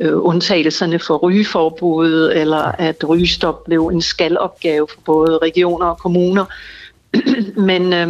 [0.00, 6.44] undtagelserne for rygeforbuddet, eller at rygestop blev en skalopgave for både regioner og kommuner.
[7.70, 8.08] Men øh,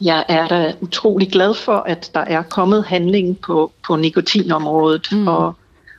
[0.00, 5.28] jeg er da utrolig glad for, at der er kommet handling på, på nikotinområdet, mm.
[5.28, 5.54] og,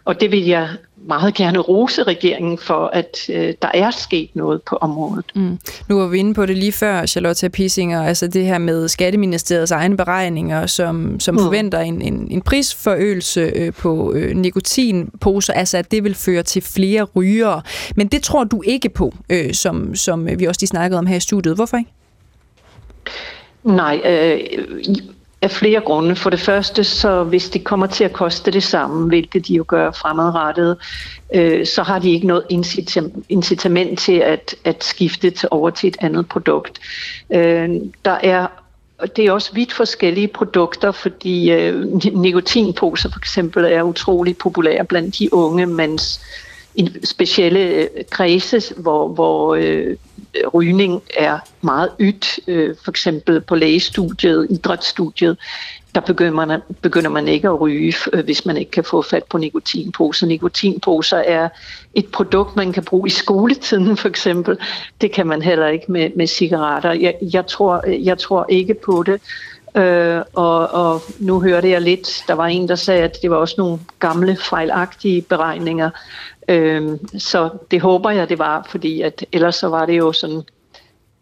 [0.05, 0.69] og det vil jeg
[1.07, 5.25] meget gerne rose regeringen for, at øh, der er sket noget på området.
[5.35, 5.59] Mm.
[5.89, 9.71] Nu var vi inde på det lige før, Charlotte Pissinger, altså det her med Skatteministeriets
[9.71, 11.41] egne beregninger, som, som mm.
[11.41, 16.61] forventer en, en, en prisforøgelse øh, på øh, nikotinposer, altså at det vil føre til
[16.61, 17.61] flere rygere.
[17.95, 21.17] Men det tror du ikke på, øh, som, som vi også lige snakkede om her
[21.17, 21.55] i studiet.
[21.55, 21.91] Hvorfor ikke?
[23.63, 24.39] Nej, øh,
[25.41, 26.15] af flere grunde.
[26.15, 29.65] For det første, så hvis det kommer til at koste det samme, hvilket de jo
[29.67, 30.77] gør fremadrettet,
[31.35, 32.43] øh, så har de ikke noget
[33.29, 36.79] incitament til at, at skifte til over til et andet produkt.
[37.33, 37.69] Øh,
[38.05, 38.47] der er
[38.99, 44.85] og det er også vidt forskellige produkter, fordi øh, nikotinposer for eksempel er utrolig populære
[44.85, 46.21] blandt de unge, mens
[46.77, 49.97] i specielle øh, kredse, hvor, hvor øh,
[50.53, 55.37] rygning er meget ydt, øh, for eksempel på lægestudiet, idrætsstudiet,
[55.95, 59.23] der begynder man, begynder man ikke at ryge, øh, hvis man ikke kan få fat
[59.23, 60.27] på nikotinposer.
[60.27, 61.49] Nikotinposer er
[61.93, 64.57] et produkt, man kan bruge i skoletiden for eksempel.
[65.01, 66.91] Det kan man heller ikke med, med cigaretter.
[66.91, 69.21] Jeg, jeg, tror, jeg tror ikke på det.
[69.75, 73.37] Øh, og, og nu hørte jeg lidt, der var en, der sagde, at det var
[73.37, 75.89] også nogle gamle, fejlagtige beregninger.
[76.47, 80.43] Øh, så det håber jeg, det var, fordi at ellers så var det jo sådan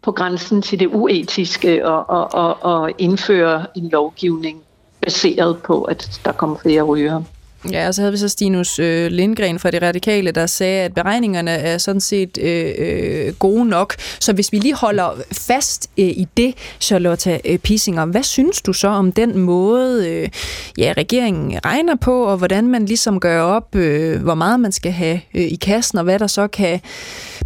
[0.02, 4.62] på grænsen til det uetiske at, at, at, at indføre en lovgivning
[5.00, 7.24] baseret på, at der kommer flere rygere.
[7.70, 10.94] Ja, og så havde vi så Stinus øh, Lindgren fra De Radikale, der sagde, at
[10.94, 13.94] beregningerne er sådan set øh, øh, gode nok.
[14.20, 18.72] Så hvis vi lige holder fast øh, i det, Charlotte øh, Pissinger, hvad synes du
[18.72, 20.28] så om den måde, øh,
[20.78, 24.92] ja, regeringen regner på, og hvordan man ligesom gør op, øh, hvor meget man skal
[24.92, 26.80] have øh, i kassen, og hvad der så kan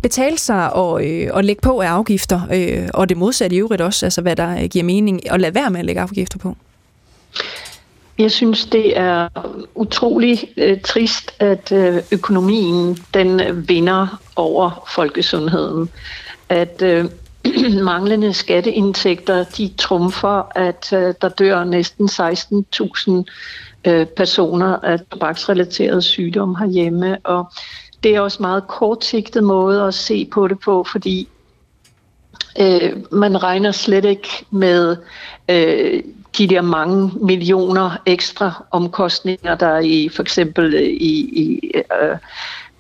[0.02, 3.82] betale sig og, øh, og lægge på af afgifter, øh, og det modsatte i øvrigt
[3.82, 6.56] også, altså hvad der øh, giver mening at lade være med at lægge afgifter på?
[8.18, 9.28] Jeg synes, det er
[9.74, 15.90] utrolig øh, trist, at øh, økonomien den øh, vinder over folkesundheden.
[16.48, 17.04] At øh,
[17.82, 26.54] manglende skatteindtægter, de trumfer, at øh, der dør næsten 16.000 øh, personer af tobaksrelateret sygdom
[26.54, 27.18] herhjemme.
[27.24, 27.52] Og
[28.02, 31.28] det er også meget kortsigtet måde at se på det på, fordi
[32.60, 34.96] øh, man regner slet ikke med
[35.48, 36.02] øh,
[36.38, 42.16] de der mange millioner ekstra omkostninger, der er i for eksempel øh, i, i øh,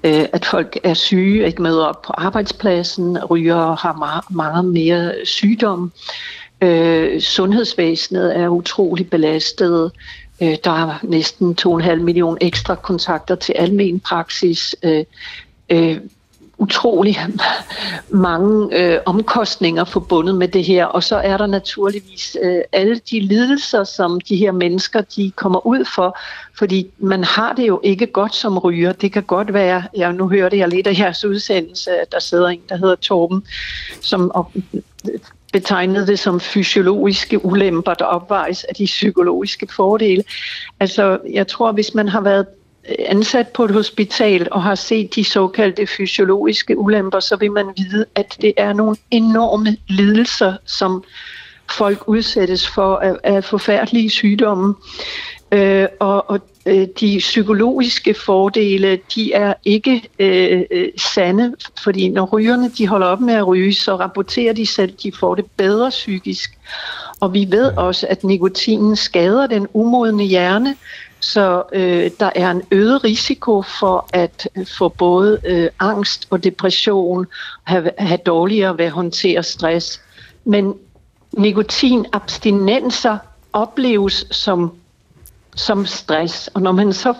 [0.04, 5.14] øh, at folk er syge, ikke møder op på arbejdspladsen, ryger har meget, meget mere
[5.24, 5.92] sygdom.
[6.60, 9.92] Øh, sundhedsvæsenet er utrolig belastet.
[10.42, 14.76] Øh, der er næsten 2,5 millioner ekstra kontakter til almen praksis.
[14.82, 15.04] Øh,
[15.70, 15.96] øh,
[16.60, 17.18] utrolig
[18.08, 20.84] mange øh, omkostninger forbundet med det her.
[20.84, 25.66] Og så er der naturligvis øh, alle de lidelser, som de her mennesker de kommer
[25.66, 26.18] ud for.
[26.58, 28.92] Fordi man har det jo ikke godt som ryger.
[28.92, 32.48] Det kan godt være, ja, nu hørte jeg lidt af jeres udsendelse, at der sidder
[32.48, 33.42] en, der hedder Torben,
[34.00, 34.52] som og,
[35.52, 40.24] betegnede det som fysiologiske ulemper, der opvejes af de psykologiske fordele.
[40.80, 42.46] Altså, jeg tror, hvis man har været
[42.98, 48.04] ansat på et hospital og har set de såkaldte fysiologiske ulemper, så vil man vide,
[48.14, 51.04] at det er nogle enorme lidelser, som
[51.70, 54.74] folk udsættes for af, af forfærdelige sygdomme.
[55.52, 62.24] Øh, og, og øh, de psykologiske fordele, de er ikke øh, øh, sande, fordi når
[62.32, 65.44] rygerne de holder op med at ryge, så rapporterer de selv, at de får det
[65.56, 66.58] bedre psykisk.
[67.20, 70.76] Og vi ved også, at nikotinen skader den umodne hjerne,
[71.20, 74.48] så øh, der er en øget risiko for at
[74.78, 77.26] få både øh, angst og depression,
[77.64, 80.00] have, have dårligere ved at håndtere stress.
[80.44, 80.74] Men
[81.32, 83.18] nikotinabstinenser
[83.52, 84.72] opleves som,
[85.54, 87.14] som stress, og når man så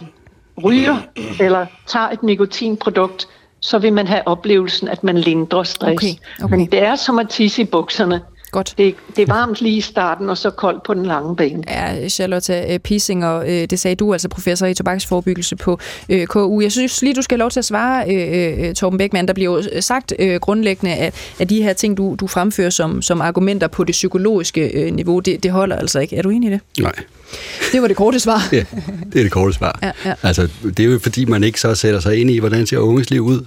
[0.65, 0.97] ryger
[1.41, 3.29] eller tager et nikotinprodukt,
[3.61, 6.05] så vil man have oplevelsen, at man lindrer stress.
[6.05, 6.57] Okay, okay.
[6.57, 8.21] Men det er som at tisse i bukserne.
[8.51, 8.75] Godt.
[8.79, 11.63] Det, det er varmt lige i starten, og så koldt på den lange bane.
[11.69, 15.79] Ja, Charlotte øh, Pissinger, øh, det sagde du, altså professor i tobaksforebyggelse på
[16.09, 16.61] øh, KU.
[16.61, 19.29] Jeg synes lige, du skal have lov til at svare, Torben Bækman.
[19.29, 23.21] Der bliver jo sagt grundlæggende, at, at de her ting, du, du fremfører som, som
[23.21, 26.17] argumenter på det psykologiske niveau, det, det holder altså ikke.
[26.17, 26.61] Er du enig i det?
[26.81, 26.93] Nej.
[27.73, 28.49] Det var det korte svar.
[28.53, 28.65] ja,
[29.13, 29.79] det er det korte svar.
[29.83, 30.15] Ja, ja.
[30.23, 33.11] Altså, det er jo fordi, man ikke så sætter sig ind i, hvordan ser unges
[33.11, 33.45] liv ud.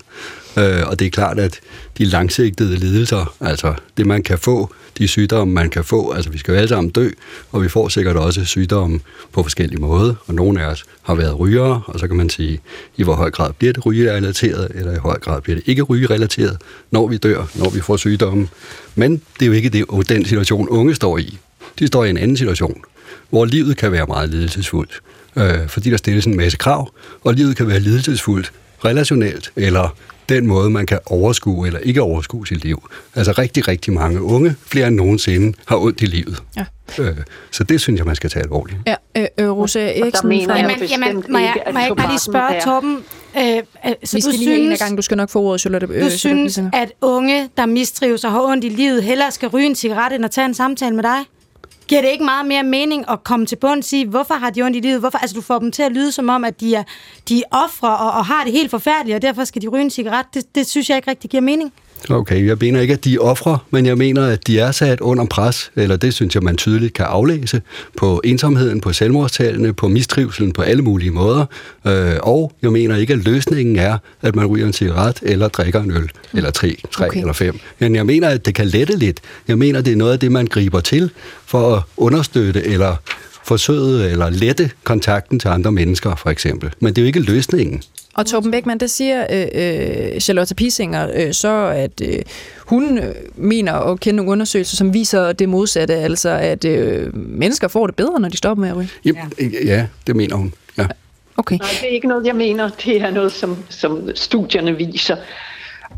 [0.57, 1.59] Øh, og det er klart, at
[1.97, 6.37] de langsigtede lidelser, altså det man kan få, de sygdomme man kan få, altså vi
[6.37, 7.09] skal jo alle sammen dø,
[7.51, 8.99] og vi får sikkert også sygdomme
[9.31, 12.59] på forskellige måder, og nogle af os har været rygere, og så kan man sige,
[12.97, 16.57] i hvor høj grad bliver det rygerelateret, eller i høj grad bliver det ikke rygerelateret,
[16.91, 18.47] når vi dør, når vi får sygdomme.
[18.95, 21.37] Men det er jo ikke det, den situation, unge står i.
[21.79, 22.81] De står i en anden situation,
[23.29, 24.99] hvor livet kan være meget lidelsesfuldt,
[25.35, 28.51] øh, fordi der stilles en masse krav, og livet kan være lidelsesfuldt
[28.85, 29.95] relationelt eller
[30.35, 32.89] den måde, man kan overskue eller ikke overskue sit liv.
[33.15, 36.43] Altså rigtig, rigtig mange unge, flere end nogensinde, har ondt i livet.
[36.57, 36.65] Ja.
[36.99, 37.17] Øh,
[37.51, 38.77] så det synes jeg, man skal tage alvorligt.
[38.87, 40.29] Ja, øh, øh, Rosa Eriksen.
[40.29, 42.97] Mener jeg jamen, jamen, må jeg, må jeg ikke bare lige spørge Torben?
[43.37, 45.61] Øh, øh, så Vi skal du lige synes, en gang, du skal nok få ordet,
[45.61, 45.87] Charlotte.
[45.91, 49.65] Øh, du synes, at unge, der mistrives og har ondt i livet, hellere skal ryge
[49.65, 51.19] en cigaret, end at tage en samtale med dig?
[51.87, 54.77] Giver det ikke meget mere mening at komme til bunds i, hvorfor har de ondt
[54.77, 54.99] i livet?
[54.99, 55.17] Hvorfor?
[55.17, 56.83] Altså, du får dem til at lyde som om, at de er,
[57.29, 59.89] de er ofre og, og har det helt forfærdeligt, og derfor skal de ryge en
[59.89, 60.25] cigaret.
[60.33, 61.73] Det, det synes jeg ikke rigtig giver mening.
[62.09, 64.99] Okay, jeg mener ikke, at de er ofre, men jeg mener, at de er sat
[64.99, 67.61] under pres, eller det synes jeg, man tydeligt kan aflæse
[67.97, 71.45] på ensomheden, på selvmordstallene, på mistrivselen på alle mulige måder.
[71.87, 75.81] Øh, og jeg mener ikke, at løsningen er, at man ryger en cigaret eller drikker
[75.81, 77.19] en øl, eller tre, tre okay.
[77.19, 77.59] eller fem.
[77.79, 79.19] Men jeg mener, at det kan lette lidt.
[79.47, 81.09] Jeg mener, det er noget af det, man griber til
[81.45, 82.95] for at understøtte eller
[83.43, 86.71] forsøge eller lette kontakten til andre mennesker, for eksempel.
[86.79, 87.83] Men det er jo ikke løsningen.
[88.13, 92.19] Og Torben Beckmann, der siger øh, øh, Charlotte Pisinger øh, så, at øh,
[92.59, 97.67] hun øh, mener at kende nogle undersøgelser, som viser det modsatte, altså at øh, mennesker
[97.67, 98.89] får det bedre, når de stopper med at ryge.
[99.05, 99.11] Ja,
[99.65, 100.53] ja det mener hun.
[100.77, 100.87] Ja.
[101.37, 101.57] Okay.
[101.57, 102.69] Nej, det er ikke noget, jeg mener.
[102.85, 105.15] Det er noget, som, som studierne viser.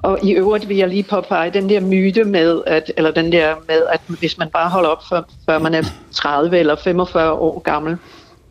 [0.01, 3.55] Og i øvrigt vil jeg lige påpege den der myte med, at, eller den der
[3.67, 7.59] med, at hvis man bare holder op, før, før man er 30 eller 45 år
[7.59, 7.97] gammel,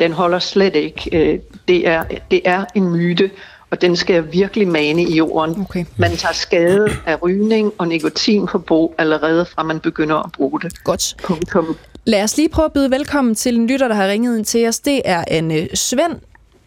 [0.01, 1.11] den holder slet ikke.
[1.13, 1.39] Øh,
[1.69, 3.31] det er, det er en myte,
[3.75, 5.61] og den skal jeg virkelig mane i jorden.
[5.61, 5.85] Okay.
[5.97, 10.85] Man tager skade af rygning og nikotinforbrug allerede fra man begynder at bruge det.
[10.85, 11.17] Godt.
[11.25, 11.77] Punktum.
[12.05, 14.69] Lad os lige prøve at byde velkommen til en lytter, der har ringet ind til
[14.69, 14.81] os.
[14.81, 16.21] Det er Anne Svend.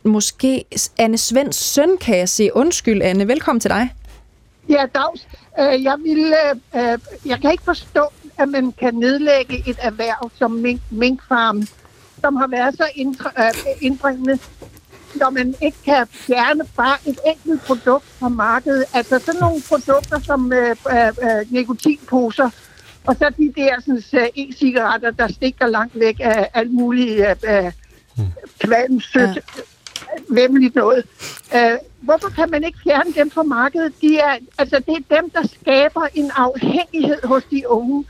[0.04, 0.66] Måske
[0.98, 2.56] Anne Svends søn, kan jeg sige.
[2.56, 3.28] Undskyld, Anne.
[3.28, 3.94] Velkommen til dig.
[4.70, 5.28] Ja, Dags.
[5.60, 6.34] Øh, jeg, vil,
[6.76, 8.06] øh, jeg kan ikke forstå,
[8.38, 11.68] at man kan nedlægge et erhverv som mink, minkfarm,
[12.22, 14.40] som har været så øh, indbringende,
[15.20, 18.86] når man ikke kan fjerne bare et enkelt produkt fra markedet.
[18.94, 22.50] Altså sådan nogle produkter som øh, øh, øh, nikotinposer,
[23.08, 27.66] og så de der sådan, øh, e-cigaretter, der stikker langt væk af alt muligt øh,
[27.66, 27.72] øh,
[28.60, 29.42] kvalm, sødt, ja.
[30.30, 31.06] vemmeligt noget.
[31.56, 33.94] Øh, hvorfor kan man ikke fjerne dem fra markedet?
[34.02, 38.06] De er, altså, det er dem, der skaber en afhængighed hos de unge.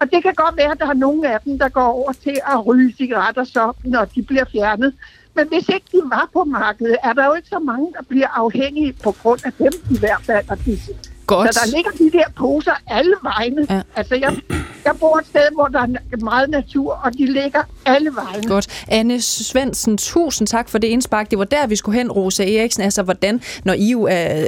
[0.00, 2.40] Og det kan godt være, at der er nogle af dem, der går over til
[2.46, 4.94] at ryge cigaretter så, når de bliver fjernet.
[5.36, 8.28] Men hvis ikke de var på markedet, er der jo ikke så mange, der bliver
[8.28, 10.44] afhængige på grund af dem i hvert fald.
[10.50, 10.78] Og de,
[11.26, 11.54] Godt.
[11.54, 13.66] Så der ligger de der poser alle vegne.
[13.70, 13.80] Ja.
[13.96, 14.36] Altså, jeg,
[14.84, 18.48] jeg bor et sted, hvor der er meget natur, og de ligger alle vegne.
[18.48, 18.84] Godt.
[18.88, 21.30] Anne Svendsen, tusind tak for det indspark.
[21.30, 22.82] Det var der, vi skulle hen, Rosa Eriksen.
[22.82, 24.44] Altså, hvordan, når I jo er,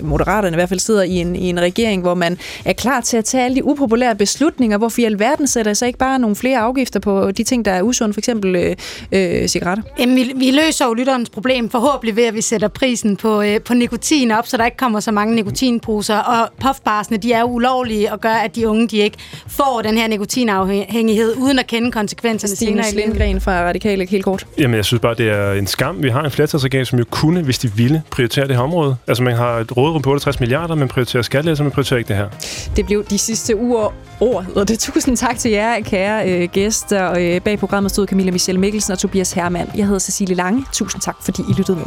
[0.00, 3.00] øh, moderaterne i hvert fald sidder i en, i en regering, hvor man er klar
[3.00, 6.36] til at tage alle de upopulære beslutninger, hvorfor i alverden sætter så ikke bare nogle
[6.36, 8.76] flere afgifter på de ting, der er usunde, for eksempel øh,
[9.12, 9.84] øh, cigaretter?
[9.98, 13.60] Jamen, vi, vi løser jo lytterens problem forhåbentlig ved, at vi sætter prisen på, øh,
[13.60, 16.13] på nikotin op, så der ikke kommer så mange nikotinposer.
[16.18, 19.18] Og puffbarsene, de er jo ulovlige og gør, at de unge de ikke
[19.48, 23.06] får den her nikotinafhængighed, uden at kende konsekvenserne Stine senere i livet.
[23.06, 24.46] Lindgren fra Radikale, helt kort.
[24.58, 26.02] Jamen, jeg synes bare, det er en skam.
[26.02, 28.96] Vi har en flertalsregering, som jo kunne, hvis de ville, prioritere det her område.
[29.06, 32.16] Altså, man har et rådrum på 68 milliarder, man prioriterer skattelettelser, man prioriterer ikke det
[32.16, 32.28] her.
[32.76, 34.78] Det blev de sidste uger ord, hedder det.
[34.78, 37.14] Tusind tak til jer, kære øh, gæster.
[37.18, 39.70] Øh, bag programmet stod Camilla Michelle Mikkelsen og Tobias Hermann.
[39.76, 40.64] Jeg hedder Cecilie Lange.
[40.72, 41.86] Tusind tak, fordi I lyttede med.